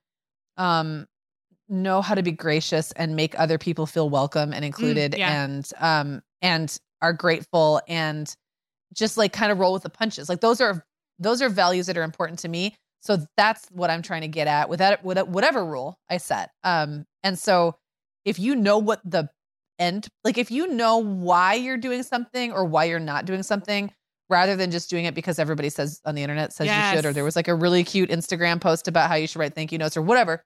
um 0.57 1.07
know 1.69 2.03
how 2.03 2.15
to 2.15 2.23
be 2.23 2.31
gracious 2.31 2.93
and 2.93 3.17
make 3.17 3.39
other 3.39 3.59
people 3.59 3.87
feel 3.87 4.11
welcome 4.11 4.53
and 4.53 4.65
included 4.65 5.17
yeah. 5.17 5.45
and 5.45 5.71
um 5.81 6.23
and 6.41 6.79
are 7.01 7.13
grateful 7.13 7.81
and 7.89 8.37
just 8.93 9.17
like 9.17 9.33
kind 9.33 9.51
of 9.51 9.59
roll 9.59 9.73
with 9.73 9.83
the 9.83 9.91
punches. 9.91 10.29
Like 10.29 10.41
those 10.41 10.61
are 10.61 10.85
those 11.19 11.43
are 11.43 11.49
values 11.49 11.87
that 11.87 11.97
are 11.97 12.03
important 12.03 12.39
to 12.41 12.49
me 12.49 12.77
so 13.03 13.19
that's 13.37 13.69
what 13.71 13.91
i'm 13.91 14.01
trying 14.03 14.23
to 14.23 14.29
get 14.29 14.47
at 14.47 14.69
with 14.69 14.79
that 14.79 15.05
with 15.05 15.19
whatever 15.29 15.65
rule 15.65 15.99
i 16.09 16.17
set 16.17 16.51
um 16.65 17.05
and 17.23 17.39
so 17.39 17.77
if 18.25 18.39
you 18.39 18.55
know 18.57 18.79
what 18.79 19.01
the 19.05 19.29
end 19.79 20.09
like 20.25 20.39
if 20.39 20.51
you 20.51 20.67
know 20.69 20.99
why 20.99 21.55
you're 21.55 21.77
doing 21.77 22.03
something 22.03 22.53
or 22.53 22.65
why 22.65 22.85
you're 22.85 22.99
not 22.99 23.25
doing 23.27 23.43
something 23.43 23.93
rather 24.31 24.57
than 24.57 24.71
just 24.71 24.89
doing 24.89 25.05
it 25.05 25.15
because 25.15 25.39
everybody 25.39 25.69
says 25.69 26.01
on 26.07 26.15
the 26.15 26.23
internet 26.23 26.53
says 26.53 26.67
Yes. 26.67 26.93
you 26.93 26.99
should, 26.99 27.05
or 27.07 27.13
there 27.13 27.25
was 27.25 27.37
like 27.37 27.49
a 27.49 27.55
really 27.55 27.85
cute 27.85 28.09
Instagram 28.09 28.61
post 28.61 28.89
about 28.89 29.09
how 29.11 29.15
you 29.15 29.27
should 29.27 29.39
write 29.39 29.55
thank 29.55 29.73
you 29.73 29.79
notes 29.79 29.97
or 29.97 30.01
whatever, 30.03 30.43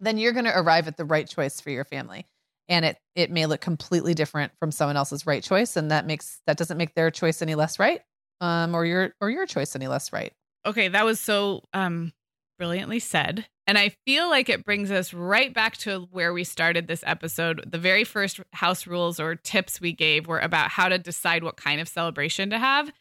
then 0.00 0.18
you're 0.18 0.32
going 0.32 0.46
to 0.46 0.58
arrive 0.58 0.88
at 0.88 0.96
the 0.96 1.04
right 1.04 1.28
choice 1.28 1.60
for 1.60 1.70
your 1.70 1.84
family. 1.84 2.26
And 2.68 2.84
it 2.84 2.98
it 3.14 3.30
may 3.30 3.46
look 3.46 3.60
completely 3.60 4.14
different 4.14 4.52
from 4.58 4.72
someone 4.72 4.96
else's 4.96 5.26
right 5.26 5.42
choice, 5.42 5.76
and 5.76 5.90
that 5.90 6.06
makes 6.06 6.40
that 6.46 6.56
doesn't 6.56 6.78
make 6.78 6.94
their 6.94 7.10
choice 7.10 7.42
any 7.42 7.54
less 7.54 7.78
right, 7.78 8.00
um, 8.40 8.74
or 8.74 8.86
your 8.86 9.14
or 9.20 9.30
your 9.30 9.46
choice 9.46 9.76
any 9.76 9.86
less 9.86 10.12
right. 10.12 10.32
Okay, 10.66 10.88
that 10.88 11.04
was 11.04 11.20
so 11.20 11.62
um 11.72 12.12
brilliantly 12.58 12.98
said. 12.98 13.46
And 13.66 13.78
I 13.78 13.90
feel 14.04 14.28
like 14.28 14.48
it 14.48 14.64
brings 14.64 14.90
us 14.90 15.14
right 15.14 15.52
back 15.52 15.76
to 15.78 16.06
where 16.10 16.32
we 16.32 16.44
started 16.44 16.86
this 16.86 17.02
episode. 17.06 17.64
The 17.66 17.78
very 17.78 18.04
first 18.04 18.40
house 18.52 18.86
rules 18.86 19.18
or 19.18 19.34
tips 19.36 19.80
we 19.80 19.92
gave 19.92 20.26
were 20.26 20.38
about 20.38 20.70
how 20.70 20.88
to 20.88 20.98
decide 20.98 21.42
what 21.42 21.56
kind 21.56 21.80
of 21.80 21.88
celebration 21.88 22.50
to 22.50 22.58
have. 22.58 22.92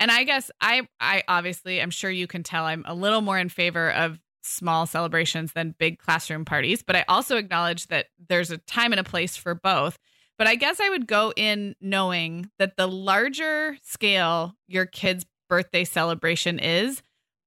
And 0.00 0.10
I 0.10 0.24
guess 0.24 0.50
I 0.60 0.88
I 1.00 1.22
obviously 1.28 1.80
I'm 1.80 1.90
sure 1.90 2.10
you 2.10 2.26
can 2.26 2.42
tell 2.42 2.64
I'm 2.64 2.84
a 2.86 2.94
little 2.94 3.20
more 3.20 3.38
in 3.38 3.48
favor 3.48 3.90
of 3.90 4.18
small 4.42 4.86
celebrations 4.86 5.52
than 5.52 5.74
big 5.78 5.98
classroom 5.98 6.44
parties, 6.44 6.82
but 6.82 6.96
I 6.96 7.04
also 7.08 7.36
acknowledge 7.36 7.88
that 7.88 8.06
there's 8.28 8.50
a 8.50 8.58
time 8.58 8.92
and 8.92 9.00
a 9.00 9.04
place 9.04 9.36
for 9.36 9.54
both. 9.54 9.98
But 10.38 10.46
I 10.46 10.54
guess 10.54 10.80
I 10.80 10.88
would 10.88 11.06
go 11.08 11.32
in 11.36 11.74
knowing 11.80 12.50
that 12.58 12.76
the 12.76 12.86
larger 12.86 13.76
scale 13.82 14.54
your 14.68 14.86
kid's 14.86 15.26
birthday 15.48 15.84
celebration 15.84 16.58
is, 16.60 17.02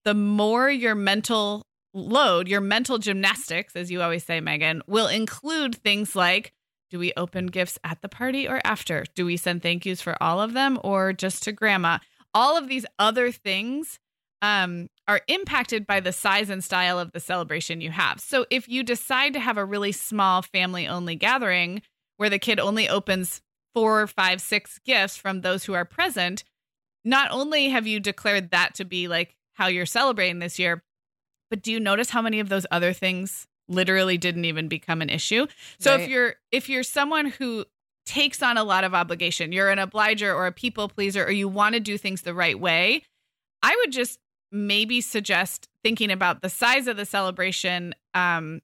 the 0.05 0.13
more 0.13 0.69
your 0.69 0.95
mental 0.95 1.65
load, 1.93 2.47
your 2.47 2.61
mental 2.61 2.97
gymnastics, 2.97 3.75
as 3.75 3.91
you 3.91 4.01
always 4.01 4.23
say, 4.23 4.39
Meagan, 4.39 4.81
will 4.87 5.07
include 5.07 5.75
things 5.75 6.15
like 6.15 6.53
do 6.89 6.99
we 6.99 7.13
open 7.15 7.47
gifts 7.47 7.79
at 7.85 8.01
the 8.01 8.09
party 8.09 8.47
or 8.47 8.59
after? 8.65 9.05
Do 9.15 9.25
we 9.25 9.37
send 9.37 9.63
thank 9.63 9.85
yous 9.85 10.01
for 10.01 10.21
all 10.21 10.41
of 10.41 10.53
them 10.53 10.77
or 10.83 11.13
just 11.13 11.43
to 11.43 11.53
grandma? 11.53 11.99
All 12.33 12.57
of 12.57 12.67
these 12.67 12.85
other 12.99 13.31
things 13.31 13.97
um, 14.41 14.89
are 15.07 15.21
impacted 15.27 15.87
by 15.87 16.01
the 16.01 16.11
size 16.11 16.49
and 16.49 16.61
style 16.61 16.99
of 16.99 17.13
the 17.13 17.19
celebration 17.19 17.79
you 17.79 17.91
have. 17.91 18.19
So 18.19 18.45
if 18.49 18.67
you 18.67 18.83
decide 18.83 19.33
to 19.33 19.39
have 19.39 19.57
a 19.57 19.65
really 19.65 19.93
small 19.93 20.41
family 20.41 20.87
only 20.87 21.15
gathering 21.15 21.81
where 22.17 22.29
the 22.29 22.39
kid 22.39 22.59
only 22.59 22.89
opens 22.89 23.41
four, 23.73 24.05
five, 24.07 24.41
six 24.41 24.79
gifts 24.85 25.15
from 25.15 25.41
those 25.41 25.63
who 25.63 25.73
are 25.73 25.85
present, 25.85 26.43
not 27.05 27.31
only 27.31 27.69
have 27.69 27.87
you 27.87 27.99
declared 27.99 28.51
that 28.51 28.75
to 28.75 28.85
be 28.85 29.07
like 29.07 29.35
how 29.61 29.67
you're 29.67 29.85
celebrating 29.85 30.39
this 30.39 30.57
year, 30.57 30.81
but 31.51 31.61
do 31.61 31.71
you 31.71 31.79
notice 31.79 32.09
how 32.09 32.19
many 32.19 32.39
of 32.39 32.49
those 32.49 32.65
other 32.71 32.93
things 32.93 33.47
literally 33.69 34.17
didn't 34.17 34.45
even 34.45 34.67
become 34.67 35.03
an 35.03 35.09
issue? 35.09 35.45
So 35.77 35.93
if 35.95 36.09
you're 36.09 36.35
if 36.51 36.67
you're 36.67 36.81
someone 36.81 37.27
who 37.27 37.65
takes 38.07 38.41
on 38.41 38.57
a 38.57 38.63
lot 38.63 38.83
of 38.83 38.95
obligation, 38.95 39.51
you're 39.51 39.69
an 39.69 39.77
obliger 39.77 40.33
or 40.33 40.47
a 40.47 40.51
people 40.51 40.89
pleaser 40.89 41.23
or 41.23 41.29
you 41.29 41.47
want 41.47 41.75
to 41.75 41.79
do 41.79 41.95
things 41.95 42.23
the 42.23 42.33
right 42.33 42.59
way, 42.59 43.03
I 43.61 43.75
would 43.79 43.91
just 43.91 44.17
maybe 44.51 44.99
suggest 44.99 45.69
thinking 45.83 46.11
about 46.11 46.41
the 46.41 46.49
size 46.49 46.87
of 46.87 46.97
the 46.97 47.05
celebration 47.05 47.93
um 48.15 48.61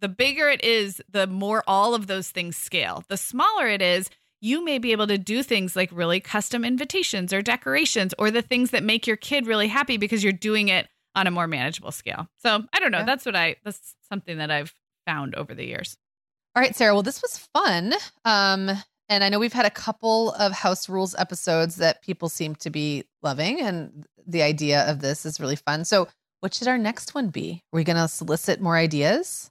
the 0.00 0.08
bigger 0.08 0.48
it 0.48 0.64
is, 0.64 1.00
the 1.10 1.26
more 1.26 1.62
all 1.66 1.94
of 1.94 2.06
those 2.06 2.30
things 2.30 2.56
scale. 2.56 3.04
The 3.08 3.16
smaller 3.16 3.68
it 3.68 3.82
is, 3.82 4.10
you 4.40 4.64
may 4.64 4.78
be 4.78 4.92
able 4.92 5.06
to 5.06 5.18
do 5.18 5.42
things 5.42 5.76
like 5.76 5.90
really 5.92 6.20
custom 6.20 6.64
invitations 6.64 7.32
or 7.32 7.42
decorations 7.42 8.14
or 8.18 8.30
the 8.30 8.42
things 8.42 8.70
that 8.70 8.82
make 8.82 9.06
your 9.06 9.16
kid 9.16 9.46
really 9.46 9.68
happy 9.68 9.96
because 9.96 10.24
you're 10.24 10.32
doing 10.32 10.68
it 10.68 10.88
on 11.14 11.26
a 11.26 11.30
more 11.30 11.46
manageable 11.46 11.92
scale. 11.92 12.28
So 12.38 12.64
I 12.72 12.80
don't 12.80 12.90
know. 12.90 12.98
Yeah. 12.98 13.04
That's 13.04 13.26
what 13.26 13.36
I, 13.36 13.56
that's 13.64 13.94
something 14.08 14.38
that 14.38 14.50
I've 14.50 14.72
found 15.06 15.34
over 15.34 15.54
the 15.54 15.66
years. 15.66 15.96
All 16.56 16.62
right, 16.62 16.74
Sarah. 16.74 16.94
Well, 16.94 17.02
this 17.02 17.22
was 17.22 17.48
fun. 17.54 17.94
Um, 18.24 18.70
and 19.08 19.24
I 19.24 19.28
know 19.28 19.38
we've 19.38 19.52
had 19.52 19.66
a 19.66 19.70
couple 19.70 20.32
of 20.32 20.52
house 20.52 20.88
rules 20.88 21.14
episodes 21.16 21.76
that 21.76 22.02
people 22.02 22.28
seem 22.28 22.54
to 22.56 22.70
be 22.70 23.04
loving, 23.22 23.60
and 23.60 24.06
the 24.26 24.42
idea 24.42 24.88
of 24.88 25.00
this 25.00 25.26
is 25.26 25.40
really 25.40 25.56
fun. 25.56 25.84
So, 25.84 26.08
what 26.40 26.54
should 26.54 26.68
our 26.68 26.78
next 26.78 27.14
one 27.14 27.28
be? 27.28 27.62
Are 27.72 27.76
we 27.76 27.84
going 27.84 27.96
to 27.96 28.08
solicit 28.08 28.60
more 28.60 28.76
ideas? 28.76 29.50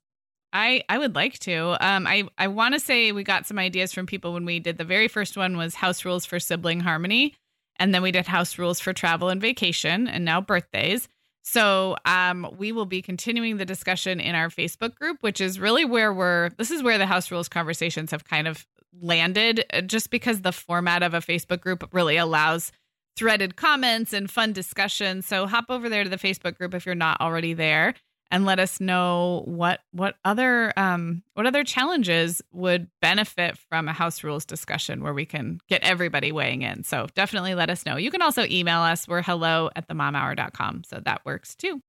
I 0.54 0.84
I 0.89 0.97
would 0.97 1.16
like 1.16 1.39
to. 1.39 1.78
Um, 1.86 2.08
I 2.08 2.24
I 2.38 2.47
want 2.47 2.74
to 2.74 2.80
say 2.80 3.12
we 3.12 3.24
got 3.24 3.45
some 3.45 3.60
ideas 3.60 3.93
from 3.93 4.06
people 4.06 4.34
when 4.34 4.45
we 4.45 4.60
did 4.60 4.78
the 4.78 4.84
very 4.84 5.08
first 5.08 5.38
one 5.38 5.58
was 5.58 5.76
house 5.76 6.06
rules 6.06 6.26
for 6.26 6.39
sibling 6.39 6.80
harmony, 6.80 7.36
and 7.78 7.93
then 7.93 8.02
we 8.02 8.12
did 8.12 8.28
house 8.28 8.58
rules 8.58 8.80
for 8.80 8.93
travel 8.93 9.30
and 9.30 9.41
vacation, 9.41 10.08
and 10.08 10.26
now 10.26 10.41
birthdays. 10.41 11.08
So 11.43 11.95
um, 12.06 12.47
we 12.58 12.72
will 12.72 12.86
be 12.86 13.02
continuing 13.02 13.58
the 13.58 13.66
discussion 13.66 14.20
in 14.20 14.36
our 14.36 14.50
Facebook 14.50 14.95
group, 14.95 15.18
which 15.22 15.41
is 15.41 15.60
really 15.60 15.86
where 15.86 16.14
we're. 16.14 16.50
This 16.58 16.72
is 16.72 16.84
where 16.84 16.97
the 16.97 17.08
house 17.08 17.32
rules 17.32 17.47
conversations 17.47 18.12
have 18.12 18.26
kind 18.26 18.47
of 18.47 18.66
landed, 19.02 19.66
uh, 19.72 19.82
just 19.82 20.10
because 20.10 20.41
the 20.41 20.52
format 20.52 21.04
of 21.04 21.14
a 21.14 21.20
Facebook 21.20 21.62
group 21.62 21.88
really 21.91 22.18
allows 22.18 22.72
threaded 23.16 23.56
comments 23.56 24.14
and 24.14 24.32
fun 24.32 24.54
discussion. 24.54 25.22
So 25.22 25.45
hop 25.45 25.66
over 25.70 25.89
there 25.89 26.04
to 26.04 26.10
the 26.10 26.18
Facebook 26.18 26.58
group 26.58 26.74
if 26.74 26.86
you're 26.86 26.95
not 26.95 27.20
already 27.22 27.54
there 27.54 27.93
and 28.32 28.46
let 28.46 28.60
us 28.60 28.80
know 28.80 29.44
what 29.46 29.80
what 29.92 30.16
other 30.24 30.74
um 30.78 31.24
what 31.34 31.46
other 31.46 31.64
challenges 31.64 32.42
would 32.52 32.88
benefit 33.02 33.58
from 33.58 33.88
a 33.88 33.94
house 33.94 34.24
rules 34.24 34.46
discussion 34.46 35.04
where 35.04 35.14
we 35.14 35.26
can 35.26 35.60
get 35.68 35.84
everybody 35.84 36.32
weighing 36.32 36.62
in. 36.62 36.84
So 36.84 37.08
definitely 37.16 37.56
let 37.56 37.70
us 37.70 37.86
know. 37.86 37.98
You 37.98 38.12
can 38.12 38.22
also 38.22 38.46
email 38.50 38.80
us. 38.80 39.08
We're 39.08 39.22
hello 39.22 39.70
at 39.76 39.88
themomhour.com. 39.88 40.84
So 40.86 41.00
that 41.06 41.26
works 41.26 41.56
too. 41.56 41.82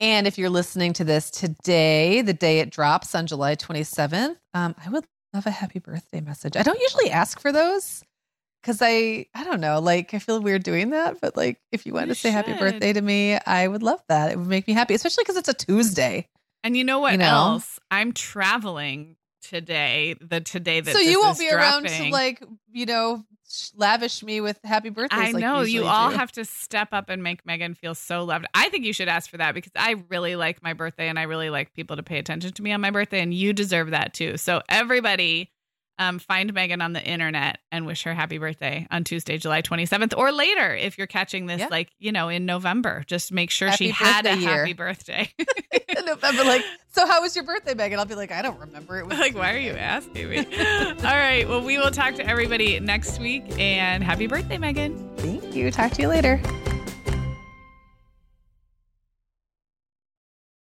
And 0.00 0.26
if 0.26 0.38
you're 0.38 0.50
listening 0.50 0.92
to 0.94 1.04
this 1.04 1.30
today, 1.30 2.22
the 2.22 2.32
day 2.32 2.60
it 2.60 2.70
drops 2.70 3.16
on 3.16 3.26
July 3.26 3.56
27th, 3.56 4.36
um, 4.54 4.76
I 4.84 4.90
would 4.90 5.04
love 5.34 5.46
a 5.46 5.50
happy 5.50 5.80
birthday 5.80 6.20
message. 6.20 6.56
I 6.56 6.62
don't 6.62 6.80
usually 6.80 7.10
ask 7.10 7.40
for 7.40 7.50
those 7.50 8.04
because 8.68 8.82
I, 8.82 9.24
I 9.34 9.44
don't 9.44 9.62
know, 9.62 9.80
like 9.80 10.12
I 10.12 10.18
feel 10.18 10.42
weird 10.42 10.62
doing 10.62 10.90
that. 10.90 11.22
But 11.22 11.38
like, 11.38 11.58
if 11.72 11.86
you 11.86 11.94
wanted 11.94 12.08
You 12.08 12.14
to 12.14 12.20
say 12.20 12.30
happy 12.30 12.52
birthday 12.52 12.92
to 12.92 13.00
me, 13.00 13.38
I 13.46 13.66
would 13.66 13.82
love 13.82 14.02
that. 14.08 14.30
It 14.30 14.38
would 14.38 14.46
make 14.46 14.68
me 14.68 14.74
happy, 14.74 14.92
especially 14.92 15.24
because 15.24 15.38
it's 15.38 15.48
a 15.48 15.54
Tuesday. 15.54 16.28
And 16.62 16.76
you 16.76 16.84
know 16.84 16.98
what 16.98 17.12
You 17.12 17.18
know? 17.18 17.24
else? 17.24 17.80
I'm 17.90 18.12
traveling 18.12 19.16
today, 19.40 20.16
the 20.20 20.42
today 20.42 20.80
that 20.82 20.92
so 20.92 20.98
you 20.98 21.18
won't 21.18 21.38
be 21.38 21.50
around 21.50 21.88
to 21.88 22.10
like, 22.10 22.44
you 22.70 22.84
know, 22.84 23.24
lavish 23.74 24.22
me 24.22 24.42
with 24.42 24.60
happy 24.64 24.90
birthdays. 24.90 25.18
I 25.18 25.30
like 25.30 25.40
know 25.40 25.62
you 25.62 25.84
all 25.84 26.10
do. 26.10 26.16
have 26.16 26.32
to 26.32 26.44
step 26.44 26.88
up 26.92 27.08
and 27.08 27.22
make 27.22 27.46
Meagan 27.46 27.72
feel 27.72 27.94
so 27.94 28.24
loved. 28.24 28.44
I 28.52 28.68
think 28.68 28.84
you 28.84 28.92
should 28.92 29.08
ask 29.08 29.30
for 29.30 29.38
that 29.38 29.54
because 29.54 29.72
I 29.76 30.04
really 30.10 30.36
like 30.36 30.62
my 30.62 30.74
birthday 30.74 31.08
and 31.08 31.18
I 31.18 31.22
really 31.22 31.48
like 31.48 31.72
people 31.72 31.96
to 31.96 32.02
pay 32.02 32.18
attention 32.18 32.52
to 32.52 32.62
me 32.62 32.72
on 32.72 32.82
my 32.82 32.90
birthday, 32.90 33.20
and 33.20 33.32
you 33.32 33.54
deserve 33.54 33.92
that 33.92 34.12
too. 34.12 34.36
So 34.36 34.60
everybody, 34.68 35.52
um, 35.98 36.18
find 36.18 36.52
Meagan 36.54 36.80
on 36.80 36.92
the 36.92 37.02
internet 37.04 37.58
and 37.72 37.86
wish 37.86 38.02
her 38.04 38.14
happy 38.14 38.38
birthday 38.38 38.86
on 38.90 39.04
Tuesday, 39.04 39.38
July 39.38 39.62
27th, 39.62 40.16
or 40.16 40.32
later 40.32 40.74
if 40.74 40.96
you're 40.98 41.06
catching 41.06 41.46
this, 41.46 41.60
Yeah. 41.60 41.68
like 41.70 41.90
you 41.98 42.12
know, 42.12 42.28
in 42.28 42.46
November. 42.46 43.04
Just 43.06 43.32
make 43.32 43.50
sure 43.50 43.72
she 43.72 43.88
had 43.88 44.26
a 44.26 44.36
year. 44.36 44.48
happy 44.60 44.72
birthday. 44.72 45.30
in 45.38 46.04
November. 46.06 46.44
Like, 46.44 46.64
so 46.92 47.06
how 47.06 47.20
was 47.22 47.34
your 47.34 47.44
birthday, 47.44 47.74
Meagan? 47.74 47.98
I'll 47.98 48.04
be 48.04 48.14
like, 48.14 48.32
I 48.32 48.42
don't 48.42 48.58
remember. 48.60 48.98
It 48.98 49.06
was 49.06 49.18
like, 49.18 49.34
why 49.34 49.54
are 49.54 49.58
you 49.58 49.72
asking 49.72 50.28
me? 50.30 50.38
all 50.38 51.02
right. 51.02 51.44
Well, 51.48 51.62
we 51.62 51.78
will 51.78 51.90
talk 51.90 52.14
to 52.16 52.26
everybody 52.26 52.78
next 52.80 53.18
week, 53.20 53.44
and 53.58 54.02
happy 54.04 54.26
birthday, 54.26 54.58
Meagan. 54.58 54.96
Thank 55.16 55.54
you. 55.54 55.70
Talk 55.70 55.92
to 55.92 56.02
you 56.02 56.08
later. 56.08 56.40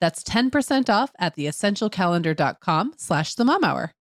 That's 0.00 0.22
10% 0.22 0.88
off 0.88 1.12
at 1.18 1.36
theessentialcalendar.com 1.36 2.94
slash 2.96 3.34
the 3.34 3.44
mom 3.44 3.64
hour. 3.64 3.94